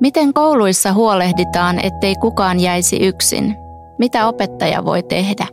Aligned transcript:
Miten 0.00 0.34
kouluissa 0.34 0.92
huolehditaan, 0.92 1.78
ettei 1.82 2.14
kukaan 2.14 2.60
jäisi 2.60 2.96
yksin? 2.96 3.56
Mitä 3.98 4.26
opettaja 4.26 4.84
voi 4.84 5.02
tehdä? 5.02 5.46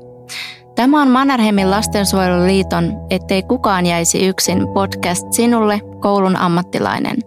Tämä 0.75 1.01
on 1.01 1.07
Mannerheimin 1.07 1.71
lastensuojeluliiton 1.71 2.93
Ettei 3.09 3.43
kukaan 3.43 3.85
jäisi 3.85 4.27
yksin 4.27 4.67
podcast 4.73 5.33
sinulle, 5.33 5.81
koulun 5.99 6.35
ammattilainen. 6.35 7.17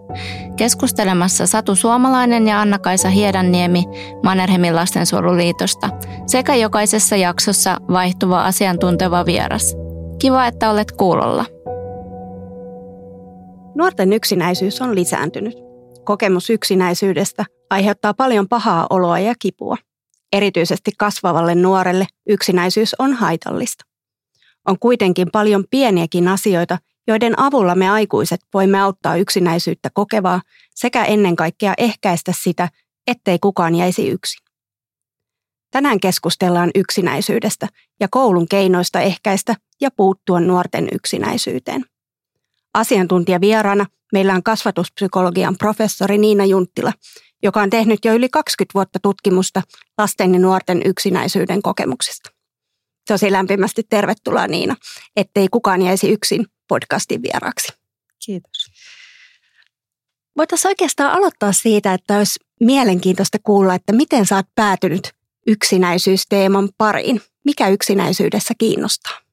Keskustelemassa 0.55 1.47
Satu 1.47 1.75
Suomalainen 1.75 2.47
ja 2.47 2.61
Anna-Kaisa 2.61 3.09
Hiedanniemi 3.09 3.83
Mannerheimin 4.23 4.75
lastensuojeluliitosta 4.75 5.89
sekä 6.25 6.55
jokaisessa 6.55 7.15
jaksossa 7.15 7.77
vaihtuva 7.91 8.43
asiantunteva 8.43 9.25
vieras. 9.25 9.75
Kiva, 10.19 10.45
että 10.45 10.69
olet 10.69 10.91
kuulolla. 10.91 11.45
Nuorten 13.75 14.13
yksinäisyys 14.13 14.81
on 14.81 14.95
lisääntynyt. 14.95 15.53
Kokemus 16.03 16.49
yksinäisyydestä 16.49 17.45
aiheuttaa 17.69 18.13
paljon 18.13 18.47
pahaa 18.47 18.87
oloa 18.89 19.19
ja 19.19 19.33
kipua. 19.39 19.77
Erityisesti 20.33 20.91
kasvavalle 20.97 21.55
nuorelle 21.55 22.07
yksinäisyys 22.29 22.95
on 22.99 23.13
haitallista. 23.13 23.85
On 24.67 24.79
kuitenkin 24.79 25.27
paljon 25.31 25.63
pieniäkin 25.69 26.27
asioita, 26.27 26.77
joiden 27.07 27.39
avulla 27.39 27.75
me 27.75 27.89
aikuiset 27.89 28.41
voimme 28.53 28.81
auttaa 28.81 29.15
yksinäisyyttä 29.15 29.89
kokevaa 29.93 30.41
sekä 30.75 31.05
ennen 31.05 31.35
kaikkea 31.35 31.73
ehkäistä 31.77 32.33
sitä, 32.43 32.69
ettei 33.07 33.39
kukaan 33.39 33.75
jäisi 33.75 34.09
yksin. 34.09 34.45
Tänään 35.71 35.99
keskustellaan 35.99 36.71
yksinäisyydestä 36.75 37.67
ja 37.99 38.07
koulun 38.11 38.47
keinoista 38.47 39.01
ehkäistä 39.01 39.55
ja 39.81 39.89
puuttua 39.97 40.39
nuorten 40.39 40.87
yksinäisyyteen. 40.91 41.85
Asiantuntijavieraana 42.73 43.85
meillä 44.11 44.33
on 44.33 44.43
kasvatuspsykologian 44.43 45.57
professori 45.57 46.17
Niina 46.17 46.45
Junttila, 46.45 46.93
joka 47.43 47.61
on 47.61 47.69
tehnyt 47.69 48.05
jo 48.05 48.13
yli 48.13 48.29
20 48.29 48.73
vuotta 48.73 48.99
tutkimusta 49.01 49.61
lasten 49.97 50.33
ja 50.33 50.39
nuorten 50.39 50.81
yksinäisyyden 50.85 51.61
kokemuksista. 51.61 52.31
Tosi 53.07 53.31
lämpimästi 53.31 53.83
tervetuloa 53.89 54.47
Niina, 54.47 54.75
ettei 55.15 55.47
kukaan 55.51 55.81
jäisi 55.81 56.11
yksin 56.11 56.45
podcastin 56.67 57.21
vieraksi. 57.21 57.67
Kiitos. 58.25 58.71
Voitaisiin 60.37 60.69
oikeastaan 60.69 61.11
aloittaa 61.11 61.53
siitä, 61.53 61.93
että 61.93 62.17
olisi 62.17 62.39
mielenkiintoista 62.59 63.37
kuulla, 63.43 63.75
että 63.75 63.93
miten 63.93 64.25
sä 64.25 64.35
oot 64.35 64.45
päätynyt 64.55 65.13
yksinäisyysteeman 65.47 66.69
pariin. 66.77 67.21
Mikä 67.45 67.67
yksinäisyydessä 67.67 68.53
kiinnostaa? 68.57 69.30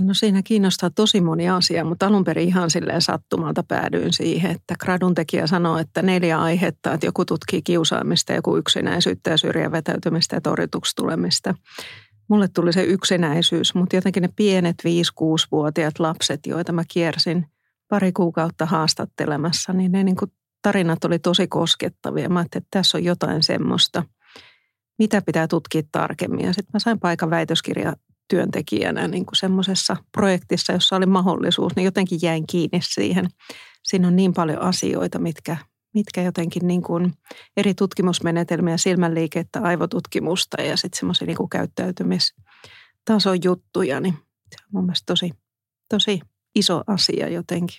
No 0.00 0.14
siinä 0.14 0.42
kiinnostaa 0.42 0.90
tosi 0.90 1.20
moni 1.20 1.48
asia, 1.48 1.84
mutta 1.84 2.06
alun 2.06 2.24
perin 2.24 2.48
ihan 2.48 2.70
silleen 2.70 3.02
sattumalta 3.02 3.62
päädyin 3.62 4.12
siihen, 4.12 4.50
että 4.50 4.74
gradun 4.78 5.14
tekijä 5.14 5.46
sanoo, 5.46 5.78
että 5.78 6.02
neljä 6.02 6.40
aihetta, 6.40 6.92
että 6.92 7.06
joku 7.06 7.24
tutkii 7.24 7.62
kiusaamista, 7.62 8.32
joku 8.32 8.56
yksinäisyyttä 8.56 9.30
ja 9.30 9.36
syrjän 9.36 9.72
vetäytymistä 9.72 10.36
ja 10.36 10.40
torjutuksi 10.40 10.96
tulemista. 10.96 11.54
Mulle 12.28 12.48
tuli 12.48 12.72
se 12.72 12.82
yksinäisyys, 12.82 13.74
mutta 13.74 13.96
jotenkin 13.96 14.22
ne 14.22 14.28
pienet 14.36 14.76
5-6-vuotiaat 15.22 15.98
lapset, 15.98 16.40
joita 16.46 16.72
mä 16.72 16.82
kiersin 16.88 17.46
pari 17.88 18.12
kuukautta 18.12 18.66
haastattelemassa, 18.66 19.72
niin 19.72 19.92
ne 19.92 20.04
niin 20.04 20.16
kuin 20.16 20.32
tarinat 20.62 21.04
oli 21.04 21.18
tosi 21.18 21.48
koskettavia. 21.48 22.28
Mä 22.28 22.40
että 22.40 22.60
tässä 22.70 22.98
on 22.98 23.04
jotain 23.04 23.42
semmoista, 23.42 24.02
mitä 24.98 25.22
pitää 25.22 25.48
tutkia 25.48 25.82
tarkemmin. 25.92 26.46
Ja 26.46 26.52
sitten 26.52 26.70
mä 26.72 26.78
sain 26.78 27.00
paikan 27.00 27.30
väitöskirja 27.30 27.92
työntekijänä 28.30 29.08
niin 29.08 29.26
kuin 29.26 29.36
semmoisessa 29.36 29.96
projektissa, 30.12 30.72
jossa 30.72 30.96
oli 30.96 31.06
mahdollisuus, 31.06 31.76
niin 31.76 31.84
jotenkin 31.84 32.18
jäin 32.22 32.46
kiinni 32.46 32.80
siihen. 32.82 33.28
Siinä 33.84 34.08
on 34.08 34.16
niin 34.16 34.32
paljon 34.34 34.62
asioita, 34.62 35.18
mitkä, 35.18 35.56
mitkä 35.94 36.22
jotenkin 36.22 36.66
niin 36.66 36.82
kuin 36.82 37.12
eri 37.56 37.74
tutkimusmenetelmiä, 37.74 38.76
silmänliikettä, 38.76 39.60
aivotutkimusta 39.62 40.62
ja 40.62 40.76
sitten 40.76 40.98
semmoisia 40.98 41.26
niin 41.26 41.48
käyttäytymistason 41.50 43.38
juttuja, 43.44 44.00
niin 44.00 44.14
se 44.50 44.64
on 44.64 44.68
mun 44.72 44.84
mielestä 44.84 45.06
tosi, 45.06 45.32
tosi 45.88 46.20
iso 46.54 46.82
asia 46.86 47.28
jotenkin. 47.28 47.78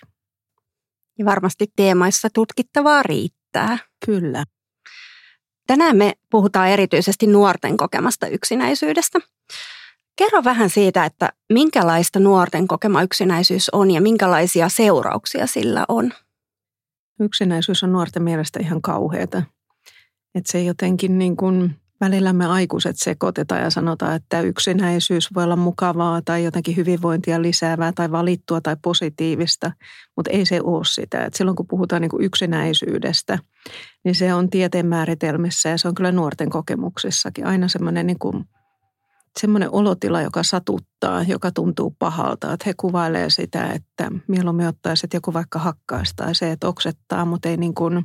Ja 1.18 1.24
varmasti 1.24 1.66
teemaissa 1.76 2.28
tutkittavaa 2.34 3.02
riittää. 3.02 3.78
Kyllä. 4.06 4.44
Tänään 5.66 5.96
me 5.96 6.12
puhutaan 6.30 6.68
erityisesti 6.68 7.26
nuorten 7.26 7.76
kokemasta 7.76 8.26
yksinäisyydestä. 8.26 9.18
Kerro 10.16 10.44
vähän 10.44 10.70
siitä, 10.70 11.04
että 11.04 11.32
minkälaista 11.52 12.20
nuorten 12.20 12.68
kokema 12.68 13.02
yksinäisyys 13.02 13.70
on 13.70 13.90
ja 13.90 14.00
minkälaisia 14.00 14.68
seurauksia 14.68 15.46
sillä 15.46 15.84
on. 15.88 16.12
Yksinäisyys 17.20 17.82
on 17.82 17.92
nuorten 17.92 18.22
mielestä 18.22 18.60
ihan 18.62 18.82
kauheata. 18.82 19.42
Että 20.34 20.52
se 20.52 20.62
jotenkin 20.62 21.18
niin 21.18 21.36
kuin 21.36 21.76
välillä 22.00 22.32
me 22.32 22.46
aikuiset 22.46 22.96
sekoitetaan 22.98 23.60
ja 23.60 23.70
sanotaan, 23.70 24.16
että 24.16 24.40
yksinäisyys 24.40 25.34
voi 25.34 25.44
olla 25.44 25.56
mukavaa 25.56 26.22
tai 26.24 26.44
jotenkin 26.44 26.76
hyvinvointia 26.76 27.42
lisäävää 27.42 27.92
tai 27.94 28.10
valittua 28.10 28.60
tai 28.60 28.76
positiivista, 28.82 29.72
mutta 30.16 30.30
ei 30.30 30.46
se 30.46 30.60
ole 30.64 30.84
sitä. 30.84 31.24
Et 31.24 31.34
silloin 31.34 31.56
kun 31.56 31.66
puhutaan 31.66 32.02
niin 32.02 32.10
kuin 32.10 32.24
yksinäisyydestä, 32.24 33.38
niin 34.04 34.14
se 34.14 34.34
on 34.34 34.50
tieteen 34.50 34.86
määritelmissä 34.86 35.68
ja 35.68 35.78
se 35.78 35.88
on 35.88 35.94
kyllä 35.94 36.12
nuorten 36.12 36.50
kokemuksissakin 36.50 37.46
aina 37.46 37.68
semmoinen 37.68 38.06
niin 38.06 38.18
semmoinen 39.40 39.70
olotila, 39.70 40.22
joka 40.22 40.42
satuttaa, 40.42 41.22
joka 41.22 41.50
tuntuu 41.50 41.96
pahalta. 41.98 42.52
Että 42.52 42.64
he 42.66 42.74
kuvailee 42.76 43.30
sitä, 43.30 43.72
että 43.72 44.10
mieluummin 44.28 44.66
ottaisi, 44.66 45.06
että 45.06 45.16
joku 45.16 45.32
vaikka 45.32 45.58
hakkaisi 45.58 46.12
tai 46.16 46.34
se, 46.34 46.52
että 46.52 46.68
oksettaa, 46.68 47.24
mutta 47.24 47.48
ei, 47.48 47.56
niin 47.56 47.74
kuin, 47.74 48.04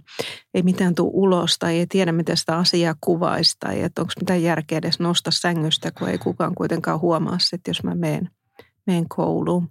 ei 0.53 0.63
mitään 0.63 0.95
tule 0.95 1.11
ulos 1.13 1.55
tai 1.59 1.77
ei 1.77 1.87
tiedä, 1.87 2.11
miten 2.11 2.37
sitä 2.37 2.57
asiaa 2.57 2.95
kuvaisi 3.01 3.55
tai 3.59 3.81
että 3.81 4.01
onko 4.01 4.13
mitään 4.19 4.43
järkeä 4.43 4.77
edes 4.77 4.99
nostaa 4.99 5.31
sängystä, 5.31 5.91
kun 5.91 6.09
ei 6.09 6.17
kukaan 6.17 6.55
kuitenkaan 6.55 6.99
huomaa 6.99 7.37
sitten, 7.39 7.69
jos 7.69 7.83
mä 7.83 7.95
menen, 7.95 8.29
menen 8.87 9.09
kouluun. 9.09 9.69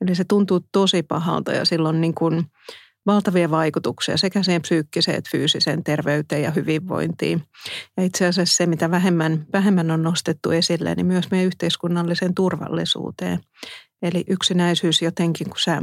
Eli 0.00 0.14
se 0.14 0.24
tuntuu 0.24 0.60
tosi 0.72 1.02
pahalta 1.02 1.52
ja 1.52 1.64
silloin 1.64 2.00
niin 2.00 2.14
kuin, 2.14 2.46
valtavia 3.06 3.50
vaikutuksia 3.50 4.16
sekä 4.16 4.42
siihen 4.42 4.62
psyykkiseen 4.62 5.18
että 5.18 5.30
fyysiseen 5.32 5.84
terveyteen 5.84 6.42
ja 6.42 6.50
hyvinvointiin. 6.50 7.42
Ja 7.96 8.02
itse 8.02 8.26
asiassa 8.26 8.56
se, 8.56 8.66
mitä 8.66 8.90
vähemmän, 8.90 9.46
vähemmän 9.52 9.90
on 9.90 10.02
nostettu 10.02 10.50
esille, 10.50 10.94
niin 10.94 11.06
myös 11.06 11.30
meidän 11.30 11.46
yhteiskunnalliseen 11.46 12.34
turvallisuuteen. 12.34 13.40
Eli 14.02 14.24
yksinäisyys 14.28 15.02
jotenkin, 15.02 15.46
kun 15.46 15.58
sä 15.58 15.82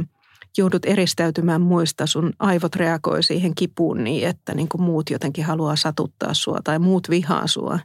joudut 0.58 0.84
eristäytymään 0.86 1.60
muista, 1.60 2.06
sun 2.06 2.32
aivot 2.38 2.76
reagoi 2.76 3.22
siihen 3.22 3.54
kipuun 3.54 4.04
niin, 4.04 4.28
että 4.28 4.54
niin 4.54 4.68
kuin 4.68 4.82
muut 4.82 5.10
jotenkin 5.10 5.44
haluaa 5.44 5.76
satuttaa 5.76 6.34
sua 6.34 6.58
tai 6.64 6.78
muut 6.78 7.10
vihaa 7.10 7.46
sua. 7.46 7.78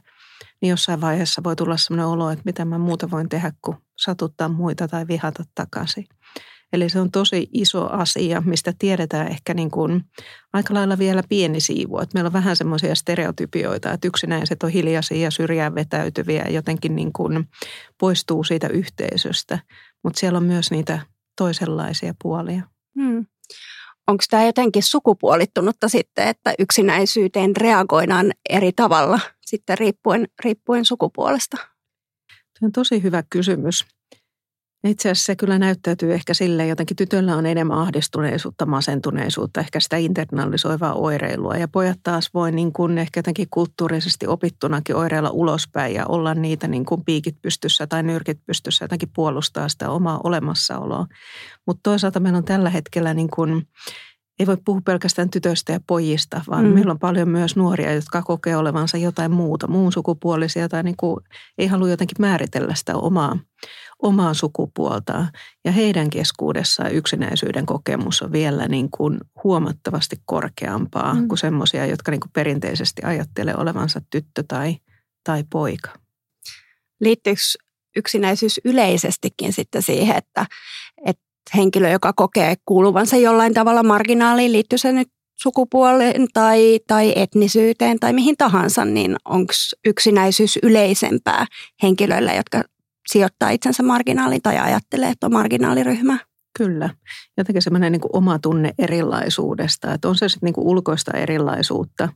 Niin 0.62 0.70
jossain 0.70 1.00
vaiheessa 1.00 1.42
voi 1.44 1.56
tulla 1.56 1.76
sellainen 1.76 2.06
olo, 2.06 2.30
että 2.30 2.42
mitä 2.44 2.64
mä 2.64 2.78
muuta 2.78 3.10
voin 3.10 3.28
tehdä 3.28 3.52
kuin 3.62 3.76
satuttaa 3.96 4.48
muita 4.48 4.88
tai 4.88 5.06
vihata 5.08 5.44
takaisin. 5.54 6.06
Eli 6.74 6.88
se 6.88 7.00
on 7.00 7.10
tosi 7.10 7.48
iso 7.52 7.88
asia, 7.90 8.40
mistä 8.40 8.72
tiedetään 8.78 9.28
ehkä 9.28 9.54
niin 9.54 9.70
kuin 9.70 10.04
aika 10.52 10.74
lailla 10.74 10.98
vielä 10.98 11.22
pieni 11.28 11.60
siivu. 11.60 11.98
Että 11.98 12.14
meillä 12.14 12.28
on 12.28 12.32
vähän 12.32 12.56
semmoisia 12.56 12.94
stereotypioita, 12.94 13.92
että 13.92 14.08
yksinäiset 14.08 14.62
on 14.62 14.70
hiljaisia 14.70 15.18
ja 15.18 15.30
syrjään 15.30 15.74
vetäytyviä 15.74 16.42
ja 16.42 16.50
jotenkin 16.50 16.96
niin 16.96 17.12
kuin 17.12 17.48
poistuu 18.00 18.44
siitä 18.44 18.68
yhteisöstä. 18.68 19.58
Mutta 20.04 20.20
siellä 20.20 20.36
on 20.36 20.44
myös 20.44 20.70
niitä 20.70 21.00
toisenlaisia 21.36 22.14
puolia. 22.22 22.62
Hmm. 23.00 23.26
Onko 24.06 24.24
tämä 24.30 24.44
jotenkin 24.44 24.82
sukupuolittunutta 24.82 25.88
sitten, 25.88 26.28
että 26.28 26.54
yksinäisyyteen 26.58 27.56
reagoidaan 27.56 28.32
eri 28.48 28.72
tavalla 28.72 29.20
sitten 29.46 29.78
riippuen, 29.78 30.28
riippuen 30.44 30.84
sukupuolesta? 30.84 31.56
Tämä 31.56 32.66
on 32.66 32.72
tosi 32.72 33.02
hyvä 33.02 33.22
kysymys. 33.30 33.93
Itse 34.84 35.10
asiassa 35.10 35.26
se 35.26 35.36
kyllä 35.36 35.58
näyttäytyy 35.58 36.14
ehkä 36.14 36.34
silleen, 36.34 36.68
jotenkin 36.68 36.96
tytöllä 36.96 37.36
on 37.36 37.46
enemmän 37.46 37.78
ahdistuneisuutta, 37.78 38.66
masentuneisuutta, 38.66 39.60
ehkä 39.60 39.80
sitä 39.80 39.96
internalisoivaa 39.96 40.94
oireilua. 40.94 41.56
Ja 41.56 41.68
pojat 41.68 41.98
taas 42.02 42.30
voi 42.34 42.52
niin 42.52 42.72
kuin 42.72 42.98
ehkä 42.98 43.18
jotenkin 43.18 43.46
kulttuurisesti 43.50 44.26
opittunakin 44.26 44.96
oireilla 44.96 45.30
ulospäin 45.30 45.94
ja 45.94 46.06
olla 46.06 46.34
niitä 46.34 46.68
niin 46.68 46.84
kuin 46.84 47.04
piikit 47.04 47.42
pystyssä 47.42 47.86
tai 47.86 48.02
nyrkit 48.02 48.38
pystyssä 48.46 48.84
jotenkin 48.84 49.10
puolustaa 49.14 49.68
sitä 49.68 49.90
omaa 49.90 50.20
olemassaoloa. 50.24 51.06
Mutta 51.66 51.80
toisaalta 51.82 52.20
meillä 52.20 52.36
on 52.36 52.44
tällä 52.44 52.70
hetkellä 52.70 53.14
niin 53.14 53.30
kuin 53.30 53.68
ei 54.38 54.46
voi 54.46 54.56
puhua 54.64 54.80
pelkästään 54.84 55.30
tytöistä 55.30 55.72
ja 55.72 55.80
pojista, 55.86 56.40
vaan 56.50 56.64
mm. 56.64 56.70
meillä 56.70 56.90
on 56.90 56.98
paljon 56.98 57.28
myös 57.28 57.56
nuoria, 57.56 57.94
jotka 57.94 58.22
kokee 58.22 58.56
olevansa 58.56 58.96
jotain 58.96 59.30
muuta, 59.30 59.68
muun 59.68 59.92
sukupuolisia 59.92 60.68
tai 60.68 60.82
niin 60.82 60.96
kuin 60.96 61.16
ei 61.58 61.66
halua 61.66 61.88
jotenkin 61.88 62.16
määritellä 62.18 62.74
sitä 62.74 62.96
omaa, 62.96 63.38
omaa 64.02 64.34
sukupuoltaan. 64.34 65.28
Ja 65.64 65.72
heidän 65.72 66.10
keskuudessaan 66.10 66.92
yksinäisyyden 66.92 67.66
kokemus 67.66 68.22
on 68.22 68.32
vielä 68.32 68.68
niin 68.68 68.90
kuin 68.90 69.20
huomattavasti 69.44 70.16
korkeampaa 70.24 71.14
mm. 71.14 71.28
kuin 71.28 71.38
semmoisia, 71.38 71.86
jotka 71.86 72.10
niin 72.10 72.20
kuin 72.20 72.32
perinteisesti 72.32 73.02
ajattelee 73.04 73.54
olevansa 73.56 74.00
tyttö 74.10 74.44
tai, 74.48 74.76
tai 75.24 75.44
poika. 75.50 75.90
Liittyykö 77.00 77.40
yksinäisyys 77.96 78.60
yleisestikin 78.64 79.52
sitten 79.52 79.82
siihen, 79.82 80.16
että, 80.16 80.46
että 81.06 81.23
henkilö, 81.56 81.90
joka 81.90 82.12
kokee 82.12 82.54
kuuluvansa 82.66 83.16
jollain 83.16 83.54
tavalla 83.54 83.82
marginaaliin, 83.82 84.52
liittyy 84.52 84.78
se 84.78 84.92
nyt 84.92 85.08
sukupuoleen 85.42 86.26
tai, 86.32 86.80
tai 86.86 87.12
etnisyyteen 87.16 88.00
tai 88.00 88.12
mihin 88.12 88.36
tahansa, 88.36 88.84
niin 88.84 89.16
onko 89.24 89.52
yksinäisyys 89.84 90.58
yleisempää 90.62 91.46
henkilöillä, 91.82 92.32
jotka 92.32 92.62
sijoittaa 93.08 93.50
itsensä 93.50 93.82
marginaaliin 93.82 94.42
tai 94.42 94.58
ajattelee, 94.58 95.08
että 95.08 95.26
on 95.26 95.32
marginaaliryhmä? 95.32 96.18
Kyllä. 96.58 96.90
Jotenkin 97.36 97.62
semmoinen 97.62 97.92
niin 97.92 98.00
oma 98.12 98.38
tunne 98.38 98.74
erilaisuudesta, 98.78 99.94
että 99.94 100.08
on 100.08 100.16
se 100.16 100.28
sitten 100.28 100.46
niin 100.46 100.66
ulkoista 100.66 101.12
erilaisuutta. 101.12 102.08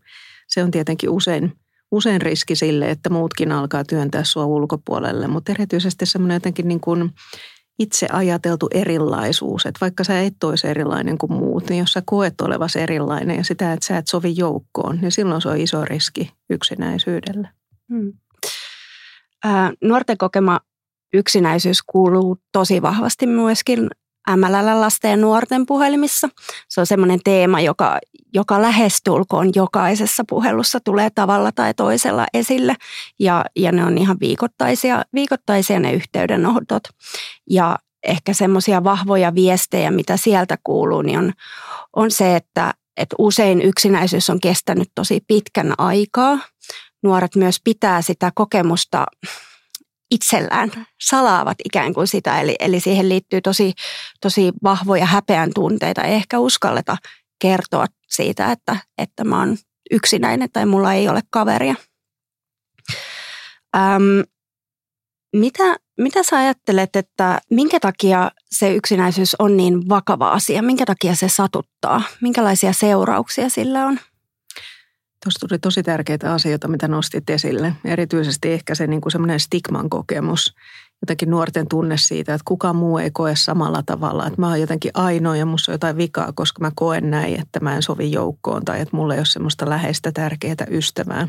Se 0.49 0.65
on 0.65 0.71
tietenkin 0.71 1.11
usein, 1.11 1.53
usein 1.91 2.23
riski 2.23 2.57
sille, 2.57 2.91
että 2.91 3.11
muutkin 3.11 3.53
alkaa 3.53 3.85
työntää 3.85 4.25
sua 4.25 4.47
ulkopuolelle, 4.47 5.29
mutta 5.29 5.53
erityisesti 5.53 6.07
semmoinen 6.07 6.37
jotenkin 6.37 6.69
niin 6.69 6.81
kuin 6.81 7.11
itse 7.79 8.07
ajateltu 8.13 8.69
erilaisuus, 8.75 9.67
että 9.67 9.79
vaikka 9.81 10.05
sä 10.05 10.21
et 10.21 10.45
olisi 10.45 10.69
erilainen 10.69 11.19
kuin 11.19 11.33
muut, 11.33 11.69
niin 11.69 11.79
jos 11.79 11.93
sä 11.93 12.03
koet 12.07 12.41
olevas 12.41 12.77
erilainen 12.77 13.37
ja 13.37 13.45
sitä, 13.45 13.73
että 13.73 13.87
sä 13.87 13.97
et 13.97 14.07
sovi 14.07 14.35
joukkoon, 14.37 14.99
niin 15.01 15.13
silloin 15.13 15.43
se 15.43 15.49
on 15.49 15.57
iso 15.57 15.85
riski 15.85 16.33
yksinäisyydelle. 16.51 17.49
Hmm. 17.89 18.13
Nuorten 19.85 20.19
kokema 20.19 20.61
yksinäisyys 21.15 21.83
kuuluu 21.83 22.37
tosi 22.53 22.83
vahvasti 22.83 23.27
myöskin 23.27 23.91
MLL 24.37 24.81
lasten 24.81 25.11
ja 25.11 25.17
nuorten 25.17 25.67
puhelimissa. 25.67 26.29
Se 26.69 26.81
on 26.81 26.87
semmoinen 26.87 27.21
teema, 27.25 27.61
joka, 27.61 27.99
joka 28.35 28.63
lähestulkoon 28.63 29.51
jokaisessa 29.55 30.25
puhelussa 30.29 30.79
tulee 30.85 31.11
tavalla 31.11 31.53
tai 31.53 31.75
toisella 31.75 32.27
esille. 32.35 32.75
Ja, 33.19 33.45
ja 33.57 33.73
ne 33.73 33.85
on 33.85 33.99
ihan 33.99 34.17
viikoittaisia, 34.21 35.05
viikoittaisia 35.15 35.81
ne 35.81 35.93
yhteydenotot. 35.93 36.83
Ja 37.51 37.79
ehkä 38.03 38.33
semmoisia 38.33 38.85
vahvoja 38.85 39.35
viestejä, 39.35 39.91
mitä 39.91 40.17
sieltä 40.17 40.59
kuuluu, 40.65 41.03
niin 41.03 41.19
on, 41.19 41.33
on 41.97 42.11
se, 42.11 42.37
että, 42.37 42.75
että 42.97 43.17
usein 43.19 43.63
yksinäisyys 43.63 44.31
on 44.31 44.41
kestänyt 44.41 44.89
tosi 44.95 45.21
pitkän 45.27 45.75
aikaa. 45.79 46.39
Nuoret 47.03 47.37
myös 47.37 47.61
pitää 47.65 48.03
sitä 48.03 48.33
kokemusta 48.35 49.07
itsellään, 50.11 50.87
salaavat 51.01 51.59
ikään 51.65 51.95
kuin 51.95 52.07
sitä. 52.07 52.41
Eli, 52.41 52.57
eli 52.59 52.81
siihen 52.81 53.09
liittyy 53.09 53.41
tosi, 53.41 53.73
tosi 54.21 54.53
vahvoja 54.63 55.07
häpeän 55.07 55.51
tunteita. 55.55 56.03
Ei 56.03 56.15
ehkä 56.15 56.39
uskalleta 56.39 56.97
kertoa 57.39 57.87
siitä, 58.09 58.53
että, 58.53 58.77
että 58.99 59.25
mä 59.25 59.39
oon 59.39 59.57
yksinäinen 59.91 60.49
tai 60.53 60.67
mulla 60.67 60.93
ei 60.93 61.09
ole 61.09 61.21
kaveria. 61.31 61.75
Öm, 63.77 64.25
mitä, 65.37 65.77
mitä 65.99 66.23
sä 66.23 66.37
ajattelet, 66.37 66.97
että 66.97 67.41
minkä 67.51 67.81
takia 67.81 68.31
se 68.51 68.75
yksinäisyys 68.75 69.37
on 69.39 69.57
niin 69.57 69.89
vakava 69.89 70.31
asia? 70.31 70.63
Minkä 70.63 70.87
takia 70.87 71.15
se 71.15 71.29
satuttaa? 71.29 72.03
Minkälaisia 72.21 72.73
seurauksia 72.73 73.49
sillä 73.49 73.87
on? 73.87 74.01
Tuossa 75.25 75.49
tuli 75.49 75.59
tosi 75.59 75.83
tärkeitä 75.83 76.33
asioita, 76.33 76.69
mitä 76.69 76.89
nostit 76.89 77.31
esille. 77.31 77.73
Erityisesti 77.85 78.53
ehkä 78.53 78.75
se 78.75 78.87
niin 78.87 79.01
kuin 79.01 79.13
semmoinen 79.13 79.41
stigman 79.41 79.91
kokemus, 79.91 80.55
jotenkin 81.03 81.31
nuorten 81.31 81.69
tunne 81.69 81.97
siitä, 81.97 82.35
että 82.35 82.45
kukaan 82.45 82.77
muu 82.77 82.99
ei 82.99 83.11
koe 83.11 83.37
samalla 83.37 83.83
tavalla. 83.87 84.27
Että 84.27 84.41
mä 84.41 84.49
oon 84.49 84.61
jotenkin 84.61 84.91
ainoa 84.95 85.37
ja 85.37 85.47
musta 85.47 85.73
on 85.73 85.75
jotain 85.75 85.97
vikaa, 85.97 86.33
koska 86.33 86.61
mä 86.61 86.71
koen 86.75 87.11
näin, 87.11 87.41
että 87.41 87.61
mä 87.61 87.77
en 87.77 87.83
sovi 87.83 88.13
joukkoon 88.13 88.65
tai 88.65 88.81
että 88.81 88.97
mulla 88.97 89.15
ei 89.15 89.21
ole 89.21 89.27
semmoista 89.27 89.69
läheistä 89.69 90.13
tärkeää 90.13 90.67
ystävää. 90.71 91.29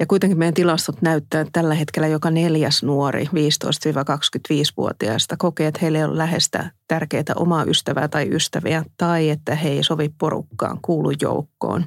Ja 0.00 0.06
kuitenkin 0.06 0.38
meidän 0.38 0.54
tilastot 0.54 1.02
näyttää, 1.02 1.40
että 1.40 1.50
tällä 1.52 1.74
hetkellä 1.74 2.08
joka 2.08 2.30
neljäs 2.30 2.82
nuori 2.82 3.24
15-25-vuotiaista 3.24 5.36
kokee, 5.36 5.66
että 5.66 5.78
heillä 5.82 5.98
ei 5.98 6.04
ole 6.04 6.18
läheistä 6.18 6.70
tärkeää 6.88 7.22
omaa 7.36 7.64
ystävää 7.64 8.08
tai 8.08 8.34
ystäviä 8.34 8.84
tai 8.96 9.30
että 9.30 9.54
he 9.54 9.68
ei 9.68 9.82
sovi 9.82 10.10
porukkaan, 10.18 10.78
kuulu 10.82 11.12
joukkoon. 11.20 11.84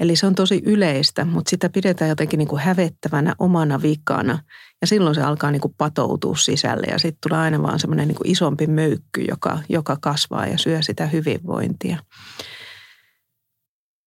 Eli 0.00 0.16
se 0.16 0.26
on 0.26 0.34
tosi 0.34 0.62
yleistä, 0.64 1.24
mutta 1.24 1.50
sitä 1.50 1.68
pidetään 1.68 2.08
jotenkin 2.08 2.38
niin 2.38 2.48
kuin 2.48 2.62
hävettävänä 2.62 3.34
omana 3.38 3.82
vikana. 3.82 4.38
Ja 4.80 4.86
silloin 4.86 5.14
se 5.14 5.22
alkaa 5.22 5.50
niin 5.50 5.60
kuin 5.60 5.74
patoutua 5.78 6.36
sisälle 6.36 6.86
ja 6.90 6.98
sitten 6.98 7.28
tulee 7.28 7.40
aina 7.40 7.62
vaan 7.62 7.78
semmoinen 7.78 8.08
niin 8.08 8.16
isompi 8.24 8.66
möykky, 8.66 9.20
joka, 9.28 9.58
joka 9.68 9.96
kasvaa 10.00 10.46
ja 10.46 10.58
syö 10.58 10.82
sitä 10.82 11.06
hyvinvointia. 11.06 11.98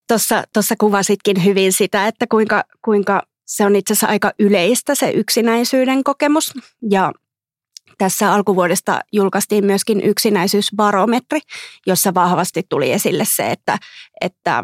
Tuossa, 0.08 0.44
tuossa 0.54 0.76
kuvasitkin 0.80 1.46
hyvin 1.46 1.74
sitä, 1.74 2.08
että 2.08 2.26
kuinka, 2.28 2.64
kuinka 2.86 3.22
se 3.46 3.66
on 3.66 3.76
itse 3.76 3.94
asiassa 3.94 4.08
aika 4.08 4.32
yleistä 4.40 4.96
se 4.96 5.10
yksinäisyyden 5.10 6.04
kokemus. 6.04 6.54
Ja 6.90 7.12
tässä 7.98 8.34
alkuvuodesta 8.34 9.00
julkaistiin 9.12 9.66
myöskin 9.66 10.02
yksinäisyysbarometri, 10.02 11.40
jossa 11.88 12.14
vahvasti 12.14 12.64
tuli 12.70 12.92
esille 12.92 13.24
se, 13.28 13.52
että, 13.52 13.78
että 14.22 14.64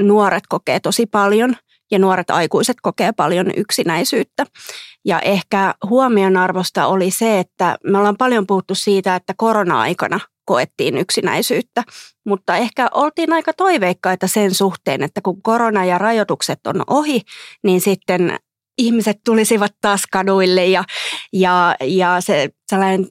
nuoret 0.00 0.44
kokee 0.48 0.80
tosi 0.80 1.06
paljon 1.06 1.56
ja 1.90 1.98
nuoret 1.98 2.30
aikuiset 2.30 2.76
kokee 2.82 3.12
paljon 3.12 3.50
yksinäisyyttä. 3.56 4.46
Ja 5.04 5.20
ehkä 5.20 5.74
huomionarvosta 5.88 6.86
oli 6.86 7.10
se, 7.10 7.38
että 7.38 7.76
me 7.84 7.98
ollaan 7.98 8.16
paljon 8.16 8.46
puhuttu 8.46 8.74
siitä, 8.74 9.16
että 9.16 9.34
korona-aikana 9.36 10.20
koettiin 10.44 10.98
yksinäisyyttä, 10.98 11.82
mutta 12.26 12.56
ehkä 12.56 12.88
oltiin 12.94 13.32
aika 13.32 13.52
toiveikkaita 13.52 14.26
sen 14.26 14.54
suhteen, 14.54 15.02
että 15.02 15.20
kun 15.20 15.42
korona 15.42 15.84
ja 15.84 15.98
rajoitukset 15.98 16.66
on 16.66 16.82
ohi, 16.86 17.20
niin 17.62 17.80
sitten 17.80 18.36
ihmiset 18.78 19.20
tulisivat 19.24 19.72
taas 19.80 20.02
kaduille 20.12 20.66
ja, 20.66 20.84
ja, 21.32 21.76
ja 21.80 22.16
se 22.20 22.50
sellainen 22.70 23.08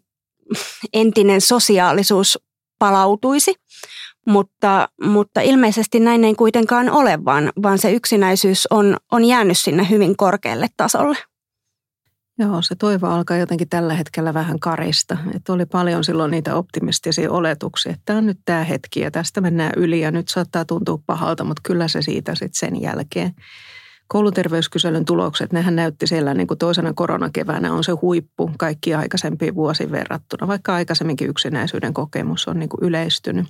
entinen 0.94 1.42
sosiaalisuus 1.42 2.40
palautuisi. 2.80 3.54
Mutta, 4.28 4.90
mutta 5.04 5.42
ilmeisesti 5.42 6.00
näin 6.00 6.24
ei 6.24 6.34
kuitenkaan 6.34 6.90
ole, 6.90 7.26
vaan, 7.26 7.52
vaan 7.64 7.78
se 7.78 7.92
yksinäisyys 7.92 8.68
on, 8.70 8.98
on 9.12 9.26
jäänyt 9.26 9.58
sinne 9.58 9.88
hyvin 9.90 10.18
korkealle 10.18 10.68
tasolle. 10.78 11.18
Joo, 12.40 12.62
se 12.62 12.76
toivo 12.76 13.08
alkaa 13.08 13.38
jotenkin 13.38 13.70
tällä 13.70 13.94
hetkellä 13.94 14.34
vähän 14.34 14.60
karista. 14.60 15.18
Että 15.36 15.54
oli 15.54 15.66
paljon 15.66 16.04
silloin 16.04 16.32
niitä 16.32 16.56
optimistisia 16.56 17.32
oletuksia, 17.32 17.92
että 17.92 18.02
tämä 18.06 18.18
on 18.20 18.26
nyt 18.26 18.40
tämä 18.46 18.64
hetki 18.64 19.00
ja 19.00 19.12
tästä 19.12 19.42
mennään 19.42 19.72
yli 19.78 20.00
ja 20.00 20.12
nyt 20.12 20.28
saattaa 20.28 20.66
tuntua 20.66 21.00
pahalta, 21.06 21.44
mutta 21.44 21.62
kyllä 21.66 21.88
se 21.88 22.02
siitä 22.02 22.36
sitten 22.36 22.54
sen 22.54 22.82
jälkeen. 22.82 23.32
Kouluterveyskyselyn 24.08 25.06
tulokset, 25.06 25.54
nehän 25.54 25.76
näytti 25.76 26.08
siellä 26.08 26.34
niin 26.34 26.48
kuin 26.48 26.58
toisena 26.58 26.94
koronakeväänä 26.94 27.74
on 27.74 27.84
se 27.84 27.92
huippu 27.92 28.52
kaikki 28.58 28.94
aikaisempiin 28.94 29.56
vuosiin 29.56 29.92
verrattuna, 29.92 30.48
vaikka 30.48 30.76
aikaisemminkin 30.76 31.30
yksinäisyyden 31.30 31.94
kokemus 31.94 32.48
on 32.48 32.60
niin 32.60 32.70
kuin 32.70 32.84
yleistynyt. 32.84 33.46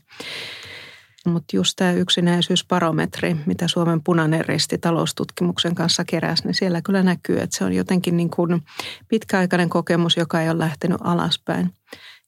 Mutta 1.25 1.56
just 1.56 1.74
tämä 1.75 1.92
yksinäisyysbarometri, 1.92 3.36
mitä 3.46 3.68
Suomen 3.68 4.03
punainen 4.03 4.46
risti 4.46 4.77
taloustutkimuksen 4.77 5.75
kanssa 5.75 6.06
keräsi, 6.06 6.44
niin 6.44 6.53
siellä 6.53 6.82
kyllä 6.82 7.03
näkyy, 7.03 7.39
että 7.39 7.58
se 7.58 7.63
on 7.63 7.74
jotenkin 7.74 8.18
niin 8.18 8.30
kuin 8.30 8.62
pitkäaikainen 9.08 9.70
kokemus, 9.70 10.18
joka 10.18 10.42
ei 10.42 10.50
ole 10.50 10.60
lähtenyt 10.60 10.98
alaspäin. 11.03 11.74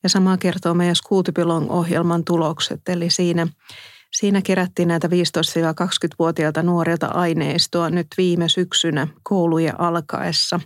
Ja 0.03 0.09
samaa 0.09 0.37
kertoo 0.37 0.73
meidän 0.73 0.95
School 0.95 1.23
ohjelman 1.69 2.23
tulokset, 2.23 2.89
eli 2.89 3.09
siinä– 3.09 3.47
Siinä 4.15 4.41
kerättiin 4.41 4.87
näitä 4.87 5.07
15-20-vuotiailta 5.07 6.63
nuorilta 6.63 7.07
aineistoa 7.07 7.89
nyt 7.89 8.07
viime 8.17 8.49
syksynä 8.49 9.07
koulujen 9.23 9.79
alkaessa. 9.79 10.59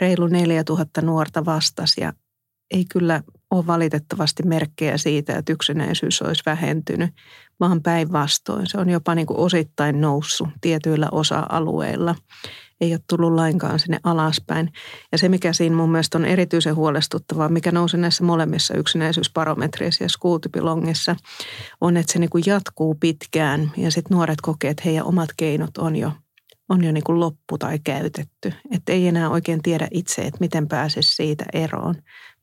Reilu 0.00 0.26
4000 0.26 1.02
nuorta 1.02 1.44
vastasi 1.44 2.00
ja 2.00 2.12
ei 2.70 2.84
kyllä 2.84 3.22
ole 3.50 3.66
valitettavasti 3.66 4.42
merkkejä 4.42 4.98
siitä, 4.98 5.38
että 5.38 5.52
yksinäisyys 5.52 6.22
olisi 6.22 6.42
vähentynyt, 6.46 7.10
vaan 7.60 7.82
päinvastoin. 7.82 8.66
Se 8.66 8.78
on 8.78 8.90
jopa 8.90 9.14
niin 9.14 9.26
kuin 9.26 9.38
osittain 9.38 10.00
noussut 10.00 10.48
tietyillä 10.60 11.08
osa-alueilla 11.12 12.14
ei 12.80 12.92
ole 12.92 13.00
tullut 13.08 13.32
lainkaan 13.32 13.78
sinne 13.78 13.98
alaspäin. 14.04 14.72
Ja 15.12 15.18
se, 15.18 15.28
mikä 15.28 15.52
siinä 15.52 15.76
mun 15.76 15.90
mielestä 15.90 16.18
on 16.18 16.24
erityisen 16.24 16.74
huolestuttavaa, 16.74 17.48
mikä 17.48 17.72
nousi 17.72 17.96
näissä 17.96 18.24
molemmissa 18.24 18.74
yksinäisyysbarometreissa 18.74 20.04
ja 20.04 20.08
skuutipilongissa, 20.08 21.16
on, 21.80 21.96
että 21.96 22.12
se 22.12 22.18
niin 22.18 22.30
kuin 22.30 22.44
jatkuu 22.46 22.94
pitkään 22.94 23.70
ja 23.76 23.90
sitten 23.90 24.14
nuoret 24.14 24.40
kokee, 24.40 24.70
että 24.70 24.82
heidän 24.84 25.06
omat 25.06 25.30
keinot 25.36 25.78
on 25.78 25.96
jo 25.96 26.12
on 26.68 26.84
jo 26.84 26.92
niin 26.92 27.04
kuin 27.04 27.20
loppu 27.20 27.58
tai 27.58 27.78
käytetty. 27.84 28.52
Että 28.70 28.92
ei 28.92 29.08
enää 29.08 29.30
oikein 29.30 29.62
tiedä 29.62 29.88
itse, 29.90 30.22
että 30.22 30.40
miten 30.40 30.68
pääsisi 30.68 31.14
siitä 31.14 31.44
eroon. 31.52 31.94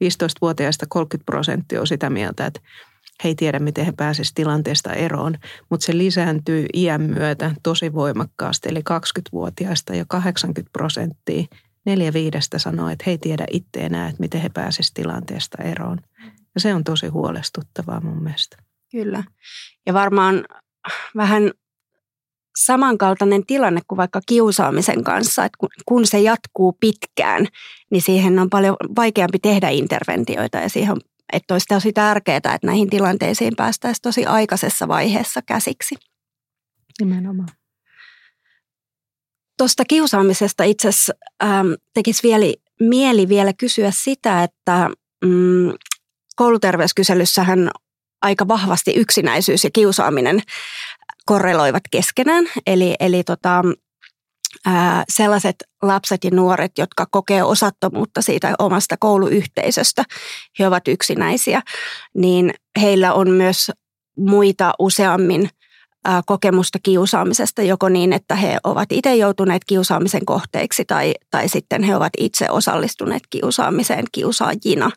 15-vuotiaista 0.04 0.86
30 0.90 1.26
prosenttia 1.26 1.82
on 1.82 1.88
sitä 1.88 2.10
mieltä, 2.10 2.46
että 2.46 2.60
he 3.24 3.30
ei 3.30 3.36
tiedä, 3.36 3.60
miten 3.60 3.86
he 3.86 3.92
pääsisivät 3.92 4.36
tilanteesta 4.36 4.94
eroon, 4.94 5.38
mutta 5.70 5.86
se 5.86 5.98
lisääntyy 5.98 6.66
iän 6.74 7.02
myötä 7.02 7.56
tosi 7.64 7.94
voimakkaasti. 7.94 8.70
Eli 8.70 8.80
20-vuotiaista 8.80 9.96
jo 9.96 10.06
80 10.08 10.70
prosenttia, 10.74 11.44
neljä 11.86 12.14
viidestä 12.14 12.60
sanoo, 12.60 12.90
että 12.90 13.04
he 13.08 13.12
ei 13.12 13.18
tiedä 13.18 13.46
itse 13.52 13.80
enää, 13.80 14.08
että 14.08 14.20
miten 14.20 14.42
he 14.42 14.50
pääsisivät 14.50 14.94
tilanteesta 14.94 15.64
eroon. 15.64 16.00
Ja 16.56 16.62
se 16.62 16.74
on 16.74 16.84
tosi 16.84 17.08
huolestuttavaa 17.08 18.02
mun 18.02 18.24
mielestä. 18.24 18.58
Kyllä. 18.92 19.24
Ja 19.86 19.94
varmaan 19.94 20.46
vähän 21.16 21.52
samankaltainen 22.58 23.46
tilanne 23.46 23.82
kuin 23.88 23.98
vaikka 23.98 24.22
kiusaamisen 24.26 25.04
kanssa, 25.04 25.46
että 25.46 25.58
kun 25.86 26.08
se 26.08 26.20
jatkuu 26.20 26.78
pitkään, 26.80 27.48
niin 27.92 28.02
siihen 28.02 28.40
on 28.40 28.50
paljon 28.50 28.76
vaikeampi 28.96 29.40
tehdä 29.40 29.70
interventioita 29.70 30.58
ja 30.58 30.70
siihen 30.70 30.92
on 30.92 31.02
että 31.34 31.54
olisi 31.54 31.66
tosi 31.68 31.94
tärkeää, 31.94 32.38
että 32.38 32.60
näihin 32.64 32.90
tilanteisiin 32.90 33.54
päästäisiin 33.58 34.02
tosi 34.02 34.26
aikaisessa 34.26 34.88
vaiheessa 34.88 35.42
käsiksi. 35.42 35.96
Nimenomaan. 37.00 37.50
Tuosta 39.58 39.86
kiusaamisesta 39.86 40.64
itse 40.64 40.88
asiassa 40.88 41.14
ähm, 41.44 41.68
tekisi 41.94 42.24
vielä, 42.24 42.46
mieli 42.80 43.30
vielä 43.30 43.54
kysyä 43.54 43.92
sitä, 43.96 44.44
että 44.44 44.90
mm, 45.26 45.74
kouluterveyskyselyssähän 46.36 47.72
aika 48.22 48.48
vahvasti 48.48 48.94
yksinäisyys 48.96 49.64
ja 49.64 49.70
kiusaaminen 49.74 50.42
korreloivat 51.26 51.84
keskenään. 51.92 52.46
Eli, 52.68 52.96
eli 53.00 53.24
tota, 53.24 53.64
ää, 54.66 55.04
sellaiset 55.10 55.56
lapset 55.82 56.24
ja 56.24 56.32
nuoret, 56.34 56.72
jotka 56.78 57.06
kokee 57.12 57.44
osattomuutta 57.44 58.22
siitä 58.22 58.54
omasta 58.60 58.96
kouluyhteisöstä, 59.00 60.04
he 60.60 60.68
ovat 60.68 60.88
yksinäisiä, 60.88 61.62
niin 62.16 62.54
heillä 62.82 63.14
on 63.14 63.32
myös 63.32 63.72
muita 64.18 64.74
useammin 64.80 65.50
ää, 66.06 66.22
kokemusta 66.26 66.80
kiusaamisesta, 66.84 67.62
joko 67.62 67.90
niin, 67.90 68.14
että 68.14 68.36
he 68.36 68.58
ovat 68.64 68.92
itse 68.92 69.16
joutuneet 69.16 69.66
kiusaamisen 69.66 70.26
kohteeksi 70.26 70.86
tai, 70.86 71.14
tai 71.32 71.50
sitten 71.50 71.84
he 71.84 71.96
ovat 71.96 72.14
itse 72.18 72.50
osallistuneet 72.50 73.24
kiusaamiseen 73.30 74.06
kiusaajina. 74.12 74.92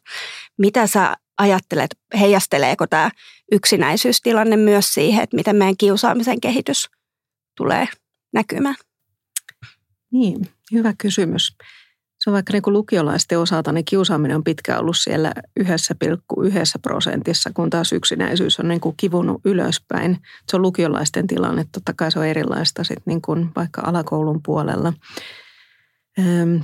Mitä 0.59 0.87
sä 0.87 1.17
ajattelet, 1.39 1.91
heijasteleeko 2.21 2.87
tämä 2.87 3.11
yksinäisyystilanne 3.53 4.57
myös 4.57 4.95
siihen, 4.95 5.23
että 5.23 5.37
miten 5.37 5.57
meidän 5.57 5.77
kiusaamisen 5.77 6.41
kehitys 6.41 6.89
tulee 7.57 7.89
näkymään? 8.33 8.77
Niin, 10.13 10.49
hyvä 10.73 10.95
kysymys. 10.99 11.57
Se 12.19 12.31
on 12.31 12.35
vaikka 12.35 12.53
niin 12.53 12.63
kuin 12.63 12.75
lukiolaisten 12.75 13.39
osalta, 13.39 13.73
niin 13.73 13.85
kiusaaminen 13.85 14.37
on 14.37 14.45
pitkään 14.45 14.81
ollut 14.81 14.97
siellä 14.97 15.33
1,1 15.61 15.67
prosentissa, 16.83 17.51
kun 17.55 17.71
taas 17.71 17.93
yksinäisyys 17.93 18.61
on 18.61 18.69
niin 18.69 18.81
kuin 18.81 18.95
kivunut 18.97 19.41
ylöspäin. 19.45 20.19
Se 20.51 20.57
on 20.57 20.63
lukiolaisten 20.63 21.27
tilanne, 21.27 21.65
totta 21.73 21.93
kai 21.97 22.13
se 22.13 22.19
on 22.19 22.27
erilaista 22.27 22.85
sitten 22.85 23.03
niin 23.07 23.23
kuin 23.23 23.51
vaikka 23.57 23.83
alakoulun 23.85 24.41
puolella. 24.43 24.93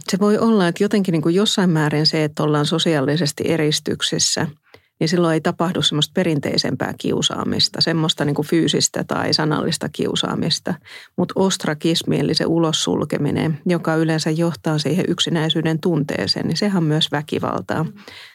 Se 0.09 0.19
voi 0.19 0.39
olla, 0.39 0.69
että 0.69 0.85
jotenkin 0.85 1.13
niin 1.13 1.23
kuin 1.23 1.35
jossain 1.35 1.71
määrin 1.71 2.07
se, 2.07 2.25
että 2.25 2.43
ollaan 2.43 2.67
sosiaalisesti 2.67 3.45
eristyksissä– 3.47 4.47
niin 5.03 5.09
silloin 5.09 5.35
ei 5.35 5.41
tapahdu 5.41 5.83
semmoista 5.83 6.13
perinteisempää 6.15 6.95
kiusaamista, 6.99 7.81
semmoista 7.81 8.25
niin 8.25 8.35
kuin 8.35 8.47
fyysistä 8.47 9.05
tai 9.05 9.35
sanallista 9.35 9.89
kiusaamista. 9.89 10.75
Mutta 11.17 11.33
ostrakismi, 11.37 12.19
eli 12.19 12.35
se 12.35 12.47
ulossulkeminen, 12.47 13.59
joka 13.67 13.95
yleensä 13.95 14.31
johtaa 14.31 14.79
siihen 14.79 15.05
yksinäisyyden 15.09 15.81
tunteeseen, 15.81 16.47
niin 16.47 16.57
sehän 16.57 16.83
on 16.83 16.89
myös 16.89 17.13
väkivaltaa. 17.13 17.87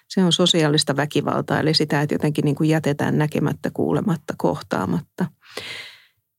Se 0.08 0.24
on 0.24 0.32
sosiaalista 0.32 0.96
väkivaltaa, 0.96 1.60
eli 1.60 1.74
sitä, 1.74 2.02
että 2.02 2.16
jotenkin 2.16 2.46
niin 2.46 2.56
kuin 2.56 2.70
jätetään 2.70 3.18
näkemättä, 3.18 3.70
kuulematta, 3.74 4.34
kohtaamatta. 4.38 5.26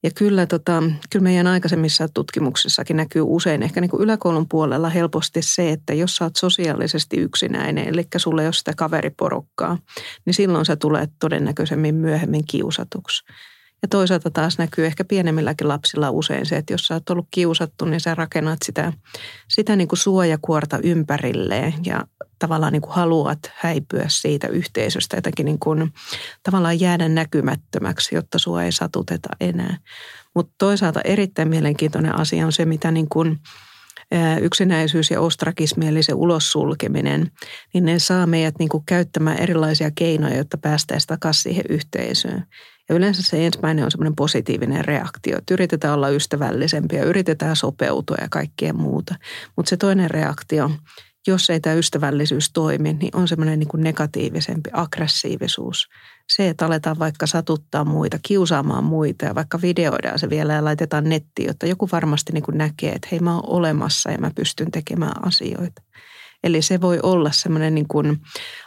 Ja 0.02 0.10
kyllä, 0.14 0.46
tota, 0.46 0.82
kyllä 1.10 1.22
meidän 1.22 1.46
aikaisemmissa 1.46 2.08
tutkimuksissakin 2.08 2.96
näkyy 2.96 3.22
usein 3.24 3.62
ehkä 3.62 3.80
niin 3.80 3.90
kuin 3.90 4.02
yläkoulun 4.02 4.48
puolella 4.48 4.88
helposti 4.88 5.42
se, 5.42 5.70
että 5.70 5.94
jos 5.94 6.16
sä 6.16 6.24
oot 6.24 6.36
sosiaalisesti 6.36 7.16
yksinäinen, 7.16 7.88
eli 7.88 8.06
sulle 8.16 8.42
ei 8.42 8.46
ole 8.46 8.52
sitä 8.52 8.72
kaveriporukkaa, 8.76 9.78
niin 10.24 10.34
silloin 10.34 10.66
sä 10.66 10.76
tulet 10.76 11.10
todennäköisemmin 11.20 11.94
myöhemmin 11.94 12.46
kiusatuksi. 12.46 13.24
Ja 13.82 13.88
toisaalta 13.88 14.30
taas 14.30 14.58
näkyy 14.58 14.86
ehkä 14.86 15.04
pienemmilläkin 15.04 15.68
lapsilla 15.68 16.10
usein 16.10 16.46
se, 16.46 16.56
että 16.56 16.72
jos 16.72 16.86
sä 16.86 16.94
oot 16.94 17.10
ollut 17.10 17.28
kiusattu, 17.30 17.84
niin 17.84 18.00
sä 18.00 18.14
rakennat 18.14 18.58
sitä, 18.64 18.92
sitä 19.48 19.76
niin 19.76 19.88
kuin 19.88 19.98
suojakuorta 19.98 20.78
ympärilleen 20.82 21.74
ja 21.84 22.04
tavallaan 22.38 22.72
niin 22.72 22.82
kuin 22.82 22.94
haluat 22.94 23.38
häipyä 23.54 24.04
siitä 24.08 24.48
yhteisöstä, 24.48 25.16
jotenkin 25.16 25.46
niin 25.46 25.58
kuin 25.58 25.92
tavallaan 26.42 26.80
jäädä 26.80 27.08
näkymättömäksi, 27.08 28.14
jotta 28.14 28.38
sua 28.38 28.62
ei 28.62 28.72
satuteta 28.72 29.28
enää. 29.40 29.78
Mutta 30.34 30.54
toisaalta 30.58 31.00
erittäin 31.04 31.48
mielenkiintoinen 31.48 32.18
asia 32.18 32.46
on 32.46 32.52
se, 32.52 32.64
mitä 32.64 32.90
niin 32.90 33.08
kuin 33.08 33.38
yksinäisyys 34.40 35.10
ja 35.10 35.20
ostrakismi, 35.20 35.88
eli 35.88 36.02
se 36.02 36.14
ulossulkeminen, 36.14 37.30
niin 37.74 37.84
ne 37.84 37.98
saa 37.98 38.26
meidät 38.26 38.54
niin 38.58 38.68
kuin 38.68 38.84
käyttämään 38.86 39.38
erilaisia 39.38 39.90
keinoja, 39.90 40.36
jotta 40.36 40.58
päästäisiin 40.58 41.06
takaisin 41.06 41.42
siihen 41.42 41.64
yhteisöön. 41.68 42.46
Ja 42.88 42.94
yleensä 42.94 43.22
se 43.22 43.46
ensimmäinen 43.46 43.84
on 43.84 43.90
semmoinen 43.90 44.16
positiivinen 44.16 44.84
reaktio, 44.84 45.38
että 45.38 45.54
yritetään 45.54 45.94
olla 45.94 46.08
ystävällisempiä, 46.08 47.02
yritetään 47.02 47.56
sopeutua 47.56 48.16
ja 48.20 48.28
kaikkea 48.30 48.72
muuta. 48.72 49.14
Mutta 49.56 49.70
se 49.70 49.76
toinen 49.76 50.10
reaktio, 50.10 50.70
jos 51.26 51.50
ei 51.50 51.60
tämä 51.60 51.76
ystävällisyys 51.76 52.50
toimi, 52.52 52.92
niin 52.92 53.16
on 53.16 53.28
semmoinen 53.28 53.58
niin 53.58 53.68
kuin 53.68 53.82
negatiivisempi 53.82 54.70
aggressiivisuus. 54.72 55.88
Se, 56.28 56.48
että 56.48 56.66
aletaan 56.66 56.98
vaikka 56.98 57.26
satuttaa 57.26 57.84
muita, 57.84 58.18
kiusaamaan 58.22 58.84
muita 58.84 59.24
ja 59.24 59.34
vaikka 59.34 59.62
videoidaan 59.62 60.18
se 60.18 60.30
vielä 60.30 60.52
ja 60.52 60.64
laitetaan 60.64 61.04
nettiin, 61.08 61.46
jotta 61.46 61.66
joku 61.66 61.88
varmasti 61.92 62.32
niin 62.32 62.44
kuin 62.44 62.58
näkee, 62.58 62.92
että 62.92 63.08
hei 63.10 63.20
mä 63.20 63.34
oon 63.34 63.48
olemassa 63.48 64.10
ja 64.10 64.18
mä 64.18 64.30
pystyn 64.34 64.70
tekemään 64.70 65.26
asioita. 65.26 65.82
Eli 66.44 66.62
se 66.62 66.80
voi 66.80 67.00
olla 67.02 67.30
semmoinen 67.32 67.74
niin 67.74 67.88
kuin 67.88 68.20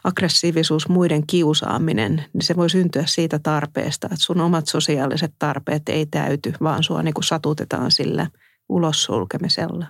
aggressiivisuus, 0.03 0.89
muiden 0.89 1.27
kiusaaminen, 1.27 2.25
niin 2.33 2.41
se 2.41 2.55
voi 2.55 2.69
syntyä 2.69 3.03
siitä 3.05 3.39
tarpeesta, 3.39 4.07
että 4.07 4.25
sun 4.25 4.41
omat 4.41 4.67
sosiaaliset 4.67 5.33
tarpeet 5.39 5.89
ei 5.89 6.05
täyty, 6.05 6.53
vaan 6.63 6.83
sua 6.83 7.03
niin 7.03 7.13
kuin 7.13 7.23
satutetaan 7.23 7.91
sillä 7.91 8.27
ulos 8.69 9.03
sulkemisella. 9.03 9.85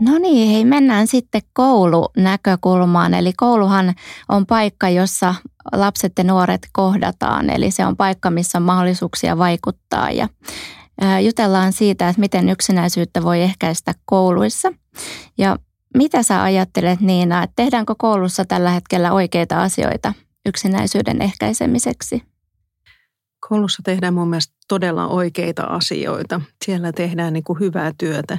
No 0.00 0.18
niin, 0.18 0.50
hei 0.50 0.64
mennään 0.64 1.06
sitten 1.06 1.42
koulunäkökulmaan. 1.52 3.14
Eli 3.14 3.32
kouluhan 3.36 3.94
on 4.28 4.46
paikka, 4.46 4.88
jossa 4.88 5.34
lapset 5.72 6.12
ja 6.18 6.24
nuoret 6.24 6.68
kohdataan. 6.72 7.50
Eli 7.50 7.70
se 7.70 7.86
on 7.86 7.96
paikka, 7.96 8.30
missä 8.30 8.58
on 8.58 8.62
mahdollisuuksia 8.62 9.38
vaikuttaa 9.38 10.10
ja 10.10 10.28
jutellaan 11.24 11.72
siitä, 11.72 12.08
että 12.08 12.20
miten 12.20 12.48
yksinäisyyttä 12.48 13.22
voi 13.22 13.42
ehkäistä 13.42 13.94
kouluissa. 14.04 14.72
Ja 15.38 15.56
mitä 15.96 16.22
sä 16.22 16.42
ajattelet 16.42 17.00
Niina, 17.00 17.42
että 17.42 17.52
tehdäänkö 17.56 17.94
koulussa 17.98 18.44
tällä 18.44 18.70
hetkellä 18.70 19.12
oikeita 19.12 19.62
asioita 19.62 20.12
yksinäisyyden 20.46 21.22
ehkäisemiseksi? 21.22 22.22
Koulussa 23.48 23.82
tehdään 23.84 24.14
mun 24.14 24.30
mielestä 24.30 24.54
todella 24.68 25.06
oikeita 25.06 25.62
asioita. 25.62 26.40
Siellä 26.64 26.92
tehdään 26.92 27.32
niin 27.32 27.44
kuin 27.44 27.60
hyvää 27.60 27.92
työtä, 27.98 28.38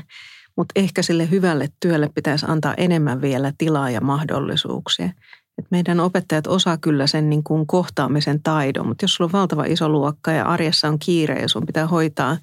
mutta 0.57 0.71
ehkä 0.75 1.01
sille 1.01 1.29
hyvälle 1.29 1.67
työlle 1.79 2.09
pitäisi 2.15 2.45
antaa 2.49 2.73
enemmän 2.77 3.21
vielä 3.21 3.53
tilaa 3.57 3.89
ja 3.89 4.01
mahdollisuuksia. 4.01 5.09
Et 5.57 5.65
meidän 5.71 5.99
opettajat 5.99 6.47
osaa 6.47 6.77
kyllä 6.77 7.07
sen 7.07 7.29
niin 7.29 7.43
kuin 7.43 7.67
kohtaamisen 7.67 8.43
taidon, 8.43 8.87
mutta 8.87 9.03
jos 9.03 9.15
sulla 9.15 9.27
on 9.27 9.39
valtava 9.39 9.65
iso 9.65 9.89
luokka 9.89 10.31
ja 10.31 10.45
arjessa 10.45 10.87
on 10.87 10.99
kiire 10.99 11.39
ja 11.41 11.49
sun 11.49 11.65
pitää 11.65 11.87
hoitaa 11.87 12.37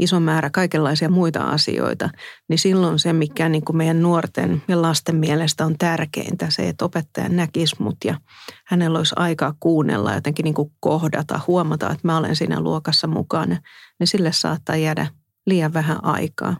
iso 0.00 0.20
määrä 0.20 0.50
kaikenlaisia 0.50 1.08
muita 1.08 1.44
asioita, 1.44 2.10
niin 2.48 2.58
silloin 2.58 2.98
se, 2.98 3.12
mikä 3.12 3.48
niin 3.48 3.64
kuin 3.64 3.76
meidän 3.76 4.02
nuorten 4.02 4.62
ja 4.68 4.82
lasten 4.82 5.16
mielestä 5.16 5.66
on 5.66 5.78
tärkeintä, 5.78 6.50
se, 6.50 6.68
että 6.68 6.84
opettaja 6.84 7.28
näkisi 7.28 7.76
mut 7.78 7.96
ja 8.04 8.20
hänellä 8.66 8.98
olisi 8.98 9.14
aikaa 9.18 9.54
kuunnella, 9.60 10.14
jotenkin 10.14 10.44
niin 10.44 10.54
kuin 10.54 10.72
kohdata, 10.80 11.40
huomata, 11.46 11.90
että 11.90 12.08
mä 12.08 12.16
olen 12.16 12.36
siinä 12.36 12.60
luokassa 12.60 13.06
mukana, 13.06 13.56
niin 13.98 14.06
sille 14.06 14.32
saattaa 14.32 14.76
jäädä 14.76 15.06
liian 15.46 15.72
vähän 15.72 16.04
aikaa. 16.04 16.56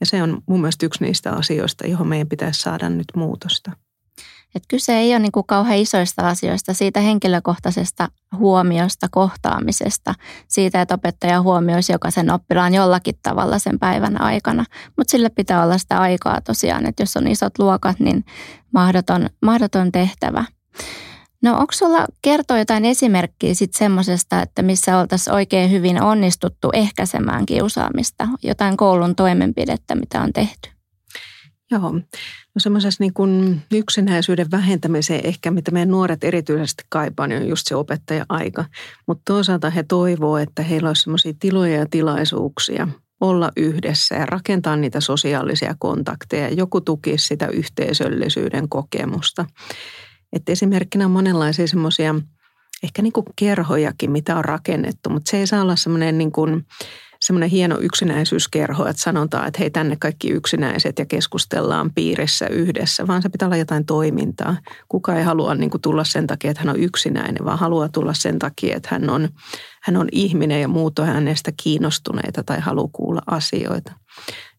Ja 0.00 0.06
se 0.06 0.22
on 0.22 0.42
mun 0.48 0.60
mielestä 0.60 0.86
yksi 0.86 1.04
niistä 1.04 1.32
asioista, 1.32 1.86
johon 1.86 2.08
meidän 2.08 2.28
pitäisi 2.28 2.60
saada 2.60 2.88
nyt 2.88 3.06
muutosta. 3.16 3.72
Et 4.54 4.62
kyse 4.68 4.98
ei 4.98 5.12
ole 5.12 5.18
niin 5.18 5.32
kuin 5.32 5.46
kauhean 5.46 5.78
isoista 5.78 6.28
asioista, 6.28 6.74
siitä 6.74 7.00
henkilökohtaisesta 7.00 8.08
huomiosta, 8.36 9.06
kohtaamisesta, 9.10 10.14
siitä, 10.48 10.82
että 10.82 10.94
opettaja 10.94 11.42
huomioisi 11.42 11.92
jokaisen 11.92 12.30
oppilaan 12.30 12.74
jollakin 12.74 13.14
tavalla 13.22 13.58
sen 13.58 13.78
päivän 13.78 14.20
aikana. 14.20 14.64
Mutta 14.96 15.10
sille 15.10 15.28
pitää 15.28 15.64
olla 15.64 15.78
sitä 15.78 16.00
aikaa 16.00 16.40
tosiaan, 16.40 16.86
että 16.86 17.02
jos 17.02 17.16
on 17.16 17.28
isot 17.28 17.58
luokat, 17.58 18.00
niin 18.00 18.24
mahdoton, 18.72 19.26
mahdoton 19.42 19.92
tehtävä. 19.92 20.44
No 21.42 21.52
onko 21.52 21.72
sulla 21.72 22.06
kertoa 22.22 22.58
jotain 22.58 22.84
esimerkkiä 22.84 23.54
sitten 23.54 23.78
semmoisesta, 23.78 24.42
että 24.42 24.62
missä 24.62 24.98
oltaisiin 24.98 25.34
oikein 25.34 25.70
hyvin 25.70 26.02
onnistuttu 26.02 26.70
ehkäisemään 26.72 27.46
kiusaamista, 27.46 28.28
jotain 28.42 28.76
koulun 28.76 29.14
toimenpidettä, 29.14 29.94
mitä 29.94 30.20
on 30.22 30.32
tehty? 30.32 30.79
Joo, 31.70 31.92
no 31.92 32.58
semmoisessa 32.58 33.04
niin 33.04 33.14
kuin 33.14 33.62
yksinäisyyden 33.72 34.50
vähentämiseen 34.50 35.26
ehkä, 35.26 35.50
mitä 35.50 35.70
meidän 35.70 35.88
nuoret 35.88 36.24
erityisesti 36.24 36.84
kaipaa, 36.88 37.26
niin 37.26 37.42
on 37.42 37.48
just 37.48 37.66
se 37.66 37.76
opettaja-aika. 37.76 38.64
Mutta 39.06 39.22
toisaalta 39.26 39.70
he 39.70 39.82
toivoo, 39.82 40.38
että 40.38 40.62
heillä 40.62 40.88
olisi 40.88 41.02
semmoisia 41.02 41.32
tiloja 41.40 41.76
ja 41.76 41.86
tilaisuuksia 41.90 42.88
olla 43.20 43.50
yhdessä 43.56 44.14
ja 44.14 44.26
rakentaa 44.26 44.76
niitä 44.76 45.00
sosiaalisia 45.00 45.74
kontakteja. 45.78 46.48
Joku 46.48 46.80
tukisi 46.80 47.26
sitä 47.26 47.46
yhteisöllisyyden 47.46 48.68
kokemusta. 48.68 49.46
Että 50.32 50.52
esimerkkinä 50.52 51.04
on 51.04 51.10
monenlaisia 51.10 51.66
semmoisia 51.66 52.14
ehkä 52.82 53.02
niin 53.02 53.12
kuin 53.12 53.26
kerhojakin, 53.36 54.10
mitä 54.10 54.36
on 54.36 54.44
rakennettu, 54.44 55.10
mutta 55.10 55.30
se 55.30 55.36
ei 55.36 55.46
saa 55.46 55.62
olla 55.62 55.76
semmoinen 55.76 56.18
niin 56.18 56.32
kuin 56.32 56.66
semmoinen 57.20 57.50
hieno 57.50 57.78
yksinäisyyskerho, 57.80 58.86
että 58.86 59.02
sanotaan, 59.02 59.48
että 59.48 59.58
hei 59.58 59.70
tänne 59.70 59.96
kaikki 59.96 60.30
yksinäiset 60.30 60.98
ja 60.98 61.06
keskustellaan 61.06 61.90
piirissä 61.94 62.46
yhdessä, 62.46 63.06
vaan 63.06 63.22
se 63.22 63.28
pitää 63.28 63.48
olla 63.48 63.56
jotain 63.56 63.86
toimintaa. 63.86 64.56
Kuka 64.88 65.14
ei 65.14 65.24
halua 65.24 65.54
niin 65.54 65.70
kuin 65.70 65.80
tulla 65.80 66.04
sen 66.04 66.26
takia, 66.26 66.50
että 66.50 66.62
hän 66.62 66.74
on 66.74 66.80
yksinäinen, 66.80 67.44
vaan 67.44 67.58
haluaa 67.58 67.88
tulla 67.88 68.14
sen 68.14 68.38
takia, 68.38 68.76
että 68.76 68.88
hän 68.92 69.10
on, 69.10 69.28
hän 69.82 69.96
on 69.96 70.08
ihminen 70.12 70.60
ja 70.60 70.68
muut 70.68 70.98
on 70.98 71.06
hänestä 71.06 71.52
kiinnostuneita 71.62 72.44
tai 72.44 72.60
haluaa 72.60 72.90
kuulla 72.92 73.22
asioita. 73.26 73.92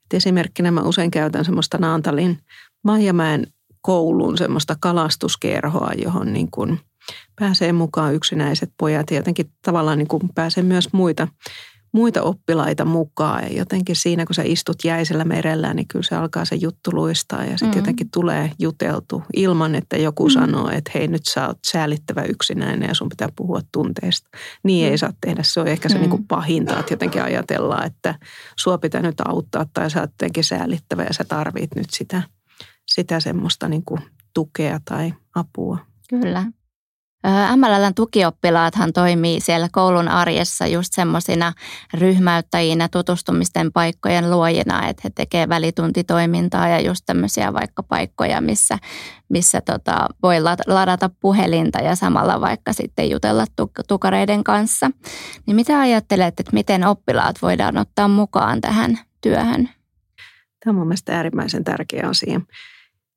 Et 0.05 0.13
esimerkkinä 0.13 0.71
mä 0.71 0.81
usein 0.81 1.11
käytän 1.11 1.45
semmoista 1.45 1.77
Naantalin 1.77 2.37
Maijamäen 2.83 3.47
koulun 3.81 4.37
semmoista 4.37 4.75
kalastuskerhoa, 4.79 5.91
johon 6.03 6.33
niin 6.33 6.51
kuin 6.51 6.79
pääsee 7.39 7.73
mukaan 7.73 8.15
yksinäiset 8.15 8.71
pojat 8.77 9.11
ja 9.11 9.17
jotenkin 9.17 9.51
tavallaan 9.65 9.97
niin 9.97 10.07
kuin 10.07 10.29
pääsee 10.35 10.63
myös 10.63 10.93
muita, 10.93 11.27
muita 11.91 12.21
oppilaita 12.21 12.85
mukaan. 12.85 13.43
Ja 13.43 13.57
jotenkin 13.57 13.95
siinä, 13.95 14.25
kun 14.25 14.35
sä 14.35 14.43
istut 14.45 14.83
jäisellä 14.83 15.25
merellä, 15.25 15.73
niin 15.73 15.87
kyllä 15.87 16.03
se 16.03 16.15
alkaa 16.15 16.45
se 16.45 16.55
juttu 16.55 16.91
luistaa 16.93 17.43
ja 17.43 17.51
sitten 17.51 17.69
mm. 17.69 17.77
jotenkin 17.77 18.11
tulee 18.11 18.51
juteltu 18.59 19.23
ilman, 19.35 19.75
että 19.75 19.97
joku 19.97 20.27
mm. 20.27 20.31
sanoo, 20.31 20.69
että 20.69 20.91
hei 20.95 21.07
nyt 21.07 21.25
sä 21.25 21.47
oot 21.47 21.57
säälittävä 21.67 22.23
yksinäinen 22.23 22.87
ja 22.87 22.95
sun 22.95 23.09
pitää 23.09 23.29
puhua 23.35 23.61
tunteista. 23.71 24.29
Niin 24.63 24.85
mm. 24.87 24.91
ei 24.91 24.97
saa 24.97 25.13
tehdä. 25.21 25.43
Se 25.43 25.59
on 25.59 25.67
ehkä 25.67 25.89
se 25.89 25.95
mm. 25.95 26.01
niin 26.01 26.09
kuin 26.09 26.27
pahinta, 26.27 26.79
että 26.79 26.93
jotenkin 26.93 27.23
ajatellaan, 27.23 27.85
että 27.85 28.15
sua 28.59 28.77
pitää 28.77 29.01
nyt 29.01 29.21
auttaa 29.25 29.65
tai 29.73 29.91
sä 29.91 29.99
oot 29.99 30.09
jotenkin 30.11 30.43
säälittävä 30.43 31.03
ja 31.03 31.13
sä 31.13 31.23
tarvit 31.23 31.75
nyt 31.75 31.89
sitä, 31.89 32.21
sitä 32.87 33.19
semmoista 33.19 33.67
niin 33.67 33.85
kuin 33.85 34.01
tukea 34.33 34.79
tai 34.85 35.13
apua. 35.35 35.77
Kyllä. 36.09 36.45
MLLn 37.55 37.93
tukioppilaathan 37.95 38.93
toimii 38.93 39.41
siellä 39.41 39.67
koulun 39.71 40.07
arjessa 40.07 40.67
just 40.67 40.93
semmoisina 40.93 41.53
ryhmäyttäjinä, 41.93 42.87
tutustumisten 42.87 43.71
paikkojen 43.71 44.31
luojina, 44.31 44.87
että 44.87 45.01
he 45.03 45.09
tekevät 45.09 45.49
välituntitoimintaa 45.49 46.67
ja 46.67 46.79
just 46.79 47.05
tämmöisiä 47.05 47.53
vaikka 47.53 47.83
paikkoja, 47.83 48.41
missä, 48.41 48.77
missä 49.29 49.61
tota, 49.61 50.07
voi 50.23 50.35
ladata 50.67 51.09
puhelinta 51.19 51.79
ja 51.79 51.95
samalla 51.95 52.41
vaikka 52.41 52.73
sitten 52.73 53.09
jutella 53.09 53.45
tukareiden 53.87 54.43
kanssa. 54.43 54.91
Niin 55.45 55.55
mitä 55.55 55.79
ajattelet, 55.79 56.39
että 56.39 56.53
miten 56.53 56.87
oppilaat 56.87 57.41
voidaan 57.41 57.77
ottaa 57.77 58.07
mukaan 58.07 58.61
tähän 58.61 58.99
työhön? 59.21 59.69
Tämä 60.65 60.81
on 60.81 60.87
mielestäni 60.87 61.15
äärimmäisen 61.15 61.63
tärkeä 61.63 62.07
asia. 62.07 62.41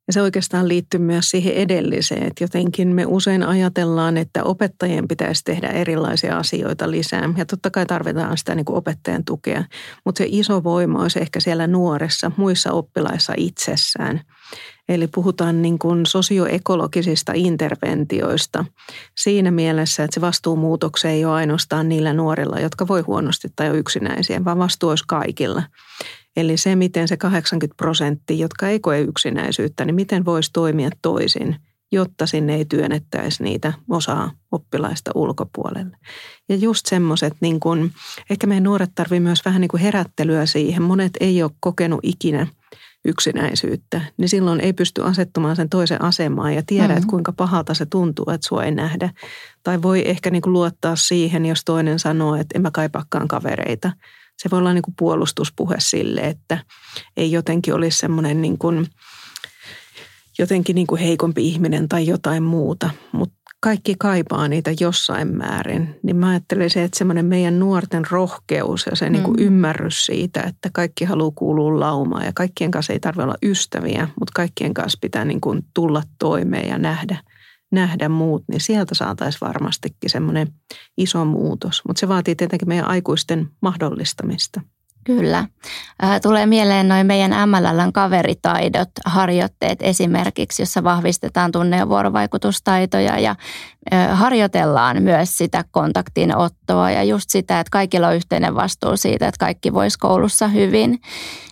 Ja 0.06 0.12
se 0.12 0.22
oikeastaan 0.22 0.68
liittyy 0.68 1.00
myös 1.00 1.30
siihen 1.30 1.54
edelliseen, 1.54 2.22
että 2.22 2.44
jotenkin 2.44 2.88
me 2.88 3.06
usein 3.06 3.42
ajatellaan, 3.42 4.16
että 4.16 4.44
opettajien 4.44 5.08
pitäisi 5.08 5.44
tehdä 5.44 5.68
erilaisia 5.68 6.38
asioita 6.38 6.90
lisää. 6.90 7.32
Ja 7.36 7.46
totta 7.46 7.70
kai 7.70 7.86
tarvitaan 7.86 8.38
sitä 8.38 8.54
niin 8.54 8.64
kuin 8.64 8.76
opettajan 8.76 9.24
tukea, 9.24 9.64
mutta 10.04 10.18
se 10.18 10.26
iso 10.28 10.64
voima 10.64 11.02
olisi 11.02 11.20
ehkä 11.20 11.40
siellä 11.40 11.66
nuoressa, 11.66 12.30
muissa 12.36 12.72
oppilaissa 12.72 13.32
itsessään. 13.36 14.20
Eli 14.88 15.06
puhutaan 15.06 15.62
niin 15.62 15.78
kuin 15.78 16.06
sosioekologisista 16.06 17.32
interventioista 17.34 18.64
siinä 19.16 19.50
mielessä, 19.50 20.04
että 20.04 20.14
se 20.14 20.20
vastuumuutokse 20.20 21.10
ei 21.10 21.24
ole 21.24 21.34
ainoastaan 21.34 21.88
niillä 21.88 22.12
nuorilla, 22.12 22.60
jotka 22.60 22.88
voi 22.88 23.00
huonosti 23.00 23.48
tai 23.56 23.70
on 23.70 23.76
yksinäisiä, 23.76 24.44
vaan 24.44 24.58
vastuu 24.58 24.88
olisi 24.88 25.04
kaikilla. 25.08 25.62
Eli 26.36 26.56
se, 26.56 26.76
miten 26.76 27.08
se 27.08 27.16
80 27.16 27.76
prosenttia, 27.76 28.36
jotka 28.36 28.68
ei 28.68 28.80
koe 28.80 29.00
yksinäisyyttä, 29.00 29.84
niin 29.84 29.94
miten 29.94 30.24
voisi 30.24 30.50
toimia 30.52 30.90
toisin, 31.02 31.56
jotta 31.92 32.26
sinne 32.26 32.54
ei 32.54 32.64
työnnettäisi 32.64 33.42
niitä 33.42 33.72
osaa 33.90 34.30
oppilaista 34.52 35.10
ulkopuolelle. 35.14 35.96
Ja 36.48 36.56
just 36.56 36.86
semmoiset, 36.86 37.32
niin 37.40 37.60
kun, 37.60 37.90
ehkä 38.30 38.46
meidän 38.46 38.64
nuoret 38.64 38.90
tarvii 38.94 39.20
myös 39.20 39.44
vähän 39.44 39.60
niin 39.60 39.68
kuin 39.68 39.80
herättelyä 39.80 40.46
siihen. 40.46 40.82
Monet 40.82 41.12
ei 41.20 41.42
ole 41.42 41.50
kokenut 41.60 42.00
ikinä 42.02 42.46
yksinäisyyttä, 43.04 44.00
niin 44.16 44.28
silloin 44.28 44.60
ei 44.60 44.72
pysty 44.72 45.02
asettumaan 45.02 45.56
sen 45.56 45.68
toisen 45.68 46.02
asemaan 46.02 46.54
ja 46.54 46.62
tiedä, 46.66 46.84
mm-hmm. 46.84 46.96
että 46.96 47.10
kuinka 47.10 47.32
pahalta 47.32 47.74
se 47.74 47.86
tuntuu, 47.86 48.24
että 48.30 48.46
sua 48.46 48.64
ei 48.64 48.70
nähdä. 48.70 49.10
Tai 49.62 49.82
voi 49.82 50.08
ehkä 50.08 50.30
niin 50.30 50.42
kuin 50.42 50.52
luottaa 50.52 50.96
siihen, 50.96 51.46
jos 51.46 51.64
toinen 51.64 51.98
sanoo, 51.98 52.34
että 52.34 52.52
en 52.58 52.62
mä 52.62 52.70
kaipaakaan 52.70 53.28
kavereita– 53.28 53.92
se 54.42 54.50
voi 54.50 54.58
olla 54.58 54.74
niin 54.74 54.82
kuin 54.82 54.94
puolustuspuhe 54.98 55.76
sille, 55.78 56.20
että 56.20 56.58
ei 57.16 57.32
jotenkin 57.32 57.74
olisi 57.74 57.98
semmoinen 57.98 58.42
niin 58.42 58.58
kuin, 58.58 58.86
jotenkin 60.38 60.74
niin 60.74 60.86
kuin 60.86 61.00
heikompi 61.00 61.48
ihminen 61.48 61.88
tai 61.88 62.06
jotain 62.06 62.42
muuta, 62.42 62.90
mutta 63.12 63.36
kaikki 63.60 63.94
kaipaa 63.98 64.48
niitä 64.48 64.70
jossain 64.80 65.36
määrin, 65.36 66.00
niin 66.02 66.16
mä 66.16 66.28
ajattelisin, 66.28 66.82
että 66.82 66.98
semmoinen 66.98 67.26
meidän 67.26 67.58
nuorten 67.58 68.04
rohkeus 68.10 68.86
ja 68.86 68.96
se 68.96 69.10
niin 69.10 69.22
kuin 69.22 69.36
mm. 69.36 69.46
ymmärrys 69.46 70.06
siitä, 70.06 70.40
että 70.40 70.70
kaikki 70.72 71.04
haluaa 71.04 71.32
kuulua 71.34 71.80
laumaan 71.80 72.24
ja 72.24 72.32
kaikkien 72.34 72.70
kanssa 72.70 72.92
ei 72.92 73.00
tarvitse 73.00 73.22
olla 73.22 73.38
ystäviä, 73.42 74.08
mutta 74.20 74.32
kaikkien 74.34 74.74
kanssa 74.74 74.98
pitää 75.00 75.24
niin 75.24 75.40
kuin 75.40 75.64
tulla 75.74 76.02
toimeen 76.18 76.68
ja 76.68 76.78
nähdä– 76.78 77.16
nähdä 77.72 78.08
muut, 78.08 78.44
niin 78.50 78.60
sieltä 78.60 78.94
saataisiin 78.94 79.48
varmastikin 79.48 80.10
semmoinen 80.10 80.48
iso 80.96 81.24
muutos. 81.24 81.82
Mutta 81.88 82.00
se 82.00 82.08
vaatii 82.08 82.36
tietenkin 82.36 82.68
meidän 82.68 82.88
aikuisten 82.88 83.50
mahdollistamista. 83.62 84.60
Kyllä. 85.06 85.44
Tulee 86.22 86.46
mieleen 86.46 86.88
noin 86.88 87.06
meidän 87.06 87.48
MLLn 87.48 87.92
kaveritaidot, 87.92 88.88
harjoitteet 89.04 89.78
esimerkiksi, 89.82 90.62
jossa 90.62 90.84
vahvistetaan 90.84 91.52
tunne- 91.52 91.76
ja 91.76 91.88
vuorovaikutustaitoja 91.88 93.18
ja 93.18 93.36
harjoitellaan 94.12 95.02
myös 95.02 95.38
sitä 95.38 95.64
kontaktin 95.70 96.36
ottoa 96.36 96.90
ja 96.90 97.02
just 97.02 97.30
sitä, 97.30 97.60
että 97.60 97.70
kaikilla 97.70 98.08
on 98.08 98.16
yhteinen 98.16 98.54
vastuu 98.54 98.96
siitä, 98.96 99.28
että 99.28 99.38
kaikki 99.38 99.72
voisi 99.72 99.98
koulussa 99.98 100.48
hyvin. 100.48 100.98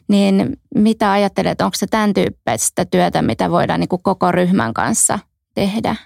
Niin 0.08 0.56
mitä 0.74 1.12
ajattelet, 1.12 1.60
onko 1.60 1.74
se 1.76 1.86
tämän 1.86 2.14
tyyppistä 2.14 2.84
työtä, 2.84 3.22
mitä 3.22 3.50
voidaan 3.50 3.80
niin 3.80 3.88
kuin 3.88 4.02
koko 4.02 4.32
ryhmän 4.32 4.74
kanssa 4.74 5.18
tehdä? 5.54 5.96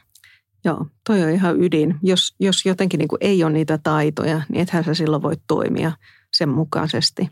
Joo, 0.65 0.87
toi 1.07 1.23
on 1.23 1.31
ihan 1.31 1.63
ydin. 1.63 1.95
Jos, 2.03 2.35
jos 2.41 2.67
jotenkin 2.67 2.99
niin 2.99 3.09
kuin 3.09 3.19
ei 3.21 3.45
ole 3.45 3.53
niitä 3.53 3.79
taitoja, 3.79 4.43
niin 4.49 4.61
ethän 4.63 4.85
sä 4.85 4.95
silloin 4.95 5.23
voi 5.23 5.35
toimia 5.47 5.93
sen 6.33 6.49
mukaisesti. 6.49 7.31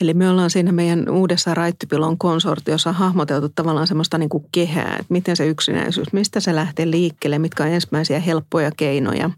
Eli 0.00 0.14
me 0.14 0.30
ollaan 0.30 0.50
siinä 0.50 0.72
meidän 0.72 1.08
uudessa 1.08 1.54
Raittypilon 1.54 2.18
konsortiossa 2.18 2.92
hahmoteltu 2.92 3.48
tavallaan 3.48 3.86
semmoista 3.86 4.18
niin 4.18 4.28
kuin 4.28 4.44
kehää, 4.52 4.92
että 4.92 5.06
miten 5.12 5.36
se 5.36 5.46
yksinäisyys, 5.46 6.12
mistä 6.12 6.40
se 6.40 6.54
lähtee 6.54 6.90
liikkeelle, 6.90 7.38
mitkä 7.38 7.62
on 7.62 7.68
ensimmäisiä 7.68 8.20
helppoja 8.20 8.70
keinoja, 8.76 9.30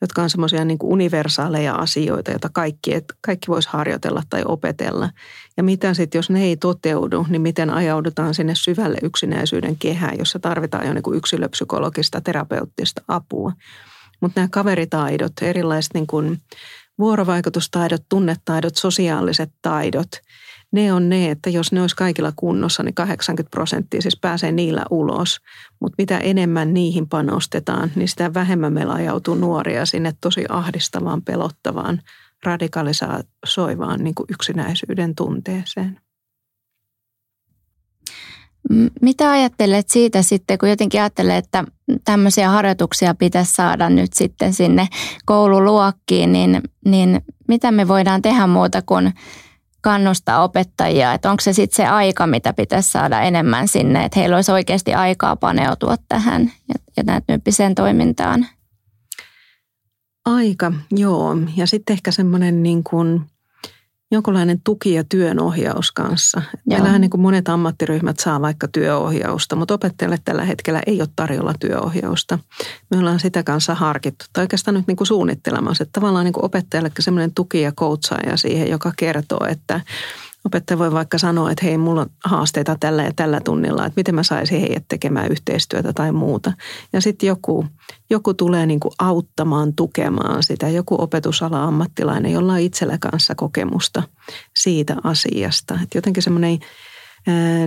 jotka 0.00 0.22
on 0.22 0.30
semmoisia 0.30 0.64
niin 0.64 0.78
universaaleja 0.82 1.74
asioita, 1.74 2.30
joita 2.30 2.48
kaikki, 2.52 2.90
kaikki 3.20 3.48
voisi 3.48 3.68
harjoitella 3.72 4.22
tai 4.30 4.42
opetella. 4.46 5.10
Ja 5.56 5.62
mitä 5.62 5.94
sitten, 5.94 6.18
jos 6.18 6.30
ne 6.30 6.42
ei 6.42 6.56
toteudu, 6.56 7.26
niin 7.28 7.42
miten 7.42 7.70
ajaudutaan 7.70 8.34
sinne 8.34 8.54
syvälle 8.54 8.98
yksinäisyyden 9.02 9.76
kehään, 9.76 10.18
jossa 10.18 10.38
tarvitaan 10.38 10.86
jo 10.86 10.94
niin 10.94 11.02
kuin 11.02 11.18
yksilöpsykologista, 11.18 12.20
terapeuttista 12.20 13.02
apua. 13.08 13.52
Mutta 14.20 14.40
nämä 14.40 14.48
kaveritaidot, 14.50 15.32
erilaiset 15.42 15.94
niin 15.94 16.06
kuin 16.06 16.40
vuorovaikutustaidot, 16.98 18.02
tunnetaidot, 18.08 18.76
sosiaaliset 18.76 19.50
taidot, 19.62 20.08
ne 20.74 20.92
on 20.92 21.08
ne, 21.08 21.30
että 21.30 21.50
jos 21.50 21.72
ne 21.72 21.80
olisi 21.80 21.96
kaikilla 21.96 22.32
kunnossa, 22.36 22.82
niin 22.82 22.94
80 22.94 23.50
prosenttia 23.50 24.02
siis 24.02 24.18
pääsee 24.20 24.52
niillä 24.52 24.84
ulos. 24.90 25.40
Mutta 25.80 25.94
mitä 25.98 26.18
enemmän 26.18 26.74
niihin 26.74 27.08
panostetaan, 27.08 27.90
niin 27.94 28.08
sitä 28.08 28.34
vähemmän 28.34 28.72
meillä 28.72 28.92
ajautuu 28.92 29.34
nuoria 29.34 29.86
sinne 29.86 30.14
tosi 30.20 30.44
ahdistavaan, 30.48 31.22
pelottavaan, 31.22 32.00
radikalisoivaan 32.46 34.04
niin 34.04 34.14
kuin 34.14 34.26
yksinäisyyden 34.30 35.14
tunteeseen. 35.14 36.00
Mitä 39.02 39.30
ajattelet 39.30 39.88
siitä 39.88 40.22
sitten, 40.22 40.58
kun 40.58 40.68
jotenkin 40.68 41.00
ajattelee, 41.00 41.36
että 41.36 41.64
tämmöisiä 42.04 42.50
harjoituksia 42.50 43.14
pitäisi 43.14 43.52
saada 43.52 43.90
nyt 43.90 44.12
sitten 44.12 44.54
sinne 44.54 44.88
koululuokkiin, 45.24 46.32
niin, 46.32 46.62
niin 46.84 47.20
mitä 47.48 47.72
me 47.72 47.88
voidaan 47.88 48.22
tehdä 48.22 48.46
muuta 48.46 48.82
kuin 48.82 49.12
kannustaa 49.80 50.42
opettajia, 50.42 51.12
että 51.12 51.30
onko 51.30 51.40
se 51.40 51.52
sitten 51.52 51.76
se 51.76 51.86
aika, 51.86 52.26
mitä 52.26 52.52
pitäisi 52.52 52.90
saada 52.90 53.20
enemmän 53.20 53.68
sinne, 53.68 54.04
että 54.04 54.20
heillä 54.20 54.36
olisi 54.36 54.52
oikeasti 54.52 54.94
aikaa 54.94 55.36
paneutua 55.36 55.96
tähän 56.08 56.52
ja, 56.68 56.74
ja 56.96 57.04
tämän 57.04 57.22
tyyppiseen 57.26 57.74
toimintaan? 57.74 58.46
Aika, 60.24 60.72
joo. 60.90 61.36
Ja 61.56 61.66
sitten 61.66 61.94
ehkä 61.94 62.10
semmoinen 62.10 62.62
niin 62.62 62.84
kuin 62.84 63.20
jonkinlainen 64.10 64.60
tuki 64.64 64.92
ja 64.92 65.04
työnohjaus 65.04 65.92
kanssa. 65.92 66.42
Meillähän 66.66 67.00
niin 67.00 67.10
kuin 67.10 67.20
monet 67.20 67.48
ammattiryhmät 67.48 68.20
saa 68.20 68.40
vaikka 68.40 68.68
työohjausta, 68.68 69.56
mutta 69.56 69.74
opettajalle 69.74 70.18
tällä 70.24 70.44
hetkellä 70.44 70.82
ei 70.86 71.00
ole 71.00 71.08
tarjolla 71.16 71.54
työohjausta. 71.60 72.38
Me 72.90 72.98
ollaan 72.98 73.20
sitä 73.20 73.42
kanssa 73.42 73.74
harkittu, 73.74 74.24
tai 74.32 74.44
oikeastaan 74.44 74.74
nyt 74.74 74.86
niin 74.86 74.96
kuin 74.96 75.06
suunnittelemassa, 75.06 75.82
että 75.82 76.00
tavallaan 76.00 76.24
niin 76.24 76.32
kuin 76.32 76.44
opettajallekin 76.44 77.04
semmoinen 77.04 77.34
tuki 77.34 77.60
ja 77.60 77.72
coachaaja 77.72 78.36
siihen, 78.36 78.70
joka 78.70 78.92
kertoo, 78.96 79.46
että 79.48 79.80
Opettaja 80.44 80.78
voi 80.78 80.92
vaikka 80.92 81.18
sanoa, 81.18 81.50
että 81.50 81.66
hei, 81.66 81.78
mulla 81.78 82.00
on 82.00 82.10
haasteita 82.24 82.76
tällä 82.80 83.02
ja 83.02 83.12
tällä 83.16 83.40
tunnilla, 83.40 83.86
että 83.86 83.98
miten 84.00 84.14
mä 84.14 84.22
saisin 84.22 84.60
heidät 84.60 84.84
tekemään 84.88 85.30
yhteistyötä 85.30 85.92
tai 85.92 86.12
muuta. 86.12 86.52
Ja 86.92 87.00
sitten 87.00 87.26
joku, 87.26 87.66
joku 88.10 88.34
tulee 88.34 88.66
niin 88.66 88.80
kuin 88.80 88.92
auttamaan, 88.98 89.74
tukemaan 89.74 90.42
sitä, 90.42 90.68
joku 90.68 90.96
opetusala-ammattilainen, 91.02 92.32
jolla 92.32 92.52
on 92.52 92.58
itsellä 92.58 92.98
kanssa 93.00 93.34
kokemusta 93.34 94.02
siitä 94.56 94.96
asiasta. 95.04 95.78
Että 95.82 95.98
jotenkin 95.98 96.22
semmoinen 96.22 96.58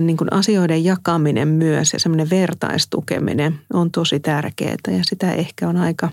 niin 0.00 0.16
kuin 0.16 0.32
asioiden 0.32 0.84
jakaminen 0.84 1.48
myös 1.48 1.92
ja 1.92 1.98
semmoinen 1.98 2.30
vertaistukeminen 2.30 3.60
on 3.72 3.90
tosi 3.90 4.20
tärkeää 4.20 4.76
ja 4.86 5.00
sitä 5.02 5.32
ehkä 5.32 5.68
on 5.68 5.76
aika, 5.76 6.08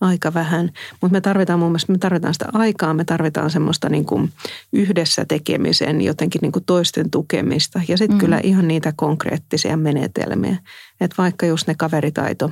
aika 0.00 0.34
vähän. 0.34 0.70
Mutta 1.00 1.12
me 1.12 1.20
tarvitaan 1.20 1.58
mun 1.58 1.68
mielestä, 1.68 1.92
me 1.92 1.98
tarvitaan 1.98 2.34
sitä 2.34 2.46
aikaa, 2.52 2.94
me 2.94 3.04
tarvitaan 3.04 3.50
semmoista 3.50 3.88
niin 3.88 4.04
kuin 4.04 4.32
yhdessä 4.72 5.24
tekemisen, 5.24 6.00
jotenkin 6.00 6.40
niin 6.42 6.52
kuin 6.52 6.64
toisten 6.64 7.10
tukemista 7.10 7.80
ja 7.88 7.98
sitten 7.98 8.16
mm. 8.16 8.20
kyllä 8.20 8.40
ihan 8.42 8.68
niitä 8.68 8.92
konkreettisia 8.96 9.76
menetelmiä. 9.76 10.56
Että 11.00 11.14
vaikka 11.18 11.46
just 11.46 11.66
ne 11.66 11.74
kaveritaito, 11.74 12.50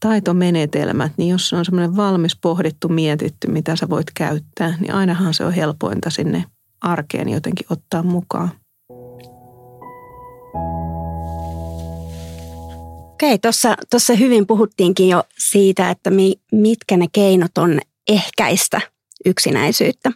taitomenetelmät, 0.00 1.12
niin 1.16 1.30
jos 1.30 1.52
on 1.52 1.64
semmoinen 1.64 1.96
valmis, 1.96 2.36
pohdittu, 2.36 2.88
mietitty, 2.88 3.50
mitä 3.50 3.76
sä 3.76 3.88
voit 3.88 4.10
käyttää, 4.14 4.74
niin 4.80 4.94
ainahan 4.94 5.34
se 5.34 5.44
on 5.44 5.52
helpointa 5.52 6.10
sinne 6.10 6.44
arkeen 6.80 7.28
jotenkin 7.28 7.66
ottaa 7.70 8.02
mukaan. 8.02 8.50
Okei, 13.20 13.38
tuossa 13.90 14.14
hyvin 14.14 14.46
puhuttiinkin 14.46 15.08
jo 15.08 15.24
siitä, 15.38 15.90
että 15.90 16.10
mi, 16.10 16.34
mitkä 16.52 16.96
ne 16.96 17.06
keinot 17.12 17.58
on 17.58 17.80
ehkäistä 18.08 18.80
yksinäisyyttä. 19.24 20.12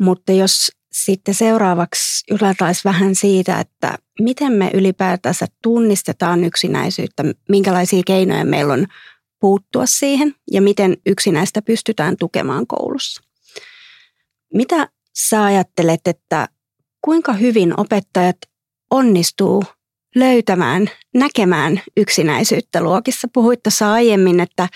Mutta 0.00 0.32
jos 0.32 0.72
sitten 0.92 1.34
seuraavaksi 1.34 2.24
juteltaisiin 2.30 2.82
vähän 2.84 3.14
siitä, 3.14 3.60
että 3.60 3.98
miten 4.20 4.52
me 4.52 4.70
ylipäätänsä 4.74 5.46
tunnistetaan 5.62 6.44
yksinäisyyttä, 6.44 7.24
minkälaisia 7.48 8.02
keinoja 8.06 8.44
meillä 8.44 8.72
on 8.72 8.86
puuttua 9.40 9.86
siihen 9.86 10.34
ja 10.50 10.62
miten 10.62 10.96
yksinäistä 11.06 11.62
pystytään 11.62 12.16
tukemaan 12.16 12.66
koulussa. 12.66 13.22
Mitä 14.54 14.88
sä 15.28 15.44
ajattelet, 15.44 16.00
että 16.06 16.48
kuinka 17.04 17.32
hyvin 17.32 17.80
opettajat 17.80 18.36
onnistuu 18.90 19.64
löytämään, 20.14 20.90
näkemään 21.14 21.80
yksinäisyyttä 21.96 22.80
luokissa. 22.80 23.28
Puhuit 23.34 23.62
tuossa 23.62 23.92
aiemmin, 23.92 24.40
että, 24.40 24.68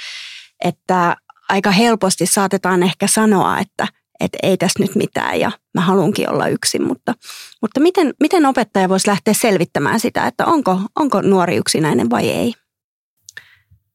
että 0.64 1.16
aika 1.48 1.70
helposti 1.70 2.26
saatetaan 2.26 2.82
ehkä 2.82 3.06
sanoa, 3.06 3.58
että, 3.58 3.88
että 4.20 4.38
ei 4.42 4.56
tässä 4.56 4.82
nyt 4.82 4.94
mitään 4.94 5.40
ja 5.40 5.52
mä 5.74 5.80
haluankin 5.80 6.30
olla 6.30 6.48
yksin, 6.48 6.86
mutta, 6.86 7.14
mutta 7.62 7.80
miten, 7.80 8.14
miten 8.20 8.46
opettaja 8.46 8.88
voisi 8.88 9.08
lähteä 9.08 9.34
selvittämään 9.34 10.00
sitä, 10.00 10.26
että 10.26 10.46
onko, 10.46 10.80
onko 10.96 11.20
nuori 11.20 11.56
yksinäinen 11.56 12.10
vai 12.10 12.28
ei? 12.28 12.54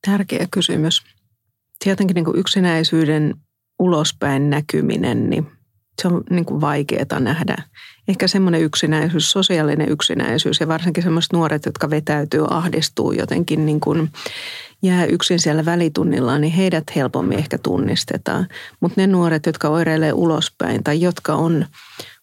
Tärkeä 0.06 0.48
kysymys. 0.52 1.04
Tietenkin 1.84 2.16
niin 2.16 2.26
kuin 2.26 2.40
yksinäisyyden 2.40 3.36
ulospäin 3.80 4.50
näkyminen, 4.50 5.30
niin 5.30 5.57
se 6.02 6.08
on 6.08 6.24
niin 6.30 6.46
kuin 6.46 6.62
vaikeaa 6.62 7.20
nähdä. 7.20 7.56
Ehkä 8.08 8.28
semmoinen 8.28 8.62
yksinäisyys, 8.62 9.32
sosiaalinen 9.32 9.90
yksinäisyys 9.90 10.60
ja 10.60 10.68
varsinkin 10.68 11.04
semmoiset 11.04 11.34
nuoret, 11.34 11.66
jotka 11.66 11.90
vetäytyy, 11.90 12.46
ahdistuu 12.50 13.12
jotenkin 13.12 13.66
niin 13.66 13.80
kuin 13.80 14.10
jää 14.82 15.06
yksin 15.06 15.40
siellä 15.40 15.66
välitunnilla, 15.66 16.40
niin 16.40 16.54
heidät 16.54 16.84
helpommin 16.96 17.40
ehkä 17.40 17.58
tunnistetaan. 17.58 18.48
Mutta 18.80 19.02
ne 19.02 19.08
nuoret, 19.08 19.46
jotka 19.46 19.70
oireilee 19.70 20.14
ulospäin 20.14 20.84
tai 20.84 21.02
jotka 21.02 21.34
on, 21.34 21.66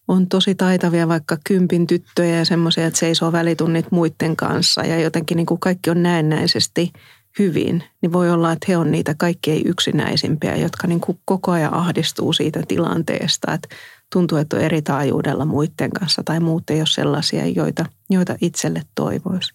on 0.08 0.28
tosi 0.28 0.54
taitavia 0.54 1.08
vaikka 1.08 1.36
kympin 1.46 1.86
tyttöjä 1.86 2.36
ja 2.38 2.44
semmoisia, 2.44 2.86
että 2.86 2.98
seisoo 2.98 3.32
välitunnit 3.32 3.86
muiden 3.90 4.36
kanssa 4.36 4.84
ja 4.84 5.00
jotenkin 5.00 5.36
niin 5.36 5.46
kuin 5.46 5.60
kaikki 5.60 5.90
on 5.90 6.02
näennäisesti– 6.02 6.92
hyvin, 7.38 7.84
niin 8.02 8.12
voi 8.12 8.30
olla, 8.30 8.52
että 8.52 8.66
he 8.68 8.76
on 8.76 8.90
niitä 8.90 9.14
kaikkein 9.18 9.66
yksinäisimpiä, 9.66 10.56
jotka 10.56 10.86
niin 10.86 11.00
kuin 11.00 11.18
koko 11.24 11.50
ajan 11.50 11.74
ahdistuu 11.74 12.32
siitä 12.32 12.62
tilanteesta, 12.68 13.52
että 13.52 13.68
tuntuu, 14.12 14.38
että 14.38 14.56
on 14.56 14.62
eri 14.62 14.82
taajuudella 14.82 15.44
muiden 15.44 15.90
kanssa 15.90 16.22
tai 16.24 16.40
muut 16.40 16.70
ei 16.70 16.78
ole 16.78 16.86
sellaisia, 16.86 17.46
joita, 17.46 17.86
joita 18.10 18.36
itselle 18.40 18.82
toivoisi. 18.94 19.54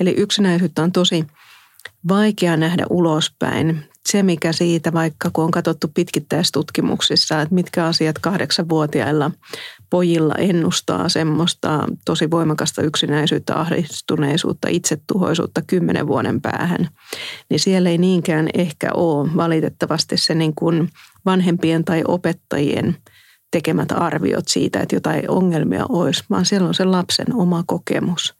Eli 0.00 0.10
yksinäisyyttä 0.10 0.82
on 0.82 0.92
tosi 0.92 1.26
vaikea 2.08 2.56
nähdä 2.56 2.84
ulospäin 2.90 3.84
se, 4.08 4.22
mikä 4.22 4.52
siitä, 4.52 4.92
vaikka 4.92 5.30
kun 5.32 5.44
on 5.44 5.50
katsottu 5.50 5.88
pitkittäistutkimuksissa, 5.94 7.40
että 7.40 7.54
mitkä 7.54 7.84
asiat 7.84 8.18
kahdeksanvuotiailla 8.18 9.30
pojilla 9.90 10.34
ennustaa 10.38 11.08
semmoista 11.08 11.84
tosi 12.04 12.30
voimakasta 12.30 12.82
yksinäisyyttä, 12.82 13.60
ahdistuneisuutta, 13.60 14.68
itsetuhoisuutta 14.70 15.62
kymmenen 15.66 16.06
vuoden 16.06 16.40
päähän, 16.40 16.88
niin 17.50 17.60
siellä 17.60 17.90
ei 17.90 17.98
niinkään 17.98 18.48
ehkä 18.54 18.90
ole 18.94 19.36
valitettavasti 19.36 20.16
se 20.16 20.34
niin 20.34 20.54
kuin 20.54 20.88
vanhempien 21.24 21.84
tai 21.84 22.02
opettajien 22.08 22.96
tekemät 23.50 23.92
arviot 23.92 24.48
siitä, 24.48 24.80
että 24.80 24.96
jotain 24.96 25.30
ongelmia 25.30 25.86
olisi, 25.88 26.24
vaan 26.30 26.44
siellä 26.44 26.68
on 26.68 26.74
se 26.74 26.84
lapsen 26.84 27.34
oma 27.34 27.62
kokemus– 27.66 28.34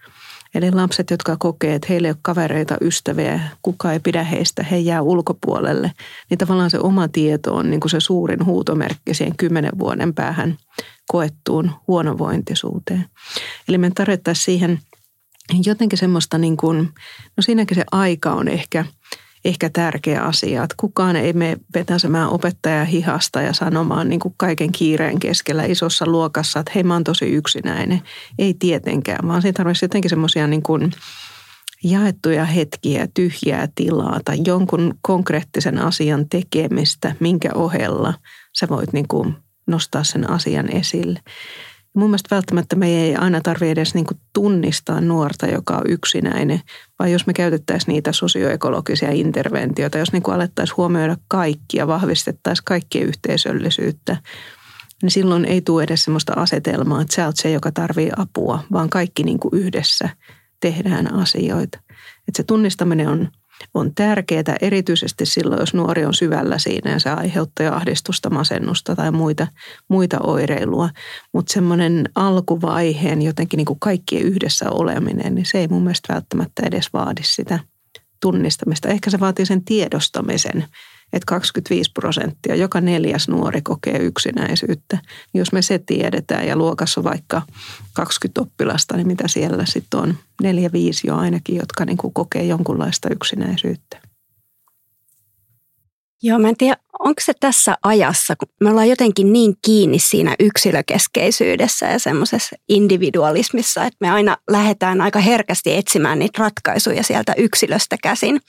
Eli 0.54 0.70
lapset, 0.70 1.10
jotka 1.10 1.36
kokee, 1.38 1.74
että 1.74 1.86
heillä 1.90 2.08
ei 2.08 2.12
ole 2.12 2.18
kavereita, 2.22 2.76
ystäviä, 2.80 3.40
kukaan 3.62 3.94
ei 3.94 4.00
pidä 4.00 4.24
heistä, 4.24 4.62
he 4.62 4.78
jää 4.78 5.02
ulkopuolelle, 5.02 5.92
niin 6.30 6.38
tavallaan 6.38 6.70
se 6.70 6.78
oma 6.78 7.08
tieto 7.08 7.54
on 7.54 7.70
niin 7.70 7.80
kuin 7.80 7.90
se 7.90 8.00
suurin 8.00 8.44
huutomerkki 8.44 9.14
siihen 9.14 9.36
kymmenen 9.36 9.78
vuoden 9.78 10.14
päähän 10.14 10.56
koettuun 11.08 11.70
huonovointisuuteen. 11.86 13.04
Eli 13.68 13.78
me 13.78 13.90
tarvittaisiin 13.94 14.44
siihen 14.44 14.80
jotenkin 15.64 15.98
semmoista, 15.98 16.38
niin 16.38 16.56
kuin, 16.56 16.78
no 17.36 17.40
siinäkin 17.40 17.74
se 17.74 17.84
aika 17.92 18.32
on 18.32 18.48
ehkä– 18.48 18.84
ehkä 19.44 19.70
tärkeä 19.70 20.22
asia. 20.22 20.62
Että 20.62 20.74
kukaan 20.76 21.16
ei 21.16 21.32
mene 21.32 21.56
vetäsemään 21.74 22.28
opettaja 22.28 22.84
hihasta 22.84 23.42
ja 23.42 23.52
sanomaan 23.52 24.08
niin 24.08 24.20
kuin 24.20 24.34
kaiken 24.36 24.72
kiireen 24.72 25.20
keskellä 25.20 25.64
isossa 25.64 26.06
luokassa, 26.06 26.60
että 26.60 26.72
hei 26.74 26.82
mä 26.82 26.94
oon 26.94 27.04
tosi 27.04 27.24
yksinäinen. 27.24 28.02
Ei 28.38 28.54
tietenkään, 28.54 29.28
vaan 29.28 29.42
siinä 29.42 29.56
tarvitsisi 29.56 29.84
jotenkin 29.84 30.10
semmoisia 30.10 30.46
niin 30.46 30.62
kuin 30.62 30.92
jaettuja 31.84 32.44
hetkiä, 32.44 33.08
tyhjää 33.14 33.68
tilaa 33.74 34.20
tai 34.24 34.38
jonkun 34.46 34.94
konkreettisen 35.00 35.78
asian 35.78 36.28
tekemistä, 36.28 37.14
minkä 37.20 37.50
ohella 37.54 38.14
sä 38.58 38.66
voit 38.68 38.92
niin 38.92 39.08
kuin 39.08 39.36
nostaa 39.68 40.04
sen 40.04 40.30
asian 40.30 40.76
esille. 40.76 41.20
Mun 41.94 42.10
mielestä 42.10 42.34
välttämättä 42.34 42.76
me 42.76 42.86
ei 42.86 43.16
aina 43.16 43.40
tarvitse 43.40 43.70
edes 43.70 43.94
niin 43.94 44.06
kuin 44.06 44.20
tunnistaa 44.32 45.00
nuorta, 45.00 45.46
joka 45.46 45.76
on 45.76 45.82
yksinäinen, 45.88 46.60
vaan 46.98 47.12
jos 47.12 47.26
me 47.26 47.32
käytettäisiin 47.32 47.92
niitä 47.92 48.12
sosioekologisia 48.12 49.10
interventioita, 49.10 49.98
jos 49.98 50.12
niin 50.12 50.22
kuin 50.22 50.34
alettaisiin 50.34 50.76
huomioida 50.76 51.16
kaikkia, 51.28 51.86
vahvistettaisiin 51.86 52.64
kaikkien 52.64 53.06
yhteisöllisyyttä, 53.06 54.16
niin 55.02 55.10
silloin 55.10 55.44
ei 55.44 55.60
tule 55.60 55.82
edes 55.82 56.04
sellaista 56.04 56.32
asetelmaa, 56.36 57.02
että 57.02 57.14
sä 57.14 57.26
oot 57.26 57.36
se, 57.36 57.50
joka 57.50 57.72
tarvii 57.72 58.10
apua, 58.16 58.64
vaan 58.72 58.90
kaikki 58.90 59.22
niin 59.22 59.38
kuin 59.38 59.54
yhdessä 59.54 60.08
tehdään 60.60 61.14
asioita. 61.14 61.78
Että 62.28 62.36
se 62.36 62.42
tunnistaminen 62.42 63.08
on 63.08 63.28
on 63.74 63.94
tärkeää 63.94 64.56
erityisesti 64.60 65.26
silloin, 65.26 65.60
jos 65.60 65.74
nuori 65.74 66.04
on 66.04 66.14
syvällä 66.14 66.58
siinä 66.58 66.90
ja 66.90 66.98
se 66.98 67.10
aiheuttaa 67.10 67.76
ahdistusta, 67.76 68.30
masennusta 68.30 68.96
tai 68.96 69.10
muita, 69.10 69.46
muita 69.88 70.18
oireilua. 70.20 70.90
Mutta 71.32 71.52
semmoinen 71.52 72.08
alkuvaiheen 72.14 73.22
jotenkin 73.22 73.58
niin 73.58 73.66
kuin 73.66 73.80
kaikkien 73.80 74.22
yhdessä 74.22 74.70
oleminen, 74.70 75.34
niin 75.34 75.46
se 75.46 75.58
ei 75.58 75.68
mun 75.68 75.82
mielestä 75.82 76.14
välttämättä 76.14 76.62
edes 76.66 76.92
vaadi 76.92 77.22
sitä 77.24 77.58
tunnistamista. 78.22 78.88
Ehkä 78.88 79.10
se 79.10 79.20
vaatii 79.20 79.46
sen 79.46 79.64
tiedostamisen, 79.64 80.64
että 81.12 81.26
25 81.26 81.90
prosenttia, 81.94 82.54
joka 82.54 82.80
neljäs 82.80 83.28
nuori 83.28 83.62
kokee 83.62 83.98
yksinäisyyttä. 83.98 84.98
Jos 85.34 85.52
me 85.52 85.62
se 85.62 85.78
tiedetään 85.78 86.46
ja 86.46 86.56
luokassa 86.56 87.04
vaikka 87.04 87.42
20 87.92 88.40
oppilasta, 88.40 88.96
niin 88.96 89.06
mitä 89.06 89.28
siellä 89.28 89.66
sitten 89.66 90.00
on? 90.00 90.14
Neljä, 90.42 90.72
viisi 90.72 91.06
jo 91.06 91.16
ainakin, 91.16 91.56
jotka 91.56 91.84
niin 91.84 91.98
kuin 91.98 92.14
kokee 92.14 92.44
jonkunlaista 92.44 93.08
yksinäisyyttä. 93.10 94.07
Joo, 96.22 96.38
mä 96.38 96.48
en 96.48 96.56
tiedä, 96.56 96.76
onko 96.98 97.20
se 97.20 97.32
tässä 97.40 97.76
ajassa, 97.82 98.36
kun 98.36 98.48
me 98.60 98.70
ollaan 98.70 98.88
jotenkin 98.88 99.32
niin 99.32 99.54
kiinni 99.64 99.98
siinä 99.98 100.34
yksilökeskeisyydessä 100.40 101.86
ja 101.86 101.98
semmoisessa 101.98 102.56
individualismissa, 102.68 103.84
että 103.84 103.96
me 104.00 104.10
aina 104.10 104.36
lähdetään 104.50 105.00
aika 105.00 105.18
herkästi 105.18 105.76
etsimään 105.76 106.18
niitä 106.18 106.42
ratkaisuja 106.42 107.02
sieltä 107.02 107.34
yksilöstä 107.36 107.96
käsin. 108.02 108.40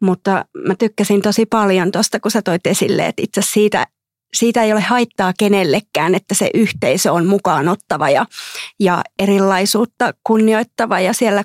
Mutta 0.00 0.44
mä 0.66 0.74
tykkäsin 0.74 1.22
tosi 1.22 1.46
paljon 1.46 1.92
tuosta, 1.92 2.20
kun 2.20 2.30
sä 2.30 2.42
toit 2.42 2.66
esille, 2.66 3.06
että 3.06 3.22
itse 3.22 3.40
siitä 3.44 3.86
siitä 4.34 4.62
ei 4.62 4.72
ole 4.72 4.80
haittaa 4.80 5.32
kenellekään, 5.38 6.14
että 6.14 6.34
se 6.34 6.50
yhteisö 6.54 7.12
on 7.12 7.26
mukaan 7.26 7.68
ottava 7.68 8.10
ja, 8.10 8.26
ja 8.80 9.04
erilaisuutta 9.18 10.14
kunnioittava 10.24 11.00
ja 11.00 11.12
siellä 11.12 11.44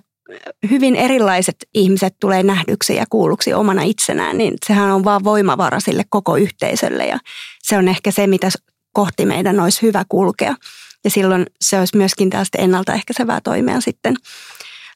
hyvin 0.72 0.96
erilaiset 0.96 1.56
ihmiset 1.74 2.16
tulee 2.20 2.44
nähdyksi 2.44 2.96
ja 2.96 3.06
kuulluksi 3.10 3.54
omana 3.54 3.84
itsenään, 3.84 4.38
niin 4.38 4.54
sehän 4.66 4.92
on 4.92 5.04
vaan 5.04 5.24
voimavara 5.24 5.80
sille 5.80 6.04
koko 6.10 6.36
yhteisölle 6.36 7.06
ja 7.06 7.18
se 7.60 7.78
on 7.78 7.88
ehkä 7.88 8.12
se, 8.12 8.28
mitä 8.28 8.50
kohti 8.94 9.26
meidän 9.26 9.60
olisi 9.60 9.82
hyvä 9.82 10.06
kulkea. 10.10 10.56
Ja 11.04 11.10
silloin 11.10 11.46
se 11.62 11.80
olisi 11.80 11.98
myöskin 11.98 12.30
tällaista 12.30 12.58
ennaltaehkäisevää 12.58 13.42
toimia 13.42 13.82
sitten 13.82 14.16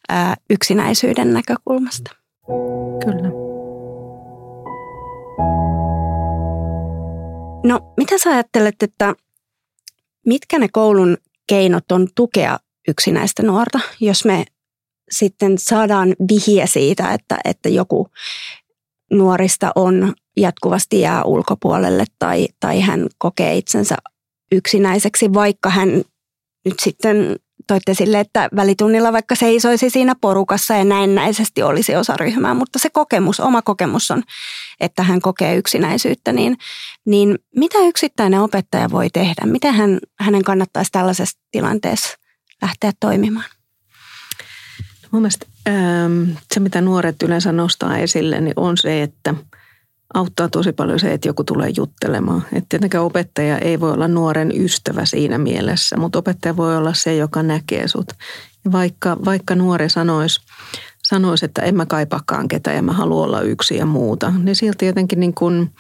ää, 0.10 0.36
yksinäisyyden 0.50 1.34
näkökulmasta. 1.34 2.12
Kyllä. 3.06 3.30
No, 7.64 7.94
mitä 7.98 8.18
sä 8.18 8.30
ajattelet, 8.30 8.84
että 8.84 9.16
mitkä 10.26 10.60
ne 10.60 10.68
koulun 10.72 11.18
keinot 11.48 11.92
on 11.92 12.08
tukea 12.16 12.60
yksinäistä 12.88 13.44
nuorta, 13.44 13.80
jos 14.00 14.26
me 14.26 14.46
sitten 15.12 15.58
saadaan 15.58 16.16
vihje 16.30 16.68
siitä, 16.68 17.14
että, 17.14 17.38
että 17.46 17.70
joku 17.70 18.08
nuorista 19.12 19.72
on 19.76 20.14
jatkuvasti 20.38 21.00
jää 21.00 21.24
ulkopuolelle 21.24 22.06
tai, 22.20 22.48
tai 22.60 22.82
hän 22.82 23.08
kokee 23.18 23.56
itsensä 23.56 23.96
yksinäiseksi, 24.52 25.34
vaikka 25.34 25.70
hän 25.70 25.90
nyt 26.66 26.80
sitten 26.80 27.36
toitte 27.68 27.94
sille, 27.94 28.20
että 28.20 28.50
välitunnilla 28.56 29.14
vaikka 29.14 29.36
seisoisi 29.36 29.90
siinä 29.90 30.16
porukassa 30.22 30.74
ja 30.74 30.84
näennäisesti 30.84 31.64
olisi 31.64 31.96
osa 31.96 32.18
ryhmää, 32.18 32.54
mutta 32.54 32.80
se 32.80 32.90
kokemus, 32.90 33.40
oma 33.40 33.62
kokemus 33.62 34.12
on, 34.12 34.24
että 34.80 35.04
hän 35.04 35.22
kokee 35.22 35.56
yksinäisyyttä, 35.56 36.32
niin, 36.32 36.58
niin 37.06 37.40
mitä 37.56 37.78
yksittäinen 37.80 38.42
opettaja 38.42 38.92
voi 38.92 39.10
tehdä? 39.14 39.46
Miten 39.46 39.74
hän, 39.74 40.00
hänen 40.20 40.44
kannattaisi 40.44 40.92
tällaisessa 40.92 41.40
tilanteessa 41.52 42.18
lähteä 42.62 42.92
toimimaan? 43.00 43.57
Mun 45.12 45.22
mielestä 45.22 45.46
ähm, 45.68 46.30
se, 46.54 46.60
mitä 46.60 46.82
nuoret 46.82 47.24
yleensä 47.24 47.52
nostaa 47.52 47.98
esille, 47.98 48.42
niin 48.42 48.54
on 48.56 48.78
se, 48.78 49.04
että 49.04 49.36
auttaa 50.14 50.50
tosi 50.50 50.72
paljon 50.72 51.00
se, 51.00 51.14
että 51.14 51.28
joku 51.28 51.44
tulee 51.44 51.70
juttelemaan. 51.78 52.46
Että 52.54 52.66
tietenkään 52.70 53.04
opettaja 53.04 53.58
ei 53.58 53.80
voi 53.80 53.92
olla 53.92 54.08
nuoren 54.08 54.52
ystävä 54.56 55.06
siinä 55.06 55.38
mielessä, 55.38 55.98
mutta 55.98 56.20
opettaja 56.20 56.58
voi 56.58 56.78
olla 56.78 56.94
se, 56.94 57.16
joka 57.16 57.44
näkee 57.44 57.88
sut. 57.88 58.10
Vaikka, 58.72 59.18
vaikka 59.26 59.56
nuori 59.56 59.90
sanoisi, 59.90 60.42
sanois, 61.08 61.44
että 61.44 61.62
en 61.62 61.76
mä 61.76 61.86
kaipaakaan 61.86 62.48
ketään 62.48 62.76
ja 62.76 62.82
mä 62.82 62.94
haluan 62.94 63.26
olla 63.26 63.42
yksi 63.42 63.78
ja 63.78 63.86
muuta, 63.86 64.34
niin 64.44 64.56
silti 64.56 64.86
jotenkin 64.86 65.20
niin 65.20 65.34
kuin 65.34 65.72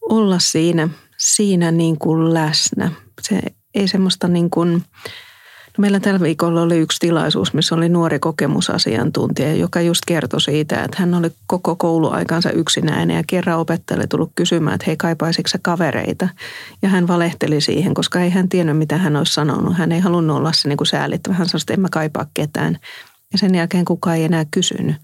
olla 0.00 0.38
siinä, 0.38 0.88
siinä 1.18 1.70
niin 1.70 1.98
kuin 1.98 2.34
läsnä. 2.34 2.92
Se 3.22 3.40
ei 3.74 3.88
semmoista 3.88 4.28
niin 4.28 4.50
kuin, 4.50 4.82
No 5.78 5.82
meillä 5.82 6.00
tällä 6.00 6.20
viikolla 6.20 6.62
oli 6.62 6.78
yksi 6.78 7.00
tilaisuus, 7.00 7.54
missä 7.54 7.74
oli 7.74 7.88
nuori 7.88 8.18
kokemusasiantuntija, 8.18 9.54
joka 9.54 9.80
just 9.80 10.00
kertoi 10.06 10.40
siitä, 10.40 10.84
että 10.84 10.96
hän 11.00 11.14
oli 11.14 11.32
koko 11.46 11.76
kouluaikansa 11.76 12.50
yksinäinen 12.50 13.16
ja 13.16 13.22
kerran 13.26 13.58
opettajalle 13.58 14.06
tullut 14.06 14.32
kysymään, 14.34 14.74
että 14.74 14.84
hei 14.86 14.96
kaipaisitko 14.96 15.58
kavereita. 15.62 16.28
Ja 16.82 16.88
hän 16.88 17.08
valehteli 17.08 17.60
siihen, 17.60 17.94
koska 17.94 18.20
ei 18.20 18.30
hän 18.30 18.48
tiennyt, 18.48 18.78
mitä 18.78 18.96
hän 18.96 19.16
olisi 19.16 19.34
sanonut. 19.34 19.76
Hän 19.76 19.92
ei 19.92 20.00
halunnut 20.00 20.36
olla 20.36 20.52
se 20.52 20.68
niin 20.68 20.76
kuin 20.76 20.88
säälittävä. 20.88 21.34
Hän 21.34 21.48
sanoi, 21.48 21.60
että 21.62 21.74
en 21.74 21.80
mä 21.80 21.88
kaipaa 21.90 22.26
ketään. 22.34 22.78
Ja 23.32 23.38
sen 23.38 23.54
jälkeen 23.54 23.84
kukaan 23.84 24.16
ei 24.16 24.24
enää 24.24 24.44
kysynyt. 24.50 24.96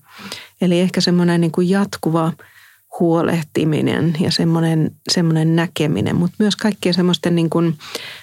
Eli 0.61 0.81
ehkä 0.81 1.01
semmoinen 1.01 1.41
niin 1.41 1.53
kuin 1.53 1.71
jatkuva– 1.71 2.33
huolehtiminen 3.01 4.15
ja 4.21 4.31
semmoinen, 4.31 4.91
semmoinen 5.09 5.57
näkeminen, 5.57 6.17
mutta 6.17 6.37
myös 6.39 6.57
kaikkien 6.57 6.95
semmoisten 6.95 7.35
niin 7.35 7.51
kuin 7.51 7.79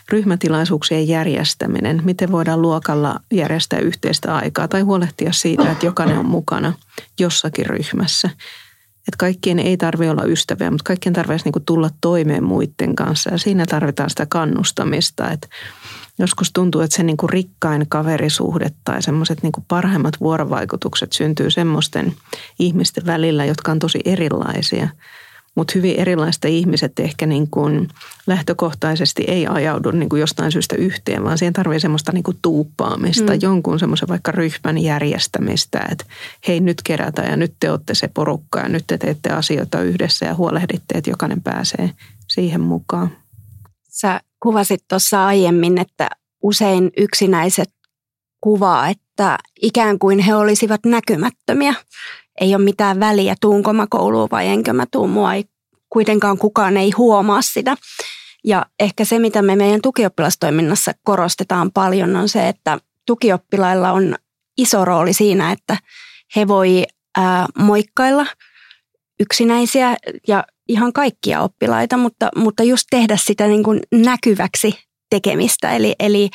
ryhmätilaisuuksien 0.10 1.08
järjestäminen, 1.08 2.02
miten 2.06 2.32
voidaan 2.32 2.62
luokalla 2.62 3.20
järjestää 3.34 3.80
yhteistä 3.80 4.36
aikaa 4.36 4.68
tai 4.68 4.82
huolehtia 4.82 5.32
siitä, 5.32 5.72
että 5.72 5.86
jokainen 5.86 6.18
on 6.18 6.26
mukana 6.26 6.74
jossakin 7.20 7.66
ryhmässä. 7.66 8.30
Että 9.08 9.18
kaikkien 9.18 9.60
ei 9.60 9.78
tarvitse 9.78 10.12
olla 10.12 10.24
ystäviä, 10.24 10.72
mutta 10.72 10.84
kaikkien 10.84 11.14
tarvitsisi 11.14 11.50
niin 11.50 11.66
tulla 11.66 11.90
toimeen 12.02 12.44
muiden 12.44 12.96
kanssa 12.96 13.30
ja 13.30 13.38
siinä 13.38 13.66
tarvitaan 13.66 14.10
sitä 14.10 14.26
kannustamista, 14.30 15.32
että 15.32 15.48
joskus 16.20 16.52
tuntuu, 16.54 16.82
että 16.82 16.96
se 16.96 17.04
niin 17.04 17.18
kuin 17.18 17.30
rikkain 17.30 17.86
kaverisuhde 17.90 18.72
tai 18.84 19.02
semmoiset 19.02 19.44
niin 19.44 19.52
kuin 19.52 19.66
parhaimmat 19.68 20.20
vuorovaikutukset 20.20 21.14
syntyy 21.14 21.50
semmoisten 21.50 22.14
ihmisten 22.60 23.06
välillä, 23.06 23.46
jotka 23.46 23.72
on 23.72 23.80
tosi 23.80 24.00
erilaisia. 24.06 24.88
Mutta 25.56 25.72
hyvin 25.76 25.96
erilaista 25.96 26.48
ihmiset 26.48 27.00
ehkä 27.00 27.26
niin 27.26 27.50
kuin 27.50 27.88
lähtökohtaisesti 28.28 29.24
ei 29.28 29.48
ajaudu 29.48 29.92
niin 29.92 30.10
kuin 30.10 30.20
jostain 30.20 30.52
syystä 30.52 30.76
yhteen, 30.76 31.24
vaan 31.24 31.38
siihen 31.38 31.54
tarvii 31.54 31.80
semmoista 31.80 32.12
niin 32.12 32.24
kuin 32.24 32.38
tuuppaamista, 32.42 33.34
mm. 33.34 33.40
jonkun 33.42 33.80
semmoisen 33.80 34.08
vaikka 34.08 34.32
ryhmän 34.32 34.78
järjestämistä, 34.78 35.88
että 35.92 36.06
hei 36.48 36.60
nyt 36.60 36.82
kerätään 36.84 37.30
ja 37.30 37.38
nyt 37.38 37.54
te 37.60 37.72
olette 37.72 37.94
se 37.94 38.08
porukka 38.08 38.60
ja 38.60 38.70
nyt 38.70 38.84
te 38.88 38.98
teette 38.98 39.30
asioita 39.30 39.82
yhdessä 39.82 40.26
ja 40.26 40.36
huolehditte, 40.36 40.98
että 40.98 41.10
jokainen 41.10 41.42
pääsee 41.42 41.90
siihen 42.28 42.62
mukaan. 42.62 43.10
Sä 43.90 44.22
kuvasit 44.44 44.84
tuossa 44.90 45.26
aiemmin, 45.26 45.78
että 45.78 46.10
usein 46.42 46.92
yksinäiset 46.98 47.70
kuvaa, 48.42 48.90
että 48.90 49.38
ikään 49.62 50.00
kuin 50.00 50.20
he 50.20 50.36
olisivat 50.36 50.86
näkymättömiä. 50.86 51.74
Ei 52.42 52.56
ole 52.56 52.64
mitään 52.64 53.00
väliä, 53.00 53.36
tuunko 53.42 53.74
mä 53.74 53.88
kouluun 53.90 54.28
vai 54.32 54.48
enkö 54.48 54.74
mä 54.74 54.86
tuu, 54.92 55.08
mua 55.08 55.34
ei 55.34 55.46
kuitenkaan 55.90 56.38
kukaan 56.38 56.78
ei 56.78 56.92
huomaa 56.92 57.42
sitä. 57.42 57.76
Ja 58.44 58.66
ehkä 58.80 59.06
se, 59.06 59.20
mitä 59.20 59.42
me 59.42 59.56
meidän 59.56 59.82
tukioppilastoiminnassa 59.82 60.92
korostetaan 61.04 61.72
paljon, 61.72 62.16
on 62.16 62.30
se, 62.30 62.48
että 62.48 62.80
tukioppilailla 63.08 63.92
on 63.92 64.16
iso 64.58 64.86
rooli 64.86 65.14
siinä, 65.14 65.52
että 65.52 65.78
he 66.36 66.48
voi 66.48 66.84
ää, 67.18 67.46
moikkailla 67.58 68.26
yksinäisiä 69.20 69.96
ja 70.28 70.44
ihan 70.68 70.94
kaikkia 70.94 71.42
oppilaita, 71.42 71.98
mutta, 71.98 72.30
mutta 72.36 72.64
just 72.64 72.88
tehdä 72.90 73.18
sitä 73.18 73.48
niin 73.48 73.64
kuin 73.64 73.80
näkyväksi 73.92 74.80
tekemistä. 75.10 75.72
Eli, 75.72 75.96
eli 76.00 76.30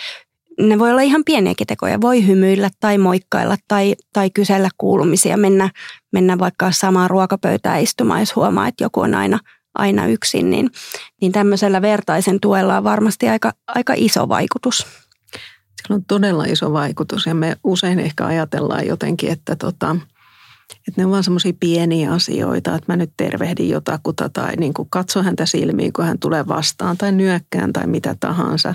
ne 0.60 0.78
voi 0.78 0.90
olla 0.90 1.02
ihan 1.02 1.24
pieniäkin 1.24 1.66
tekoja. 1.66 2.00
Voi 2.00 2.26
hymyillä 2.26 2.70
tai 2.80 2.98
moikkailla 2.98 3.56
tai, 3.68 3.94
tai 4.12 4.30
kysellä 4.30 4.68
kuulumisia, 4.78 5.36
mennä, 5.36 5.70
mennä 6.12 6.38
vaikka 6.38 6.72
samaan 6.72 7.10
ruokapöytään 7.10 7.82
istumaan, 7.82 8.20
jos 8.20 8.36
huomaa, 8.36 8.68
että 8.68 8.84
joku 8.84 9.00
on 9.00 9.14
aina, 9.14 9.38
aina 9.74 10.06
yksin. 10.06 10.50
Niin, 10.50 10.70
niin 11.20 11.32
tämmöisellä 11.32 11.82
vertaisen 11.82 12.40
tuella 12.40 12.76
on 12.76 12.84
varmasti 12.84 13.28
aika, 13.28 13.52
aika 13.66 13.94
iso 13.96 14.28
vaikutus. 14.28 14.86
Sillä 15.82 15.94
on 15.96 16.04
todella 16.08 16.44
iso 16.44 16.72
vaikutus 16.72 17.26
ja 17.26 17.34
me 17.34 17.56
usein 17.64 17.98
ehkä 17.98 18.26
ajatellaan 18.26 18.86
jotenkin, 18.86 19.30
että 19.30 19.56
tota,– 19.56 19.96
että 20.72 21.00
ne 21.00 21.04
on 21.04 21.10
vaan 21.10 21.24
semmoisia 21.24 21.52
pieniä 21.60 22.12
asioita, 22.12 22.74
että 22.74 22.92
mä 22.92 22.96
nyt 22.96 23.10
tervehdin 23.16 23.68
jotakuta 23.68 24.28
tai 24.28 24.56
niin 24.56 24.74
kuin 24.74 24.88
katso 24.90 25.22
häntä 25.22 25.46
silmiin, 25.46 25.92
kun 25.92 26.04
hän 26.04 26.18
tulee 26.18 26.48
vastaan 26.48 26.96
tai 26.96 27.12
nyökkään 27.12 27.72
tai 27.72 27.86
mitä 27.86 28.16
tahansa. 28.20 28.74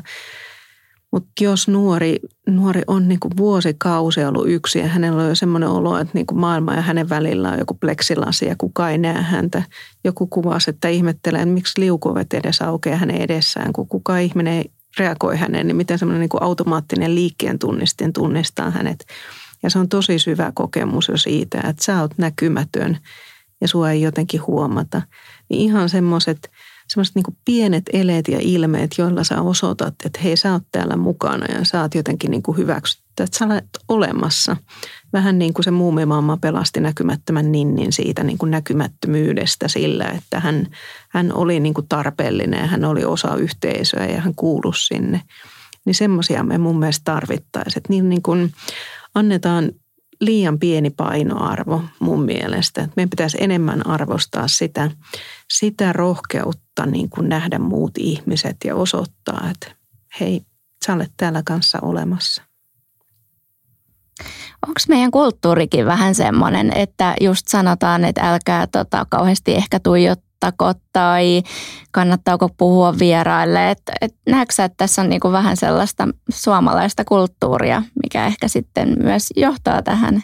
Mutta 1.11 1.31
jos 1.41 1.67
nuori, 1.67 2.19
nuori 2.49 2.81
on 2.87 3.07
niin 3.07 3.19
kuin 3.19 3.37
vuosikausi 3.37 4.23
ollut 4.23 4.49
yksi 4.49 4.79
ja 4.79 4.87
hänellä 4.87 5.23
on 5.23 5.29
jo 5.29 5.35
semmoinen 5.35 5.69
olo, 5.69 5.97
että 5.97 6.11
niin 6.13 6.25
kuin 6.25 6.39
maailma 6.39 6.73
ja 6.73 6.81
hänen 6.81 7.09
välillä 7.09 7.51
on 7.51 7.59
joku 7.59 7.73
pleksilasi 7.73 8.45
ja 8.45 8.55
kukaan 8.57 8.91
ei 8.91 8.97
näe 8.97 9.21
häntä. 9.21 9.63
Joku 10.03 10.27
kuvasi, 10.27 10.69
että 10.69 10.87
ihmettelee, 10.87 11.41
että 11.41 11.53
miksi 11.53 11.81
liukuovet 11.81 12.33
edes 12.33 12.61
aukeaa 12.61 12.97
hänen 12.97 13.21
edessään, 13.21 13.73
kun 13.73 13.87
kukaan 13.87 14.21
ihminen 14.21 14.53
ei 14.53 14.71
reagoi 14.99 15.37
häneen, 15.37 15.67
niin 15.67 15.75
miten 15.75 15.99
semmoinen 15.99 16.19
niin 16.19 16.29
kuin 16.29 16.43
automaattinen 16.43 17.15
liikkeen 17.15 17.59
tunnistin 17.59 18.13
tunnistaa 18.13 18.71
hänet– 18.71 19.05
ja 19.63 19.69
se 19.69 19.79
on 19.79 19.89
tosi 19.89 20.19
syvä 20.19 20.51
kokemus 20.55 21.07
jo 21.07 21.17
siitä, 21.17 21.57
että 21.57 21.83
sä 21.83 22.01
oot 22.01 22.11
näkymätön 22.17 22.97
ja 23.61 23.67
sua 23.67 23.91
ei 23.91 24.01
jotenkin 24.01 24.41
huomata. 24.47 25.01
Niin 25.49 25.61
ihan 25.61 25.89
semmoiset 25.89 26.49
niin 27.15 27.37
pienet 27.45 27.83
eleet 27.93 28.27
ja 28.27 28.37
ilmeet, 28.41 28.91
joilla 28.97 29.23
sä 29.23 29.41
osoitat, 29.41 29.95
että 30.05 30.19
hei 30.23 30.37
sä 30.37 30.51
oot 30.51 30.63
täällä 30.71 30.97
mukana 30.97 31.45
ja 31.45 31.65
sä 31.65 31.81
oot 31.81 31.95
jotenkin 31.95 32.31
niin 32.31 32.43
kuin 32.43 32.57
hyväksytty, 32.57 33.23
että 33.23 33.37
sä 33.37 33.45
olet 33.45 33.65
olemassa. 33.87 34.57
Vähän 35.13 35.39
niin 35.39 35.53
kuin 35.53 35.63
se 35.63 35.71
muumimamma 35.71 36.37
pelasti 36.37 36.79
näkymättömän 36.79 37.51
ninnin 37.51 37.93
siitä 37.93 38.23
niin 38.23 38.37
kuin 38.37 38.51
näkymättömyydestä 38.51 39.67
sillä, 39.67 40.05
että 40.05 40.39
hän, 40.39 40.67
hän 41.09 41.33
oli 41.33 41.59
niin 41.59 41.73
kuin 41.73 41.87
tarpeellinen 41.87 42.59
ja 42.59 42.67
hän 42.67 42.85
oli 42.85 43.05
osa 43.05 43.35
yhteisöä 43.35 44.05
ja 44.05 44.21
hän 44.21 44.35
kuului 44.35 44.75
sinne. 44.75 45.21
Niin 45.85 45.95
semmoisia 45.95 46.43
me 46.43 46.57
mun 46.57 46.79
mielestä 46.79 47.03
tarvittaisiin. 47.03 47.83
Niin, 47.89 48.09
niin 48.09 48.21
kuin 48.21 48.53
annetaan 49.15 49.71
liian 50.21 50.59
pieni 50.59 50.89
painoarvo 50.89 51.81
mun 51.99 52.25
mielestä. 52.25 52.87
Meidän 52.95 53.09
pitäisi 53.09 53.37
enemmän 53.39 53.87
arvostaa 53.87 54.47
sitä, 54.47 54.91
sitä 55.53 55.93
rohkeutta 55.93 56.85
niin 56.85 57.09
kuin 57.09 57.29
nähdä 57.29 57.59
muut 57.59 57.91
ihmiset 57.97 58.57
ja 58.65 58.75
osoittaa, 58.75 59.49
että 59.51 59.75
hei, 60.19 60.41
sä 60.85 60.93
olet 60.93 61.11
täällä 61.17 61.41
kanssa 61.45 61.79
olemassa. 61.81 62.43
Onko 64.67 64.79
meidän 64.87 65.11
kulttuurikin 65.11 65.85
vähän 65.85 66.15
semmoinen, 66.15 66.77
että 66.77 67.15
just 67.21 67.47
sanotaan, 67.47 68.05
että 68.05 68.21
älkää 68.21 68.67
tota, 68.67 69.05
kauheasti 69.09 69.55
ehkä 69.55 69.79
tuijot, 69.79 70.22
kannattaako 70.51 70.79
tai 70.93 71.43
kannattaako 71.91 72.49
puhua 72.57 72.99
vieraille. 72.99 73.71
Et, 73.71 73.81
et 74.01 74.15
näetkö 74.29 74.63
että 74.63 74.75
tässä 74.77 75.01
on 75.01 75.09
niinku 75.09 75.31
vähän 75.31 75.57
sellaista 75.57 76.07
suomalaista 76.29 77.05
kulttuuria, 77.05 77.83
mikä 78.03 78.25
ehkä 78.25 78.47
sitten 78.47 78.95
myös 79.03 79.29
johtaa 79.35 79.81
tähän? 79.81 80.23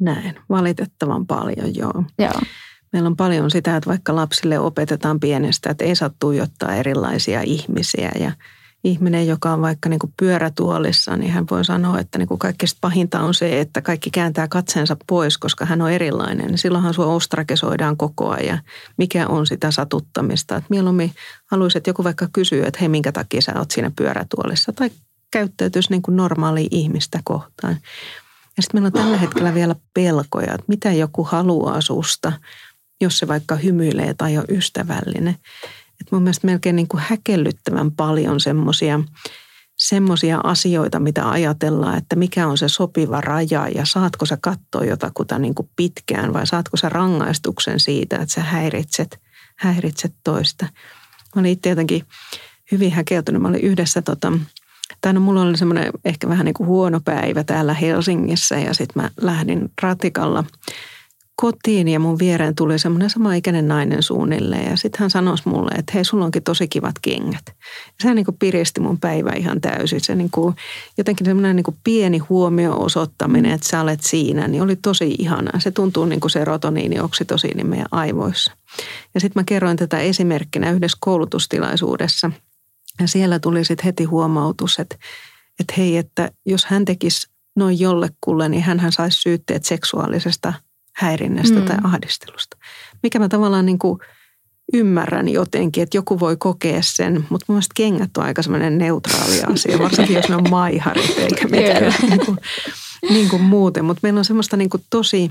Näin, 0.00 0.34
valitettavan 0.48 1.26
paljon 1.26 1.74
joo. 1.74 2.04
joo. 2.18 2.40
Meillä 2.92 3.06
on 3.06 3.16
paljon 3.16 3.50
sitä, 3.50 3.76
että 3.76 3.90
vaikka 3.90 4.16
lapsille 4.16 4.58
opetetaan 4.58 5.20
pienestä, 5.20 5.70
että 5.70 5.84
ei 5.84 5.96
saa 5.96 6.10
tuijottaa 6.20 6.74
erilaisia 6.74 7.40
ihmisiä 7.40 8.10
ja 8.18 8.32
ihminen, 8.84 9.26
joka 9.26 9.52
on 9.52 9.60
vaikka 9.60 9.88
niin 9.88 9.98
kuin 9.98 10.12
pyörätuolissa, 10.16 11.16
niin 11.16 11.32
hän 11.32 11.46
voi 11.50 11.64
sanoa, 11.64 11.98
että 11.98 12.18
niin 12.18 12.28
kuin 12.28 12.38
kaikkein 12.38 12.70
pahinta 12.80 13.20
on 13.20 13.34
se, 13.34 13.60
että 13.60 13.80
kaikki 13.80 14.10
kääntää 14.10 14.48
katseensa 14.48 14.96
pois, 15.06 15.38
koska 15.38 15.64
hän 15.64 15.82
on 15.82 15.90
erilainen. 15.90 16.58
Silloinhan 16.58 16.94
sua 16.94 17.06
ostrakesoidaan 17.06 17.96
koko 17.96 18.30
ajan. 18.30 18.60
Mikä 18.98 19.26
on 19.26 19.46
sitä 19.46 19.70
satuttamista? 19.70 20.56
Että 20.56 20.66
mieluummin 20.70 21.12
haluaisit, 21.50 21.76
että 21.76 21.90
joku 21.90 22.04
vaikka 22.04 22.28
kysyy, 22.32 22.62
että 22.62 22.80
hei, 22.80 22.88
minkä 22.88 23.12
takia 23.12 23.42
sä 23.42 23.52
oot 23.58 23.70
siinä 23.70 23.90
pyörätuolissa? 23.96 24.72
Tai 24.72 24.90
käyttäytyisi 25.30 25.90
niin 25.90 26.02
kuin 26.02 26.16
normaali 26.16 26.68
ihmistä 26.70 27.20
kohtaan. 27.24 27.76
Ja 28.56 28.62
sitten 28.62 28.82
meillä 28.82 28.86
on 28.86 28.92
tällä 28.92 29.16
hetkellä 29.16 29.54
vielä 29.54 29.74
pelkoja, 29.94 30.54
että 30.54 30.64
mitä 30.68 30.92
joku 30.92 31.24
haluaa 31.24 31.80
susta, 31.80 32.32
jos 33.00 33.18
se 33.18 33.28
vaikka 33.28 33.56
hymyilee 33.56 34.14
tai 34.14 34.38
on 34.38 34.44
ystävällinen. 34.48 35.36
Et 36.02 36.12
mun 36.12 36.22
mielestä 36.22 36.46
melkein 36.46 36.76
niin 36.76 36.88
kuin 36.88 37.02
häkellyttävän 37.06 37.92
paljon 37.92 38.40
semmoisia 38.40 39.00
semmoisia 39.78 40.40
asioita, 40.44 41.00
mitä 41.00 41.30
ajatellaan, 41.30 41.98
että 41.98 42.16
mikä 42.16 42.46
on 42.46 42.58
se 42.58 42.68
sopiva 42.68 43.20
raja 43.20 43.68
ja 43.74 43.84
saatko 43.84 44.26
sä 44.26 44.38
katsoa 44.40 44.84
jotakuta 44.84 45.38
niin 45.38 45.54
kuin 45.54 45.70
pitkään 45.76 46.32
vai 46.32 46.46
saatko 46.46 46.76
sä 46.76 46.88
rangaistuksen 46.88 47.80
siitä, 47.80 48.16
että 48.16 48.34
sä 48.34 48.40
häiritset, 48.40 49.20
häiritset 49.56 50.14
toista. 50.24 50.66
Mä 51.34 51.40
olin 51.40 51.50
itse 51.50 51.68
jotenkin 51.68 52.02
hyvin 52.72 52.92
häkeltynyt. 52.92 53.42
Mä 53.42 53.48
olin 53.48 53.60
yhdessä 53.60 54.02
tota, 54.02 54.32
tai 55.00 55.12
no 55.12 55.20
mulla 55.20 55.42
oli 55.42 55.58
semmoinen 55.58 55.92
ehkä 56.04 56.28
vähän 56.28 56.44
niin 56.44 56.54
kuin 56.54 56.66
huono 56.66 57.00
päivä 57.04 57.44
täällä 57.44 57.74
Helsingissä 57.74 58.58
ja 58.58 58.74
sitten 58.74 59.02
mä 59.02 59.10
lähdin 59.20 59.70
ratikalla 59.82 60.44
kotiin 61.36 61.88
ja 61.88 62.00
mun 62.00 62.18
viereen 62.18 62.54
tuli 62.54 62.78
semmoinen 62.78 63.10
samaikäinen 63.10 63.68
nainen 63.68 64.02
suunnilleen. 64.02 64.70
Ja 64.70 64.76
sitten 64.76 65.00
hän 65.00 65.10
sanoi 65.10 65.36
mulle, 65.44 65.70
että 65.70 65.92
hei, 65.94 66.04
sulla 66.04 66.24
onkin 66.24 66.42
tosi 66.42 66.68
kivat 66.68 66.94
kengät. 67.02 67.42
Ja 67.46 68.02
se 68.02 68.14
niin 68.14 68.24
kuin 68.24 68.36
piristi 68.38 68.80
mun 68.80 68.98
päivä 68.98 69.32
ihan 69.32 69.60
täysin. 69.60 70.00
Se 70.00 70.14
niin 70.14 70.30
kuin, 70.30 70.56
jotenkin 70.98 71.26
semmoinen 71.26 71.56
niin 71.56 71.64
kuin 71.64 71.76
pieni 71.84 72.18
huomio 72.18 72.80
osoittaminen, 72.80 73.52
että 73.52 73.68
sä 73.68 73.80
olet 73.80 74.02
siinä, 74.02 74.48
niin 74.48 74.62
oli 74.62 74.76
tosi 74.76 75.14
ihanaa. 75.18 75.60
Se 75.60 75.70
tuntuu 75.70 76.04
niin 76.04 76.20
kuin 76.20 76.30
serotoniini, 76.30 77.00
oksitosiini 77.00 77.64
meidän 77.64 77.86
aivoissa. 77.90 78.52
Ja 79.14 79.20
sitten 79.20 79.40
mä 79.40 79.44
kerroin 79.44 79.76
tätä 79.76 79.98
esimerkkinä 79.98 80.70
yhdessä 80.70 80.98
koulutustilaisuudessa– 81.00 82.30
ja 83.00 83.08
siellä 83.08 83.38
tuli 83.38 83.64
sitten 83.64 83.84
heti 83.84 84.04
huomautus, 84.04 84.78
että, 84.78 84.96
että 85.60 85.74
hei, 85.76 85.96
että 85.96 86.30
jos 86.46 86.64
hän 86.64 86.84
tekisi 86.84 87.28
noin 87.56 87.80
jollekulle, 87.80 88.48
niin 88.48 88.62
hän 88.62 88.92
saisi 88.92 89.20
syytteet 89.20 89.64
seksuaalisesta 89.64 90.52
häirinnästä 90.96 91.58
mm. 91.58 91.64
tai 91.64 91.76
ahdistelusta. 91.84 92.56
Mikä 93.02 93.18
mä 93.18 93.28
tavallaan 93.28 93.66
niin 93.66 93.78
kuin 93.78 93.98
ymmärrän 94.72 95.28
jotenkin, 95.28 95.82
että 95.82 95.96
joku 95.96 96.20
voi 96.20 96.36
kokea 96.36 96.82
sen, 96.82 97.14
mutta 97.14 97.44
mun 97.48 97.54
mielestä 97.54 97.72
kengät 97.76 98.16
on 98.16 98.24
aika 98.24 98.42
semmoinen 98.42 98.78
neutraali 98.78 99.42
asia, 99.42 99.78
varsinkin 99.78 100.16
jos 100.16 100.28
ne 100.28 100.36
on 100.36 100.50
maiharit 100.50 101.18
eikä 101.18 101.48
mitään 101.48 101.94
niin 102.08 102.26
kuin, 102.26 102.38
niin 103.10 103.28
kuin 103.28 103.42
muuten. 103.42 103.84
Mutta 103.84 104.00
meillä 104.02 104.18
on 104.18 104.24
semmoista 104.24 104.56
niin 104.56 104.70
kuin 104.70 104.84
tosi 104.90 105.30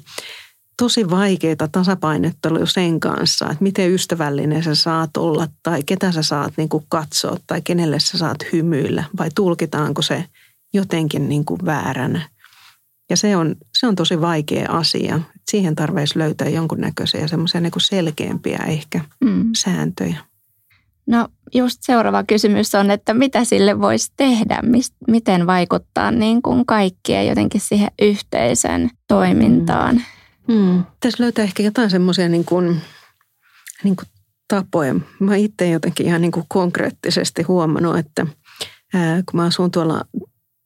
tosi 0.77 1.09
vaikeaa 1.09 1.67
tasapainottelua 1.71 2.65
sen 2.65 2.99
kanssa, 2.99 3.45
että 3.45 3.63
miten 3.63 3.91
ystävällinen 3.91 4.63
sä 4.63 4.75
saat 4.75 5.17
olla 5.17 5.47
tai 5.63 5.83
ketä 5.83 6.11
sä 6.11 6.23
saat 6.23 6.53
niin 6.57 6.69
kuin 6.69 6.85
katsoa 6.89 7.37
tai 7.47 7.61
kenelle 7.61 7.99
sä 7.99 8.17
saat 8.17 8.37
hymyillä 8.53 9.03
vai 9.17 9.29
tulkitaanko 9.35 10.01
se 10.01 10.25
jotenkin 10.73 11.29
niin 11.29 11.45
kuin 11.45 11.59
vääränä. 11.65 12.29
Ja 13.11 13.17
se 13.17 13.35
on, 13.35 13.55
se 13.79 13.87
on 13.87 13.95
tosi 13.95 14.21
vaikea 14.21 14.71
asia. 14.71 15.19
Siihen 15.51 15.75
tarvitsisi 15.75 16.19
löytää 16.19 16.49
jonkunnäköisiä 16.49 17.27
semmoisia 17.27 17.61
niin 17.61 17.71
selkeämpiä 17.77 18.59
ehkä 18.67 18.99
mm. 19.25 19.49
sääntöjä. 19.57 20.17
No 21.05 21.27
just 21.53 21.77
seuraava 21.81 22.23
kysymys 22.23 22.75
on, 22.75 22.91
että 22.91 23.13
mitä 23.13 23.45
sille 23.45 23.81
voisi 23.81 24.11
tehdä, 24.17 24.59
miten 25.07 25.47
vaikuttaa 25.47 26.11
niin 26.11 26.41
kuin 26.41 26.65
kaikkien 26.65 27.27
jotenkin 27.27 27.61
siihen 27.61 27.91
yhteisön 28.01 28.89
toimintaan. 29.07 29.95
Mm. 30.47 30.53
Hmm. 30.53 30.83
Tässä 30.99 31.23
löytää 31.23 31.43
ehkä 31.43 31.63
jotain 31.63 31.89
semmoisia 31.89 32.29
niin 32.29 32.45
kuin, 32.45 32.81
niin 33.83 33.95
kuin 33.95 34.07
tapoja. 34.47 34.95
Mä 35.19 35.35
itse 35.35 35.69
jotenkin 35.69 36.05
ihan 36.05 36.21
niin 36.21 36.31
kuin 36.31 36.45
konkreettisesti 36.49 37.43
huomannut, 37.43 37.97
että 37.97 38.27
ää, 38.93 39.23
kun 39.31 39.39
mä 39.39 39.45
asun 39.45 39.71
tuolla, 39.71 40.01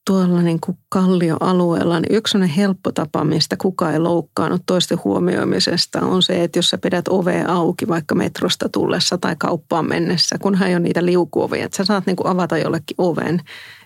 tuolla 0.06 0.42
niin 0.42 0.60
kuin 0.60 0.78
kallioalueella, 0.90 2.00
niin 2.00 2.16
yksi 2.16 2.38
helppo 2.58 2.92
tapa, 2.92 3.24
mistä 3.24 3.58
kukaan 3.58 3.94
ei 3.94 4.00
loukkaannut 4.00 4.62
toisten 4.66 5.00
huomioimisesta, 5.04 6.02
on 6.02 6.24
se, 6.24 6.44
että 6.44 6.60
jos 6.60 6.70
sä 6.70 6.78
pidät 6.78 7.08
ovea 7.08 7.46
auki 7.48 7.88
vaikka 7.88 8.16
metrosta 8.16 8.70
tullessa 8.70 9.18
tai 9.18 9.36
kauppaan 9.40 9.88
mennessä, 9.88 10.38
kunhan 10.42 10.68
ei 10.68 10.76
ole 10.76 10.80
niitä 10.80 11.06
liukuovia, 11.06 11.66
että 11.66 11.78
sä 11.78 11.86
saat 11.86 12.06
niin 12.06 12.16
kuin 12.16 12.28
avata 12.28 12.58
jollekin 12.58 12.96
oven, 12.98 13.42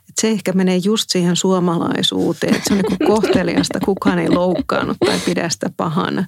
että 0.10 0.22
se 0.22 0.30
ehkä 0.30 0.52
menee 0.52 0.78
just 0.78 1.10
siihen 1.10 1.36
suomalaisuuteen, 1.36 2.56
että 2.56 2.67
se 2.67 2.74
on 2.74 2.80
niin 2.80 3.08
kohteliasta, 3.15 3.80
kukaan 3.80 4.19
ei 4.19 4.30
loukkaannut 4.30 4.98
tai 5.06 5.19
pidä 5.26 5.50
sitä 5.50 5.69
pahana. 5.78 6.26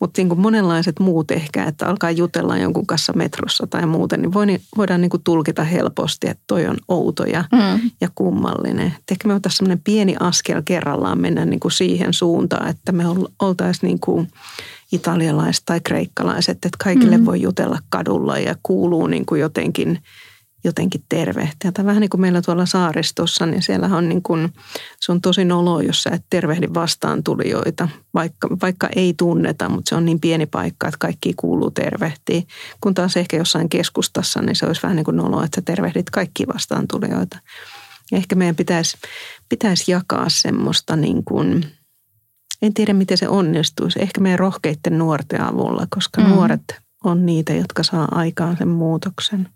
Mutta 0.00 0.22
niin 0.22 0.40
monenlaiset 0.40 1.00
muut 1.00 1.30
ehkä, 1.30 1.64
että 1.64 1.86
alkaa 1.86 2.10
jutella 2.10 2.56
jonkun 2.56 2.86
kanssa 2.86 3.12
metrossa 3.12 3.66
tai 3.66 3.86
muuten, 3.86 4.22
niin 4.22 4.32
voidaan 4.76 5.00
niin 5.00 5.10
kuin 5.10 5.22
tulkita 5.24 5.64
helposti, 5.64 6.28
että 6.28 6.44
toi 6.46 6.66
on 6.66 6.76
outo 6.88 7.24
ja, 7.24 7.44
mm. 7.52 7.90
ja 8.00 8.08
kummallinen. 8.14 8.86
Et 8.86 9.10
ehkä 9.10 9.28
me 9.28 9.34
voitaisiin 9.34 9.56
sellainen 9.56 9.84
pieni 9.84 10.16
askel 10.20 10.62
kerrallaan 10.64 11.20
mennä 11.20 11.44
niin 11.44 11.60
kuin 11.60 11.72
siihen 11.72 12.14
suuntaan, 12.14 12.68
että 12.68 12.92
me 12.92 13.04
oltaisiin 13.38 13.88
niin 13.88 14.00
kuin 14.00 14.28
italialaiset 14.92 15.62
tai 15.66 15.80
kreikkalaiset, 15.80 16.56
että 16.56 16.84
kaikille 16.84 17.18
mm. 17.18 17.26
voi 17.26 17.42
jutella 17.42 17.78
kadulla 17.88 18.38
ja 18.38 18.54
kuuluu 18.62 19.06
niin 19.06 19.26
kuin 19.26 19.40
jotenkin– 19.40 19.98
jotenkin 20.64 21.04
tervehtiä. 21.08 21.72
Tai 21.72 21.84
vähän 21.84 22.00
niin 22.00 22.10
kuin 22.10 22.20
meillä 22.20 22.42
tuolla 22.42 22.66
saaristossa, 22.66 23.46
niin 23.46 23.62
siellä 23.62 23.86
on 23.86 24.08
niin 24.08 24.22
kuin, 24.22 24.52
se 25.00 25.12
on 25.12 25.20
tosi 25.20 25.44
nolo, 25.44 25.80
jos 25.80 26.02
sä 26.02 26.10
et 26.10 26.24
tervehdi 26.30 26.68
vastaan 26.74 27.24
tulijoita, 27.24 27.88
vaikka, 28.14 28.48
vaikka 28.62 28.88
ei 28.96 29.14
tunneta, 29.16 29.68
mutta 29.68 29.88
se 29.88 29.94
on 29.94 30.04
niin 30.04 30.20
pieni 30.20 30.46
paikka, 30.46 30.88
että 30.88 30.98
kaikki 30.98 31.34
kuuluu 31.36 31.70
tervehtiä. 31.70 32.42
Kun 32.80 32.94
taas 32.94 33.16
ehkä 33.16 33.36
jossain 33.36 33.68
keskustassa, 33.68 34.42
niin 34.42 34.56
se 34.56 34.66
olisi 34.66 34.82
vähän 34.82 34.96
niin 34.96 35.04
kuin 35.04 35.16
nolo, 35.16 35.42
että 35.44 35.60
sä 35.60 35.62
tervehdit 35.64 36.10
kaikki 36.10 36.46
vastaan 36.46 36.88
tulijoita. 36.88 37.38
Ehkä 38.12 38.34
meidän 38.34 38.56
pitäisi, 38.56 38.96
pitäisi 39.48 39.90
jakaa 39.90 40.26
semmoista 40.28 40.96
niin 40.96 41.24
kuin, 41.24 41.66
en 42.62 42.74
tiedä 42.74 42.92
miten 42.92 43.18
se 43.18 43.28
onnistuisi, 43.28 44.02
ehkä 44.02 44.20
meidän 44.20 44.38
rohkeiden 44.38 44.98
nuorten 44.98 45.40
avulla, 45.40 45.86
koska 45.90 46.20
mm. 46.20 46.28
nuoret 46.28 46.64
on 47.04 47.26
niitä, 47.26 47.52
jotka 47.52 47.82
saa 47.82 48.08
aikaan 48.10 48.56
sen 48.56 48.68
muutoksen 48.68 49.48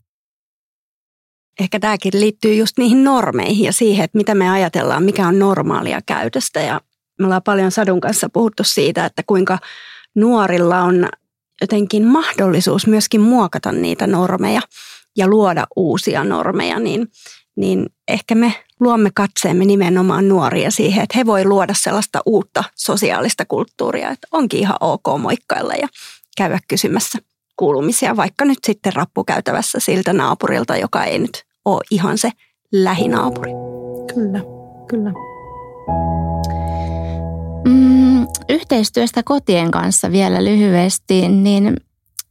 ehkä 1.61 1.81
tämäkin 1.81 2.21
liittyy 2.21 2.55
just 2.55 2.79
niihin 2.79 3.05
normeihin 3.05 3.65
ja 3.65 3.73
siihen, 3.73 4.05
että 4.05 4.19
mitä 4.19 4.35
me 4.35 4.51
ajatellaan, 4.51 5.03
mikä 5.03 5.29
on 5.29 5.39
normaalia 5.39 6.01
käytöstä. 6.07 6.61
Ja 6.61 6.81
me 7.19 7.25
ollaan 7.25 7.43
paljon 7.43 7.71
Sadun 7.71 8.01
kanssa 8.01 8.29
puhuttu 8.33 8.65
siitä, 8.65 9.05
että 9.05 9.23
kuinka 9.27 9.59
nuorilla 10.15 10.83
on 10.83 11.09
jotenkin 11.61 12.05
mahdollisuus 12.05 12.87
myöskin 12.87 13.21
muokata 13.21 13.73
niitä 13.73 14.07
normeja 14.07 14.61
ja 15.17 15.29
luoda 15.29 15.67
uusia 15.77 16.25
normeja, 16.25 16.79
niin, 16.79 17.09
niin 17.57 17.87
ehkä 18.09 18.35
me 18.35 18.55
luomme 18.81 19.11
katseemme 19.15 19.65
nimenomaan 19.65 20.29
nuoria 20.29 20.71
siihen, 20.71 21.03
että 21.03 21.19
he 21.19 21.27
voi 21.27 21.45
luoda 21.45 21.75
sellaista 21.77 22.21
uutta 22.27 22.65
sosiaalista 22.75 23.45
kulttuuria, 23.45 24.11
että 24.11 24.29
onkin 24.33 24.61
ihan 24.61 24.77
ok 24.81 25.05
moikkailla 25.19 25.75
ja 25.75 25.89
käydä 26.37 26.59
kysymässä 26.69 27.19
kuulumisia, 27.57 28.17
vaikka 28.17 28.45
nyt 28.45 28.59
sitten 28.67 28.93
rappukäytävässä 28.93 29.81
siltä 29.81 30.13
naapurilta, 30.13 30.77
joka 30.77 31.05
ei 31.05 31.19
nyt 31.19 31.46
ole 31.67 31.81
ihan 31.91 32.19
se 32.19 32.31
lähinaapuri. 32.73 33.51
Kyllä, 34.15 34.41
kyllä. 34.89 35.13
Mm, 37.69 38.27
yhteistyöstä 38.49 39.23
kotien 39.23 39.71
kanssa 39.71 40.13
vielä 40.13 40.45
lyhyesti, 40.45 41.29
niin 41.29 41.77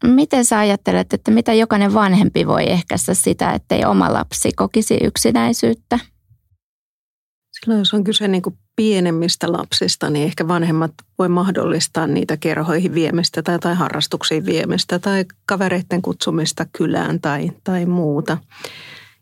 miten 0.04 0.46
sä 0.46 0.60
ajattelet, 0.60 1.14
että 1.14 1.32
mitä 1.32 1.54
jokainen 1.54 1.94
vanhempi 1.94 2.48
voi 2.48 2.72
ehkäistä 2.72 3.14
sitä, 3.14 3.52
ettei 3.52 3.86
oma 3.86 4.14
lapsi 4.14 4.52
kokisi 4.56 4.98
yksinäisyyttä? 5.04 6.00
Silloin 7.60 7.80
jos 7.80 7.94
on 7.94 8.04
kyse 8.04 8.28
niin 8.28 8.42
kuin 8.42 8.58
pienemmistä 8.76 9.52
lapsista, 9.52 10.10
niin 10.10 10.26
ehkä 10.26 10.48
vanhemmat 10.48 10.92
voi 11.20 11.30
mahdollistaa 11.30 12.08
niitä 12.08 12.38
kerhoihin 12.38 12.94
viemistä 12.94 13.44
tai, 13.44 13.60
tai 13.60 13.76
harrastuksiin 13.76 14.46
viemistä 14.46 15.00
tai 15.00 15.26
kavereiden 15.46 16.02
kutsumista 16.02 16.66
kylään 16.78 17.22
tai, 17.22 17.52
tai 17.64 17.86
muuta 17.86 18.38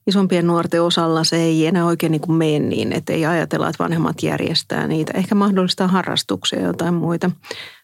isompien 0.07 0.47
nuorten 0.47 0.83
osalla 0.83 1.23
se 1.23 1.35
ei 1.35 1.67
enää 1.67 1.85
oikein 1.85 2.11
niin 2.11 2.21
kuin 2.21 2.35
mene 2.35 2.59
niin, 2.59 2.93
että 2.93 3.13
ei 3.13 3.25
ajatella, 3.25 3.69
että 3.69 3.83
vanhemmat 3.83 4.23
järjestää 4.23 4.87
niitä. 4.87 5.11
Ehkä 5.15 5.35
mahdollistaa 5.35 5.87
harrastuksia 5.87 6.59
ja 6.59 6.67
jotain 6.67 6.93
muita. 6.93 7.31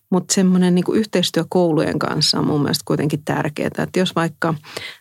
Mutta 0.09 0.33
semmoinen 0.33 0.75
niin 0.75 0.85
yhteistyö 0.93 1.45
koulujen 1.49 1.99
kanssa 1.99 2.39
on 2.39 2.47
mun 2.47 2.61
mielestä 2.61 2.83
kuitenkin 2.85 3.21
tärkeää. 3.25 3.69
Että 3.77 3.99
jos 3.99 4.15
vaikka 4.15 4.53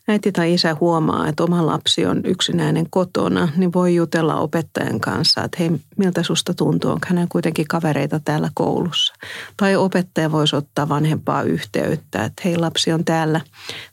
äiti 0.08 0.32
tai 0.32 0.54
isä 0.54 0.76
huomaa, 0.80 1.28
että 1.28 1.44
oma 1.44 1.66
lapsi 1.66 2.06
on 2.06 2.20
yksinäinen 2.24 2.86
kotona, 2.90 3.48
niin 3.56 3.72
voi 3.72 3.94
jutella 3.94 4.34
opettajan 4.36 5.00
kanssa, 5.00 5.44
että 5.44 5.56
hei, 5.60 5.70
miltä 5.96 6.22
susta 6.22 6.54
tuntuu, 6.54 6.90
onko 6.90 7.06
hänellä 7.08 7.28
kuitenkin 7.32 7.68
kavereita 7.68 8.20
täällä 8.24 8.50
koulussa. 8.54 9.14
Tai 9.56 9.76
opettaja 9.76 10.32
voisi 10.32 10.56
ottaa 10.56 10.88
vanhempaa 10.88 11.42
yhteyttä, 11.42 12.24
että 12.24 12.42
hei, 12.44 12.56
lapsi 12.56 12.92
on 12.92 13.04
täällä 13.04 13.40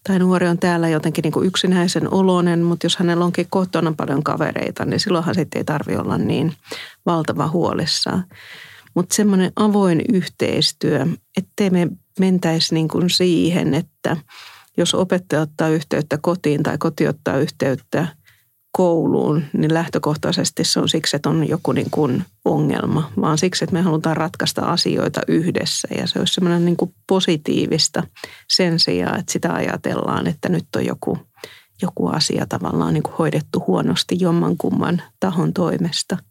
tai 0.07 0.19
nuori 0.19 0.47
on 0.47 0.59
täällä 0.59 0.89
jotenkin 0.89 1.23
niin 1.23 1.33
kuin 1.33 1.47
yksinäisen 1.47 2.13
oloinen, 2.13 2.63
mutta 2.63 2.85
jos 2.85 2.97
hänellä 2.97 3.25
onkin 3.25 3.47
kotona 3.49 3.93
paljon 3.97 4.23
kavereita, 4.23 4.85
niin 4.85 4.99
silloinhan 4.99 5.35
sitten 5.35 5.59
ei 5.59 5.63
tarvitse 5.63 6.01
olla 6.01 6.17
niin 6.17 6.53
valtava 7.05 7.47
huolissaan. 7.47 8.25
Mutta 8.95 9.15
semmoinen 9.15 9.51
avoin 9.55 10.01
yhteistyö, 10.13 11.05
ettei 11.37 11.69
me 11.69 11.87
mentäisi 12.19 12.73
niin 12.73 12.87
kuin 12.87 13.09
siihen, 13.09 13.73
että 13.73 14.17
jos 14.77 14.93
opettaja 14.93 15.41
ottaa 15.41 15.69
yhteyttä 15.69 16.17
kotiin 16.21 16.63
tai 16.63 16.77
koti 16.77 17.07
ottaa 17.07 17.37
yhteyttä 17.37 18.07
kouluun, 18.71 19.43
niin 19.53 19.73
lähtökohtaisesti 19.73 20.63
se 20.63 20.79
on 20.79 20.89
siksi, 20.89 21.15
että 21.15 21.29
on 21.29 21.49
joku 21.49 21.71
niin 21.71 21.89
kuin 21.91 22.25
ongelma, 22.45 23.11
vaan 23.21 23.37
siksi, 23.37 23.63
että 23.63 23.73
me 23.73 23.81
halutaan 23.81 24.17
ratkaista 24.17 24.61
asioita 24.61 25.21
yhdessä. 25.27 25.87
Ja 25.97 26.07
se 26.07 26.19
olisi 26.19 26.33
semmoinen 26.33 26.65
niin 26.65 26.77
kuin 26.77 26.93
positiivista 27.07 28.03
sen 28.49 28.79
sijaan, 28.79 29.19
että 29.19 29.33
sitä 29.33 29.53
ajatellaan, 29.53 30.27
että 30.27 30.49
nyt 30.49 30.65
on 30.75 30.85
joku, 30.85 31.17
joku 31.81 32.07
asia 32.07 32.45
tavallaan 32.45 32.93
niin 32.93 33.03
kuin 33.03 33.15
hoidettu 33.19 33.63
huonosti 33.67 34.15
jommankumman 34.19 35.01
tahon 35.19 35.53
toimesta– 35.53 36.17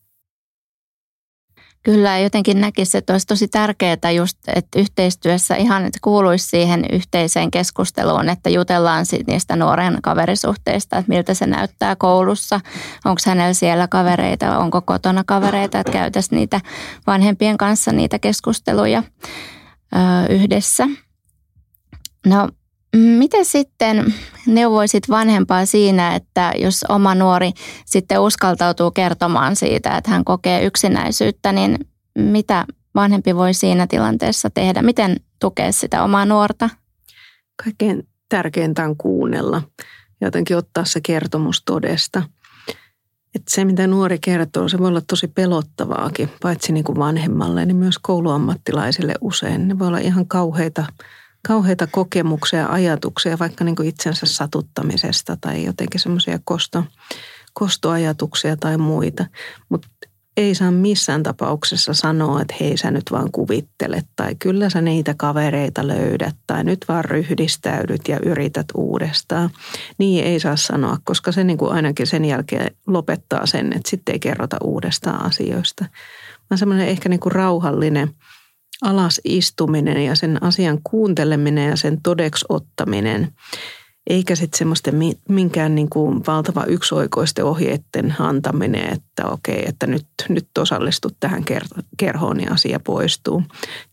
Kyllä 1.85 2.19
jotenkin 2.19 2.61
näkisi, 2.61 2.99
että 2.99 3.13
olisi 3.13 3.27
tosi 3.27 3.49
tärkeää 3.49 4.11
just, 4.17 4.39
että 4.55 4.79
yhteistyössä 4.79 5.57
ihan 5.57 5.85
että 5.85 5.99
kuuluisi 6.03 6.47
siihen 6.49 6.85
yhteiseen 6.93 7.51
keskusteluun, 7.51 8.29
että 8.29 8.51
jutellaan 8.51 9.05
niistä 9.27 9.57
nuoren 9.57 9.99
kaverisuhteista, 10.03 10.99
että 10.99 11.09
miltä 11.09 11.35
se 11.35 11.47
näyttää 11.47 11.97
koulussa, 11.97 12.61
onko 13.05 13.21
hänellä 13.27 13.53
siellä 13.53 13.89
kavereita, 13.89 14.59
onko 14.59 14.83
kotona 14.83 15.25
kavereita, 15.27 15.81
että 15.81 15.93
käytäisiin 15.93 16.37
niitä 16.37 16.61
vanhempien 17.07 17.57
kanssa 17.57 17.93
niitä 17.93 18.19
keskusteluja 18.19 19.03
ö, 19.95 19.99
yhdessä. 20.33 20.87
No 22.27 22.49
Miten 22.95 23.45
sitten 23.45 24.15
neuvoisit 24.47 25.09
vanhempaa 25.09 25.67
siinä, 25.67 26.15
että 26.15 26.53
jos 26.59 26.85
oma 26.89 27.15
nuori 27.15 27.51
sitten 27.87 28.21
uskaltautuu 28.21 28.91
kertomaan 28.91 29.57
siitä, 29.57 29.97
että 29.97 30.11
hän 30.11 30.25
kokee 30.25 30.65
yksinäisyyttä, 30.65 31.53
niin 31.53 31.79
mitä 32.19 32.65
vanhempi 32.95 33.37
voi 33.37 33.55
siinä 33.55 33.87
tilanteessa 33.87 34.51
tehdä? 34.51 34.83
Miten 34.83 35.17
tukea 35.41 35.73
sitä 35.73 36.03
omaa 36.05 36.25
nuorta? 36.25 36.71
Kaikkein 37.65 38.09
tärkeintä 38.29 38.85
on 38.85 38.97
kuunnella 38.97 39.63
ja 40.21 40.27
jotenkin 40.27 40.57
ottaa 40.57 40.85
se 40.85 41.01
kertomus 41.01 41.63
todesta. 41.65 42.23
Että 43.35 43.51
se, 43.51 43.65
mitä 43.65 43.87
nuori 43.87 44.19
kertoo, 44.19 44.69
se 44.69 44.79
voi 44.79 44.89
olla 44.89 45.01
tosi 45.01 45.29
pelottavaakin, 45.29 46.31
paitsi 46.43 46.73
niin 46.73 46.85
kuin 46.85 46.99
vanhemmalle, 46.99 47.67
niin 47.67 47.77
myös 47.77 47.99
kouluammattilaisille 47.99 49.15
usein. 49.21 49.69
Ne 49.69 49.79
voi 49.79 49.89
olla 49.89 49.99
ihan 49.99 50.27
kauheita 50.29 50.87
kauheita 51.47 51.87
kokemuksia 51.87 52.59
ja 52.59 52.73
ajatuksia 52.73 53.39
vaikka 53.39 53.65
niin 53.65 53.77
kuin 53.77 53.89
itsensä 53.89 54.27
satuttamisesta 54.27 55.37
tai 55.41 55.65
jotenkin 55.65 56.01
semmoisia 56.01 56.39
kosto, 56.45 56.85
kostoajatuksia 57.53 58.57
tai 58.57 58.79
muita. 58.79 59.27
Mutta 59.69 59.89
ei 60.37 60.55
saa 60.55 60.71
missään 60.71 61.23
tapauksessa 61.23 61.95
sanoa, 61.95 62.43
että 62.43 62.55
hei 62.61 62.77
sä 62.77 62.91
nyt 62.91 63.03
vaan 63.11 63.33
kuvittelet 63.33 64.07
tai 64.17 64.35
kyllä 64.35 64.71
sä 64.71 64.81
niitä 64.81 65.15
kavereita 65.15 65.89
löydät 65.89 66.37
tai 66.47 66.65
nyt 66.65 66.85
vaan 66.89 67.05
ryhdistäydyt 67.05 68.09
ja 68.09 68.19
yrität 68.25 68.67
uudestaan. 68.75 69.51
Niin 69.99 70.25
ei 70.25 70.41
saa 70.41 70.57
sanoa, 70.57 70.97
koska 71.05 71.33
se 71.33 71.45
niin 71.45 71.59
kuin 71.59 71.73
ainakin 71.73 72.07
sen 72.07 72.25
jälkeen 72.25 72.77
lopettaa 72.87 73.47
sen, 73.47 73.67
että 73.67 73.91
sitten 73.91 74.13
ei 74.13 74.19
kerrota 74.19 74.57
uudestaan 74.65 75.27
asioista. 75.27 75.85
Vaan 76.51 76.59
semmoinen 76.59 76.89
ehkä 76.89 77.09
niin 77.09 77.21
kuin 77.21 77.33
rauhallinen– 77.33 78.11
alas 78.85 79.21
istuminen 79.25 80.05
ja 80.05 80.15
sen 80.15 80.43
asian 80.43 80.79
kuunteleminen 80.85 81.71
ja 81.71 81.77
sen 81.77 82.03
todeksi 82.03 82.45
ottaminen, 82.49 83.33
eikä 84.07 84.37
sitten 84.37 84.59
semmoisten 84.59 84.95
minkään 85.29 85.75
niin 85.75 85.91
kuin 85.91 86.23
valtava 86.27 86.65
yksioikoisten 86.65 87.45
ohjeiden 87.45 88.15
antaminen, 88.19 88.93
että 88.93 89.27
okei, 89.27 89.65
että 89.69 89.87
nyt, 89.87 90.07
nyt 90.29 90.49
osallistut 90.59 91.17
tähän 91.21 91.45
kerhoon 91.97 92.41
ja 92.41 92.53
asia 92.53 92.81
poistuu. 92.81 93.43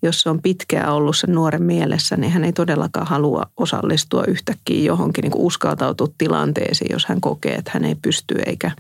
Jos 0.02 0.22
se 0.22 0.30
on 0.30 0.42
pitkään 0.42 0.94
ollut 0.94 1.18
sen 1.18 1.36
nuoren 1.36 1.64
mielessä, 1.64 2.18
niin 2.18 2.32
hän 2.32 2.44
ei 2.44 2.54
todellakaan 2.54 3.08
halua 3.08 3.46
osallistua 3.58 4.24
yhtäkkiä 4.28 4.86
johonkin 4.86 5.22
niin 5.22 5.32
kuin 5.32 5.46
uskaltautua 5.46 6.08
tilanteeseen, 6.18 6.92
jos 6.92 7.06
hän 7.06 7.22
kokee, 7.22 7.56
että 7.56 7.72
hän 7.74 7.86
ei 7.86 7.96
pysty 7.96 8.36
eikä, 8.46 8.72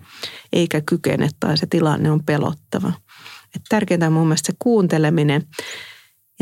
eikä 0.53 0.81
kykene 0.81 1.29
tai 1.39 1.57
se 1.57 1.65
tilanne 1.65 2.11
on 2.11 2.23
pelottava. 2.23 2.93
Et 3.55 3.61
tärkeintä 3.69 4.07
on 4.07 4.13
mun 4.13 4.27
mielestä 4.27 4.51
se 4.51 4.55
kuunteleminen 4.59 5.43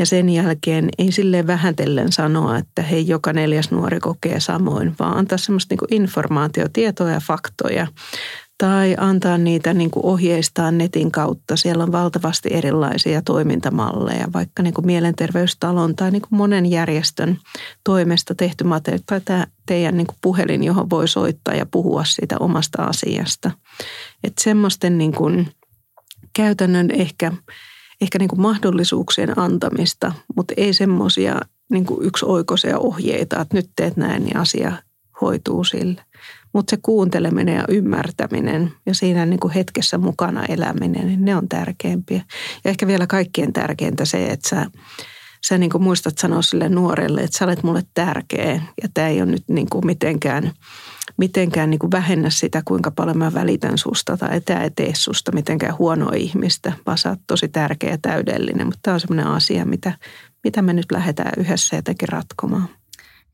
ja 0.00 0.06
sen 0.06 0.28
jälkeen 0.28 0.88
ei 0.98 1.12
sille 1.12 1.46
vähätellen 1.46 2.12
sanoa, 2.12 2.58
että 2.58 2.82
hei, 2.82 3.08
joka 3.08 3.32
neljäs 3.32 3.70
nuori 3.70 4.00
kokee 4.00 4.40
samoin, 4.40 4.94
vaan 4.98 5.16
antaa 5.16 5.38
semmoista 5.38 5.74
niin 5.74 6.02
informaatiotietoja 6.02 7.14
ja 7.14 7.20
faktoja. 7.20 7.86
Tai 8.58 8.96
antaa 8.98 9.38
niitä 9.38 9.74
niin 9.74 9.90
kuin 9.90 10.06
ohjeistaa 10.06 10.70
netin 10.70 11.10
kautta. 11.10 11.56
Siellä 11.56 11.84
on 11.84 11.92
valtavasti 11.92 12.48
erilaisia 12.52 13.22
toimintamalleja, 13.22 14.28
vaikka 14.32 14.62
niin 14.62 14.74
kuin 14.74 14.86
mielenterveystalon 14.86 15.96
tai 15.96 16.10
niin 16.10 16.22
kuin 16.22 16.36
monen 16.38 16.66
järjestön 16.66 17.38
toimesta 17.84 18.34
tehty 18.34 18.64
materiaali 18.64 19.04
tai 19.06 19.20
tämä 19.20 19.46
teidän 19.66 19.96
niin 19.96 20.06
kuin 20.06 20.18
puhelin, 20.22 20.64
johon 20.64 20.90
voi 20.90 21.08
soittaa 21.08 21.54
ja 21.54 21.66
puhua 21.66 22.04
siitä 22.04 22.36
omasta 22.40 22.82
asiasta. 22.82 23.50
Että 24.24 24.42
semmoisten 24.42 24.98
niin 24.98 25.12
kuin 25.12 25.48
käytännön 26.32 26.90
ehkä– 26.90 27.32
ehkä 28.00 28.18
niin 28.18 28.28
kuin 28.28 28.40
mahdollisuuksien 28.40 29.38
antamista, 29.38 30.12
mutta 30.36 30.54
ei 30.56 30.72
semmoisia 30.72 31.40
niin 31.70 31.86
yksioikoisia 32.00 32.78
ohjeita, 32.78 33.40
että 33.40 33.56
nyt 33.56 33.70
teet 33.76 33.96
näin 33.96 34.24
niin 34.24 34.36
asia 34.36 34.72
hoituu 35.20 35.64
sille. 35.64 36.02
Mutta 36.54 36.70
se 36.70 36.78
kuunteleminen 36.82 37.56
ja 37.56 37.64
ymmärtäminen 37.68 38.72
ja 38.86 38.94
siinä 38.94 39.26
niin 39.26 39.40
kuin 39.40 39.54
hetkessä 39.54 39.98
mukana 39.98 40.44
eläminen, 40.44 41.06
niin 41.06 41.24
ne 41.24 41.36
on 41.36 41.48
tärkeimpiä. 41.48 42.22
Ja 42.64 42.70
ehkä 42.70 42.86
vielä 42.86 43.06
kaikkien 43.06 43.52
tärkeintä 43.52 44.04
se, 44.04 44.26
että 44.26 44.48
sä, 44.48 44.66
sä 45.48 45.58
niin 45.58 45.70
kuin 45.70 45.82
muistat 45.82 46.18
sanoa 46.18 46.42
sille 46.42 46.68
nuorelle, 46.68 47.20
että 47.20 47.38
sä 47.38 47.44
olet 47.44 47.62
mulle 47.62 47.82
tärkeä 47.94 48.62
ja 48.82 48.88
tämä 48.94 49.08
ei 49.08 49.22
ole 49.22 49.30
nyt 49.30 49.44
niin 49.48 49.70
kuin 49.70 49.86
mitenkään– 49.86 50.52
mitenkään 51.20 51.70
niin 51.70 51.78
kuin 51.78 51.90
vähennä 51.90 52.30
sitä, 52.30 52.62
kuinka 52.64 52.90
paljon 52.90 53.18
mä 53.18 53.34
välitän 53.34 53.78
susta 53.78 54.16
tai 54.16 54.40
tämä 54.40 54.62
ei 54.62 54.70
tee 54.70 54.92
susta 54.94 55.32
mitenkään 55.32 55.78
huonoa 55.78 56.12
ihmistä, 56.14 56.72
vaan 56.86 56.98
sä 56.98 57.10
oot 57.10 57.18
tosi 57.26 57.48
tärkeä 57.48 57.90
ja 57.90 57.98
täydellinen. 58.02 58.66
Mutta 58.66 58.78
tämä 58.82 58.94
on 58.94 59.00
semmoinen 59.00 59.26
asia, 59.26 59.64
mitä, 59.64 59.92
mitä 60.44 60.62
me 60.62 60.72
nyt 60.72 60.92
lähdetään 60.92 61.32
yhdessä 61.36 61.76
jotenkin 61.76 62.08
ratkomaan. 62.08 62.68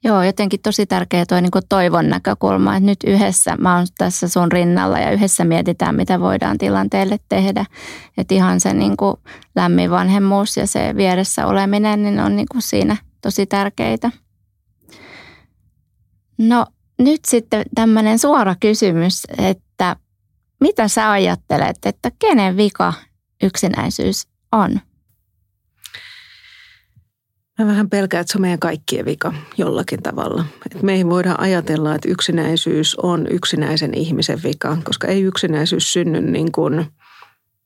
Joo, 0.05 0.22
jotenkin 0.22 0.61
tosi 0.61 0.87
tärkeä 0.87 1.26
tuo 1.26 1.41
niin 1.41 1.51
toivon 1.68 2.09
näkökulma, 2.09 2.76
että 2.76 2.87
nyt 2.87 2.99
yhdessä 3.07 3.57
mä 3.57 3.76
oon 3.76 3.87
tässä 3.99 4.28
sun 4.28 4.53
rinnalla 4.53 4.99
ja 4.99 5.11
yhdessä 5.11 5.45
mietitään, 5.45 5.95
mitä 5.95 6.20
voidaan 6.20 6.59
tilanteelle 6.59 7.18
tehdä. 7.28 7.66
Että 8.18 8.34
ihan 8.34 8.61
se 8.61 8.74
niin 8.74 8.97
kuin 8.97 9.16
lämmin 9.57 9.91
vanhemmuus 9.91 10.57
ja 10.57 10.66
se 10.66 10.95
vieressä 10.97 11.47
oleminen 11.47 12.03
niin 12.03 12.20
on 12.20 12.37
niin 12.37 12.49
kuin 12.53 12.62
siinä 12.62 12.97
tosi 13.22 13.47
tärkeitä. 13.47 14.11
No 16.39 16.66
nyt 16.99 17.20
sitten 17.26 17.62
tämmöinen 17.74 18.18
suora 18.18 18.55
kysymys, 18.61 19.22
että 19.38 19.97
mitä 20.61 20.88
sä 20.88 21.11
ajattelet, 21.11 21.76
että 21.84 22.11
kenen 22.18 22.57
vika 22.57 22.92
yksinäisyys 23.42 24.28
on? 24.53 24.80
Mä 27.59 27.66
vähän 27.66 27.90
pelkään, 27.90 28.20
että 28.20 28.32
se 28.32 28.38
on 28.38 28.42
meidän 28.42 28.59
kaikkien 28.59 29.05
vika 29.05 29.34
jollakin 29.57 30.03
tavalla. 30.03 30.44
Et 30.74 30.82
me 30.82 30.94
ei 30.94 31.07
voida 31.07 31.34
ajatella, 31.38 31.94
että 31.94 32.09
yksinäisyys 32.09 32.94
on 32.94 33.26
yksinäisen 33.30 33.94
ihmisen 33.94 34.42
vika, 34.42 34.76
koska 34.84 35.07
ei 35.07 35.22
yksinäisyys 35.22 35.92
synny 35.92 36.20
niin 36.20 36.53
kuin 36.53 36.86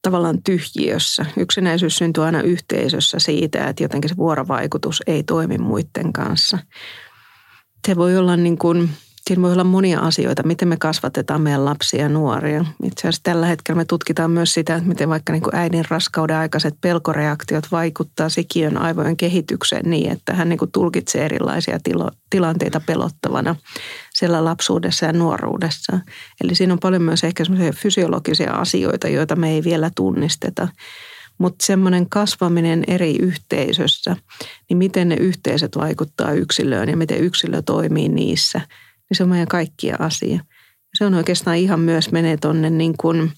tavallaan 0.02 0.42
tyhjiössä. 0.42 1.26
Yksinäisyys 1.36 1.96
syntyy 1.96 2.24
aina 2.24 2.42
yhteisössä 2.42 3.18
siitä, 3.18 3.68
että 3.68 3.84
jotenkin 3.84 4.08
se 4.08 4.16
vuorovaikutus 4.16 5.02
ei 5.06 5.22
toimi 5.22 5.58
muiden 5.58 6.12
kanssa. 6.12 6.58
Se 7.86 7.96
voi 7.96 8.16
olla 8.16 8.36
niin 8.36 8.58
kuin 8.58 8.90
Siinä 9.30 9.42
voi 9.42 9.52
olla 9.52 9.64
monia 9.64 10.00
asioita, 10.00 10.42
miten 10.42 10.68
me 10.68 10.76
kasvatetaan 10.76 11.40
meidän 11.40 11.64
lapsia 11.64 12.00
ja 12.00 12.08
nuoria. 12.08 12.64
Itse 12.82 13.00
asiassa 13.00 13.22
tällä 13.22 13.46
hetkellä 13.46 13.78
me 13.78 13.84
tutkitaan 13.84 14.30
myös 14.30 14.54
sitä, 14.54 14.74
että 14.74 14.88
miten 14.88 15.08
vaikka 15.08 15.32
niin 15.32 15.42
kuin 15.42 15.54
äidin 15.54 15.84
raskauden 15.88 16.36
aikaiset 16.36 16.74
pelkoreaktiot 16.80 17.64
vaikuttaa 17.72 18.28
sikiön 18.28 18.76
aivojen 18.76 19.16
kehitykseen 19.16 19.90
niin, 19.90 20.12
että 20.12 20.34
hän 20.34 20.48
niin 20.48 20.58
kuin 20.58 20.72
tulkitsee 20.72 21.24
erilaisia 21.24 21.78
tilo, 21.82 22.10
tilanteita 22.30 22.80
pelottavana 22.86 23.56
siellä 24.14 24.44
lapsuudessa 24.44 25.06
ja 25.06 25.12
nuoruudessa. 25.12 25.98
Eli 26.44 26.54
siinä 26.54 26.72
on 26.72 26.80
paljon 26.80 27.02
myös 27.02 27.24
ehkä 27.24 27.44
semmoisia 27.44 27.72
fysiologisia 27.72 28.52
asioita, 28.52 29.08
joita 29.08 29.36
me 29.36 29.50
ei 29.50 29.64
vielä 29.64 29.90
tunnisteta. 29.96 30.68
Mutta 31.38 31.66
semmoinen 31.66 32.08
kasvaminen 32.08 32.84
eri 32.86 33.16
yhteisössä, 33.16 34.16
niin 34.68 34.76
miten 34.76 35.08
ne 35.08 35.14
yhteisöt 35.14 35.76
vaikuttaa 35.76 36.32
yksilöön 36.32 36.88
ja 36.88 36.96
miten 36.96 37.18
yksilö 37.18 37.62
toimii 37.62 38.08
niissä, 38.08 38.60
niin 39.10 39.16
se 39.16 39.22
on 39.22 39.28
meidän 39.28 39.48
kaikkia 39.48 39.96
asia. 39.98 40.40
Se 40.98 41.04
on 41.04 41.14
oikeastaan 41.14 41.56
ihan 41.56 41.80
myös 41.80 42.12
menee 42.12 42.36
tuonne 42.36 42.70
niin 42.70 42.94
kuin– 42.96 43.30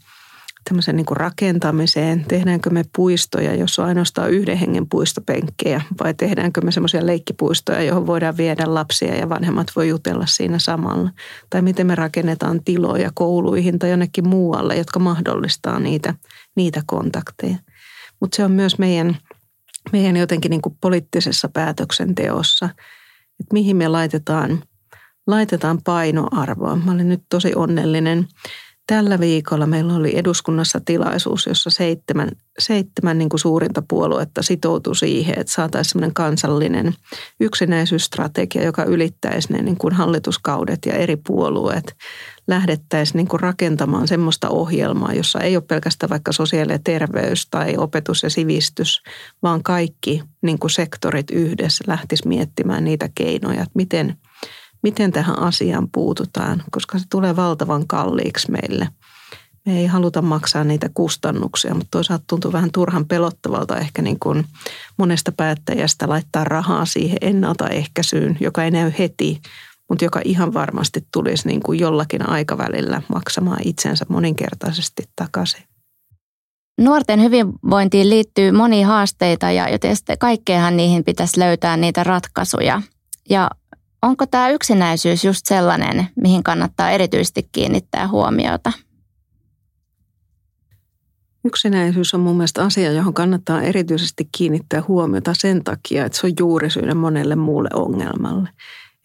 tämmöisen 0.64 0.96
niin 0.96 1.06
kuin 1.06 1.16
rakentamiseen. 1.16 2.24
Tehdäänkö 2.24 2.70
me 2.70 2.84
puistoja, 2.96 3.54
jos 3.54 3.78
on 3.78 3.86
ainoastaan 3.86 4.30
yhden 4.30 4.56
hengen 4.56 4.88
puistopenkkejä 4.88 5.80
vai 6.02 6.14
tehdäänkö 6.14 6.60
me 6.60 6.72
semmoisia 6.72 7.06
leikkipuistoja, 7.06 7.82
johon 7.82 8.06
voidaan 8.06 8.36
viedä 8.36 8.74
lapsia 8.74 9.14
ja 9.14 9.28
vanhemmat 9.28 9.66
voi 9.76 9.88
jutella 9.88 10.26
siinä 10.26 10.58
samalla. 10.58 11.10
Tai 11.50 11.62
miten 11.62 11.86
me 11.86 11.94
rakennetaan 11.94 12.64
tiloja 12.64 13.10
kouluihin 13.14 13.78
tai 13.78 13.90
jonnekin 13.90 14.28
muualle, 14.28 14.76
jotka 14.76 14.98
mahdollistaa 14.98 15.80
niitä, 15.80 16.14
niitä 16.56 16.82
kontakteja. 16.86 17.56
Mutta 18.20 18.36
se 18.36 18.44
on 18.44 18.52
myös 18.52 18.78
meidän, 18.78 19.16
meidän 19.92 20.16
jotenkin 20.16 20.50
niin 20.50 20.62
kuin 20.62 20.76
poliittisessa 20.80 21.48
päätöksenteossa, 21.48 22.66
että 23.40 23.52
mihin 23.52 23.76
me 23.76 23.88
laitetaan, 23.88 24.62
laitetaan 25.26 25.82
painoarvoa. 25.84 26.76
Mä 26.76 26.92
olin 26.92 27.08
nyt 27.08 27.22
tosi 27.28 27.52
onnellinen 27.54 28.28
Tällä 28.86 29.20
viikolla 29.20 29.66
meillä 29.66 29.94
oli 29.94 30.18
eduskunnassa 30.18 30.80
tilaisuus, 30.84 31.46
jossa 31.46 31.70
seitsemän, 31.70 32.28
seitsemän 32.58 33.18
niin 33.18 33.28
kuin 33.28 33.40
suurinta 33.40 33.82
puoluetta 33.88 34.42
sitoutui 34.42 34.96
siihen, 34.96 35.38
että 35.38 35.52
saataisiin 35.52 35.92
sellainen 35.92 36.14
kansallinen 36.14 36.94
yksinäisyysstrategia, 37.40 38.64
joka 38.64 38.84
ylittäisi 38.84 39.52
ne 39.52 39.62
niin 39.62 39.76
kuin 39.76 39.94
hallituskaudet 39.94 40.78
ja 40.86 40.92
eri 40.92 41.16
puolueet. 41.16 41.96
Lähdettäisiin 42.48 43.16
niin 43.16 43.28
kuin 43.28 43.40
rakentamaan 43.40 44.08
semmoista 44.08 44.48
ohjelmaa, 44.48 45.14
jossa 45.14 45.40
ei 45.40 45.56
ole 45.56 45.64
pelkästään 45.68 46.10
vaikka 46.10 46.32
sosiaali- 46.32 46.72
ja 46.72 46.78
terveys 46.84 47.46
tai 47.50 47.76
opetus 47.76 48.22
ja 48.22 48.30
sivistys, 48.30 49.02
vaan 49.42 49.62
kaikki 49.62 50.22
niin 50.42 50.58
kuin 50.58 50.70
sektorit 50.70 51.30
yhdessä 51.30 51.84
lähtis 51.86 52.24
miettimään 52.24 52.84
niitä 52.84 53.08
keinoja, 53.14 53.62
että 53.62 53.72
miten– 53.74 54.14
miten 54.82 55.12
tähän 55.12 55.38
asiaan 55.38 55.88
puututaan, 55.92 56.62
koska 56.70 56.98
se 56.98 57.04
tulee 57.10 57.36
valtavan 57.36 57.86
kalliiksi 57.86 58.50
meille. 58.50 58.88
Me 59.66 59.78
ei 59.78 59.86
haluta 59.86 60.22
maksaa 60.22 60.64
niitä 60.64 60.90
kustannuksia, 60.94 61.74
mutta 61.74 61.90
toisaalta 61.90 62.24
tuntuu 62.26 62.52
vähän 62.52 62.70
turhan 62.72 63.06
pelottavalta 63.06 63.78
ehkä 63.78 64.02
niin 64.02 64.18
kuin 64.18 64.44
monesta 64.96 65.32
päättäjästä 65.32 66.08
laittaa 66.08 66.44
rahaa 66.44 66.84
siihen 66.84 67.18
ennaltaehkäisyyn, 67.20 68.36
joka 68.40 68.64
ei 68.64 68.70
näy 68.70 68.92
heti, 68.98 69.40
mutta 69.88 70.04
joka 70.04 70.20
ihan 70.24 70.54
varmasti 70.54 71.06
tulisi 71.12 71.48
niin 71.48 71.62
kuin 71.62 71.78
jollakin 71.78 72.28
aikavälillä 72.28 73.02
maksamaan 73.08 73.60
itsensä 73.64 74.06
moninkertaisesti 74.08 75.02
takaisin. 75.16 75.62
Nuorten 76.80 77.22
hyvinvointiin 77.22 78.10
liittyy 78.10 78.52
monia 78.52 78.86
haasteita 78.86 79.50
ja 79.50 79.68
joten 79.68 79.96
kaikkeenhan 80.18 80.76
niihin 80.76 81.04
pitäisi 81.04 81.40
löytää 81.40 81.76
niitä 81.76 82.04
ratkaisuja. 82.04 82.82
Ja 83.30 83.50
Onko 84.02 84.26
tämä 84.26 84.48
yksinäisyys 84.48 85.24
just 85.24 85.46
sellainen, 85.46 86.06
mihin 86.16 86.42
kannattaa 86.42 86.90
erityisesti 86.90 87.48
kiinnittää 87.52 88.08
huomiota? 88.08 88.72
Yksinäisyys 91.44 92.14
on 92.14 92.20
mun 92.20 92.36
mielestä 92.36 92.64
asia, 92.64 92.92
johon 92.92 93.14
kannattaa 93.14 93.62
erityisesti 93.62 94.28
kiinnittää 94.36 94.82
huomiota 94.88 95.34
sen 95.38 95.64
takia, 95.64 96.06
että 96.06 96.18
se 96.18 96.26
on 96.26 96.32
juurisyinen 96.38 96.96
monelle 96.96 97.36
muulle 97.36 97.68
ongelmalle. 97.74 98.48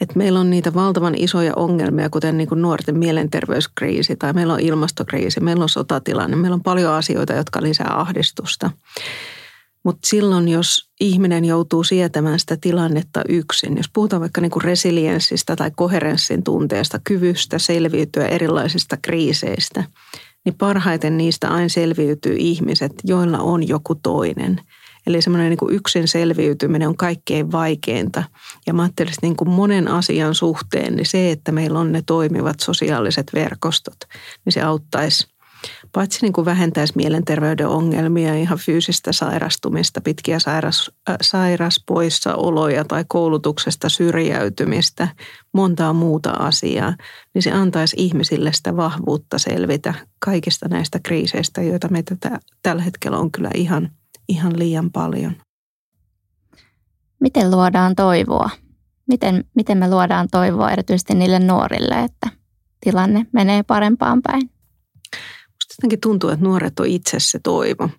Et 0.02 0.16
meillä 0.16 0.40
on 0.40 0.50
niitä 0.50 0.74
valtavan 0.74 1.16
isoja 1.18 1.54
ongelmia, 1.56 2.10
kuten 2.10 2.38
niin 2.38 2.48
kuin 2.48 2.62
nuorten 2.62 2.98
mielenterveyskriisi 2.98 4.16
tai 4.16 4.34
meillä 4.34 4.54
on 4.54 4.60
ilmastokriisi, 4.60 5.40
meillä 5.40 5.64
on 5.64 5.70
sotatilanne, 5.70 6.36
meillä 6.36 6.56
on 6.56 6.64
paljon 6.64 6.94
asioita, 6.94 7.34
jotka 7.34 7.62
lisää 7.62 8.00
ahdistusta. 8.00 8.72
Mutta 9.88 10.08
silloin, 10.08 10.48
jos 10.48 10.90
ihminen 11.00 11.46
joutuu 11.46 11.84
sietämään 11.84 12.40
sitä 12.40 12.58
tilannetta 12.62 13.22
yksin, 13.30 13.78
jos 13.78 13.90
puhutaan 13.94 14.22
vaikka 14.22 14.42
niin 14.42 14.52
kuin 14.52 14.64
resilienssistä 14.64 15.56
tai 15.56 15.72
koherenssin 15.76 16.44
tunteesta, 16.44 17.00
kyvystä 17.04 17.60
selviytyä 17.60 18.28
erilaisista 18.28 18.98
kriiseistä, 19.02 19.84
niin 20.46 20.56
parhaiten 20.56 21.18
niistä 21.18 21.50
aina 21.50 21.70
selviytyy 21.70 22.36
ihmiset, 22.40 22.92
joilla 23.04 23.40
on 23.40 23.68
joku 23.68 23.96
toinen. 23.96 24.62
Eli 25.08 25.22
semmoinen 25.22 25.50
niin 25.50 25.76
yksin 25.76 26.08
selviytyminen 26.08 26.88
on 26.88 26.98
kaikkein 26.98 27.52
vaikeinta. 27.52 28.24
Ja 28.66 28.74
mä 28.74 28.82
ajattelisin 28.82 29.20
niin 29.22 29.36
kuin 29.36 29.50
monen 29.50 29.88
asian 29.88 30.36
suhteen, 30.36 30.96
niin 30.96 31.06
se, 31.06 31.32
että 31.32 31.52
meillä 31.52 31.80
on 31.80 31.92
ne 31.92 32.02
toimivat 32.06 32.60
sosiaaliset 32.60 33.32
verkostot, 33.34 33.98
niin 34.46 34.54
se 34.54 34.62
auttaisi 34.62 35.37
paitsi 35.92 36.20
niin 36.22 36.34
kuin 36.34 36.46
vähentäisi 36.46 36.94
mielenterveyden 36.96 37.68
ongelmia, 37.68 38.36
ihan 38.36 38.58
fyysistä 38.58 39.12
sairastumista, 39.12 40.02
pitkiä 40.02 40.40
sairas, 40.40 40.92
äh, 41.10 41.16
sairaspoissaoloja 41.22 42.86
tai 42.86 43.06
koulutuksesta 43.08 43.90
syrjäytymistä, 43.90 45.08
montaa 45.54 45.94
muuta 45.94 46.32
asiaa, 46.32 46.94
niin 47.34 47.44
se 47.44 47.52
antaisi 47.52 47.96
ihmisille 48.00 48.54
sitä 48.54 48.78
vahvuutta 48.78 49.38
selvitä 49.38 49.94
kaikista 50.20 50.68
näistä 50.68 51.00
kriiseistä, 51.00 51.62
joita 51.62 51.88
meitä 51.90 52.16
t- 52.16 52.44
tällä 52.64 52.82
hetkellä 52.82 53.18
on 53.18 53.32
kyllä 53.32 53.50
ihan, 53.54 53.92
ihan 54.30 54.60
liian 54.60 54.92
paljon. 54.92 55.36
Miten 57.20 57.52
luodaan 57.52 57.96
toivoa? 57.96 58.50
Miten, 59.08 59.44
miten 59.56 59.78
me 59.78 59.90
luodaan 59.90 60.28
toivoa 60.32 60.72
erityisesti 60.72 61.14
niille 61.16 61.40
nuorille, 61.40 62.04
että 62.04 62.30
tilanne 62.80 63.26
menee 63.32 63.64
parempaan 63.64 64.22
päin? 64.22 64.57
Jotenkin 65.78 66.00
tuntuu, 66.00 66.30
että 66.30 66.46
nuoret 66.46 66.80
on 66.80 66.88
itse 66.88 67.18
se 67.20 67.40
toivo. 67.44 67.90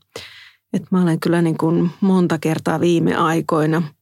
Et 0.72 0.83
mä 0.91 1.03
olen 1.03 1.20
kyllä 1.20 1.43
niin 1.43 1.59
kuin 1.59 1.91
monta 2.01 2.39
kertaa 2.39 2.81
viime 2.81 3.16
aikoina– 3.16 3.83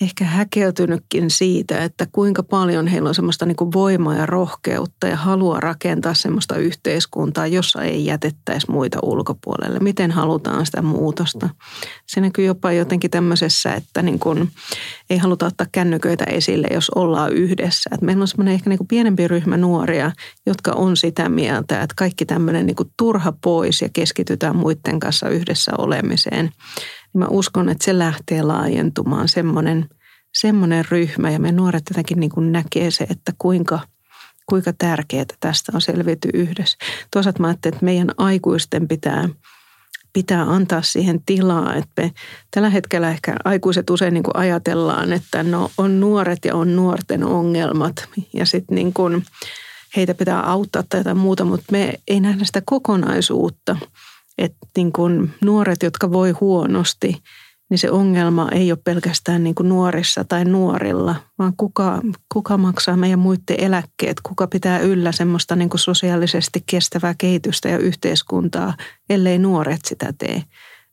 ehkä 0.00 0.24
häkeltynytkin 0.24 1.30
siitä, 1.30 1.84
että 1.84 2.06
kuinka 2.12 2.42
paljon 2.42 2.86
heillä 2.86 3.08
on 3.08 3.14
semmoista 3.14 3.46
niin 3.46 3.56
kuin 3.56 3.72
voimaa 3.72 4.14
ja 4.14 4.26
rohkeutta 4.26 5.06
ja 5.06 5.16
halua 5.16 5.60
rakentaa 5.60 6.14
semmoista 6.14 6.56
yhteiskuntaa, 6.56 7.46
jossa 7.46 7.82
ei 7.82 8.04
jätettäisi 8.04 8.70
muita 8.70 8.98
ulkopuolelle. 9.02 9.78
Miten 9.78 10.10
halutaan 10.10 10.66
sitä 10.66 10.82
muutosta? 10.82 11.48
Se 12.06 12.20
näkyy 12.20 12.44
jopa 12.44 12.72
jotenkin 12.72 13.10
tämmöisessä, 13.10 13.74
että 13.74 14.02
niin 14.02 14.18
kuin 14.18 14.50
ei 15.10 15.18
haluta 15.18 15.46
ottaa 15.46 15.66
kännyköitä 15.72 16.24
esille, 16.24 16.68
jos 16.74 16.90
ollaan 16.90 17.32
yhdessä. 17.32 17.90
Et 17.94 18.02
meillä 18.02 18.22
on 18.22 18.28
semmoinen 18.28 18.54
ehkä 18.54 18.70
niin 18.70 18.78
kuin 18.78 18.88
pienempi 18.88 19.28
ryhmä 19.28 19.56
nuoria, 19.56 20.12
jotka 20.46 20.72
on 20.72 20.96
sitä 20.96 21.28
mieltä, 21.28 21.82
että 21.82 21.94
kaikki 21.96 22.24
tämmöinen 22.24 22.66
niin 22.66 22.76
kuin 22.76 22.90
turha 22.96 23.32
pois 23.44 23.82
ja 23.82 23.88
keskitytään 23.92 24.56
muiden 24.56 25.00
kanssa 25.00 25.28
yhdessä 25.28 25.72
olemiseen 25.78 26.50
niin 27.14 27.18
mä 27.18 27.26
uskon, 27.30 27.68
että 27.68 27.84
se 27.84 27.98
lähtee 27.98 28.42
laajentumaan 28.42 29.28
semmoinen, 29.28 29.88
semmoinen 30.34 30.84
ryhmä 30.90 31.30
ja 31.30 31.38
me 31.38 31.52
nuoret 31.52 31.82
jotenkin 31.90 32.20
niin 32.20 32.52
näkee 32.52 32.90
se, 32.90 33.06
että 33.10 33.32
kuinka, 33.38 33.80
kuinka 34.46 34.72
tärkeää 34.78 35.24
tästä 35.40 35.72
on 35.74 35.80
selviyty 35.80 36.28
yhdessä. 36.34 36.78
Toisaalta 37.10 37.40
mä 37.40 37.46
ajattelin, 37.46 37.74
että 37.74 37.84
meidän 37.84 38.10
aikuisten 38.16 38.88
pitää, 38.88 39.28
pitää 40.12 40.42
antaa 40.42 40.82
siihen 40.82 41.20
tilaa, 41.26 41.74
että 41.74 42.02
me 42.02 42.12
tällä 42.50 42.70
hetkellä 42.70 43.10
ehkä 43.10 43.36
aikuiset 43.44 43.90
usein 43.90 44.14
niin 44.14 44.24
kuin 44.24 44.36
ajatellaan, 44.36 45.12
että 45.12 45.42
no 45.42 45.70
on 45.78 46.00
nuoret 46.00 46.44
ja 46.44 46.54
on 46.54 46.76
nuorten 46.76 47.24
ongelmat 47.24 48.08
ja 48.34 48.46
sitten 48.46 48.74
niin 48.74 48.92
kuin 48.92 49.24
heitä 49.96 50.14
pitää 50.14 50.42
auttaa 50.42 50.82
tai 50.88 51.00
jotain 51.00 51.18
muuta, 51.18 51.44
mutta 51.44 51.72
me 51.72 51.94
ei 52.08 52.20
nähdä 52.20 52.44
sitä 52.44 52.62
kokonaisuutta– 52.64 53.76
että 54.38 54.66
niin 54.76 54.92
kuin 54.92 55.30
nuoret, 55.44 55.82
jotka 55.82 56.12
voi 56.12 56.30
huonosti, 56.30 57.22
niin 57.70 57.78
se 57.78 57.90
ongelma 57.90 58.48
ei 58.52 58.72
ole 58.72 58.78
pelkästään 58.84 59.44
niin 59.44 59.54
kuin 59.54 59.68
nuorissa 59.68 60.24
tai 60.24 60.44
nuorilla, 60.44 61.14
vaan 61.38 61.52
kuka, 61.56 62.02
kuka 62.32 62.56
maksaa 62.56 62.96
meidän 62.96 63.18
muiden 63.18 63.60
eläkkeet, 63.60 64.20
kuka 64.20 64.46
pitää 64.46 64.78
yllä 64.78 65.12
semmoista 65.12 65.56
niin 65.56 65.68
kuin 65.68 65.80
sosiaalisesti 65.80 66.62
kestävää 66.66 67.14
kehitystä 67.18 67.68
ja 67.68 67.78
yhteiskuntaa, 67.78 68.74
ellei 69.10 69.38
nuoret 69.38 69.80
sitä 69.84 70.12
tee. 70.18 70.42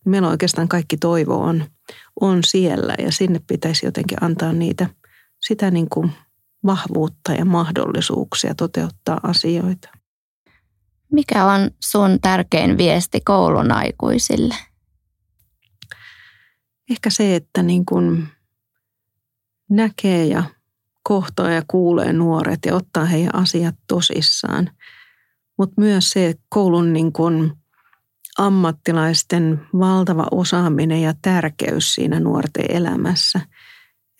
Meillä 0.05 0.29
oikeastaan 0.29 0.67
kaikki 0.67 0.97
toivo 0.97 1.37
on, 1.37 1.63
on 2.21 2.43
siellä 2.43 2.95
ja 2.99 3.11
sinne 3.11 3.41
pitäisi 3.47 3.85
jotenkin 3.85 4.23
antaa 4.23 4.53
niitä, 4.53 4.89
sitä 5.41 5.71
niin 5.71 5.89
kuin 5.89 6.11
vahvuutta 6.65 7.33
ja 7.33 7.45
mahdollisuuksia 7.45 8.55
toteuttaa 8.55 9.19
asioita. 9.23 9.89
Mikä 11.15 11.45
on 11.45 11.71
sun 11.83 12.19
tärkein 12.21 12.77
viesti 12.77 13.21
koulun 13.25 13.71
aikuisille? 13.71 14.55
Ehkä 16.89 17.09
se, 17.09 17.35
että 17.35 17.63
niin 17.63 17.85
kuin 17.85 18.27
näkee 19.69 20.25
ja 20.25 20.43
kohtaa 21.03 21.49
ja 21.49 21.63
kuulee 21.67 22.13
nuoret 22.13 22.59
ja 22.65 22.75
ottaa 22.75 23.05
heidän 23.05 23.35
asiat 23.35 23.75
tosissaan. 23.87 24.69
Mutta 25.57 25.81
myös 25.81 26.09
se 26.09 26.33
koulun 26.49 26.93
niin 26.93 27.13
kuin 27.13 27.51
ammattilaisten 28.37 29.67
valtava 29.79 30.27
osaaminen 30.31 31.01
ja 31.01 31.13
tärkeys 31.21 31.95
siinä 31.95 32.19
nuorten 32.19 32.65
elämässä. 32.69 33.39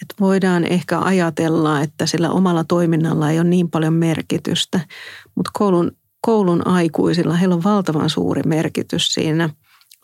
Et 0.02 0.20
voidaan 0.20 0.64
ehkä 0.64 1.00
ajatella, 1.00 1.82
että 1.82 2.06
sillä 2.06 2.30
omalla 2.30 2.64
toiminnalla 2.64 3.32
ei 3.32 3.40
ole 3.40 3.50
niin 3.50 3.72
paljon 3.72 3.94
merkitystä, 3.94 4.80
mutta 5.36 5.52
koulun 5.54 5.92
koulun 6.26 6.68
aikuisilla, 6.68 7.36
heillä 7.36 7.56
on 7.56 7.64
valtavan 7.64 8.10
suuri 8.10 8.42
merkitys 8.46 9.14
siinä 9.14 9.50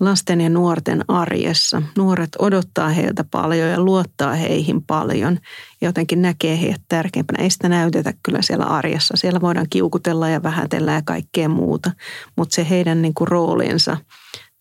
lasten 0.01 0.41
ja 0.41 0.49
nuorten 0.49 1.05
arjessa. 1.07 1.81
Nuoret 1.97 2.29
odottaa 2.39 2.89
heiltä 2.89 3.23
paljon 3.23 3.69
ja 3.69 3.81
luottaa 3.81 4.33
heihin 4.33 4.83
paljon 4.83 5.39
ja 5.81 5.87
jotenkin 5.87 6.21
näkee 6.21 6.61
heidät 6.61 6.81
tärkeimpänä. 6.89 7.43
Ei 7.43 7.49
sitä 7.49 7.69
näytetä 7.69 8.13
kyllä 8.23 8.41
siellä 8.41 8.65
arjessa. 8.65 9.17
Siellä 9.17 9.41
voidaan 9.41 9.67
kiukutella 9.69 10.29
ja 10.29 10.43
vähätellä 10.43 10.91
ja 10.91 11.01
kaikkea 11.05 11.49
muuta, 11.49 11.91
mutta 12.37 12.55
se 12.55 12.69
heidän 12.69 13.01
niin 13.01 13.13
kuin 13.13 13.27
roolinsa, 13.27 13.97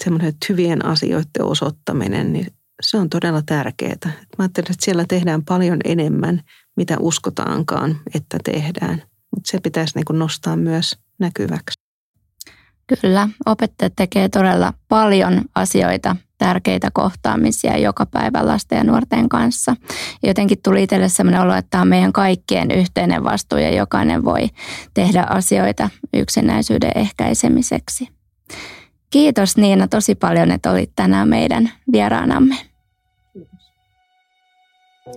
semmoinen 0.04 0.34
hyvien 0.48 0.84
asioiden 0.84 1.44
osoittaminen, 1.44 2.32
niin 2.32 2.46
se 2.82 2.96
on 2.96 3.10
todella 3.10 3.42
tärkeää. 3.46 3.96
Mä 4.04 4.12
ajattelen, 4.38 4.70
että 4.70 4.84
siellä 4.84 5.04
tehdään 5.08 5.44
paljon 5.44 5.78
enemmän, 5.84 6.42
mitä 6.76 6.96
uskotaankaan, 7.00 8.00
että 8.14 8.38
tehdään. 8.44 9.02
Mutta 9.36 9.50
se 9.50 9.60
pitäisi 9.60 9.94
niin 9.94 10.04
kuin 10.04 10.18
nostaa 10.18 10.56
myös 10.56 10.96
näkyväksi. 11.20 11.80
Kyllä, 13.00 13.28
opettajat 13.46 13.92
tekee 13.96 14.28
todella 14.28 14.72
paljon 14.88 15.42
asioita, 15.54 16.16
tärkeitä 16.38 16.90
kohtaamisia 16.92 17.78
joka 17.78 18.06
päivä 18.06 18.46
lasten 18.46 18.76
ja 18.76 18.84
nuorten 18.84 19.28
kanssa. 19.28 19.76
Jotenkin 20.22 20.58
tuli 20.62 20.82
itselle 20.82 21.08
sellainen 21.08 21.40
olo, 21.40 21.54
että 21.54 21.70
tämä 21.70 21.82
on 21.82 21.88
meidän 21.88 22.12
kaikkien 22.12 22.70
yhteinen 22.70 23.24
vastuu 23.24 23.58
ja 23.58 23.70
jokainen 23.70 24.24
voi 24.24 24.48
tehdä 24.94 25.26
asioita 25.28 25.90
yksinäisyyden 26.14 26.92
ehkäisemiseksi. 26.94 28.08
Kiitos 29.10 29.56
Niina 29.56 29.88
tosi 29.88 30.14
paljon, 30.14 30.50
että 30.50 30.70
olit 30.70 30.90
tänään 30.96 31.28
meidän 31.28 31.72
vieraanamme. 31.92 32.69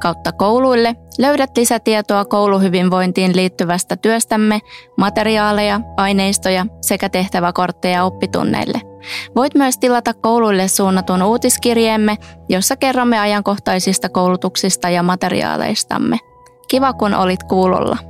kautta 0.00 0.32
kouluille 0.32 0.96
löydät 1.18 1.56
lisätietoa 1.56 2.24
kouluhyvinvointiin 2.24 3.36
liittyvästä 3.36 3.96
työstämme, 3.96 4.60
materiaaleja, 4.96 5.80
aineistoja 5.96 6.66
sekä 6.80 7.08
tehtäväkortteja 7.08 8.04
oppitunneille. 8.04 8.80
Voit 9.36 9.54
myös 9.54 9.78
tilata 9.78 10.14
kouluille 10.14 10.68
suunnatun 10.68 11.22
uutiskirjeemme, 11.22 12.16
jossa 12.48 12.76
kerromme 12.76 13.18
ajankohtaisista 13.18 14.08
koulutuksista 14.08 14.90
ja 14.90 15.02
materiaaleistamme. 15.02 16.18
Kiva 16.68 16.92
kun 16.92 17.14
olit 17.14 17.42
kuulolla. 17.42 18.09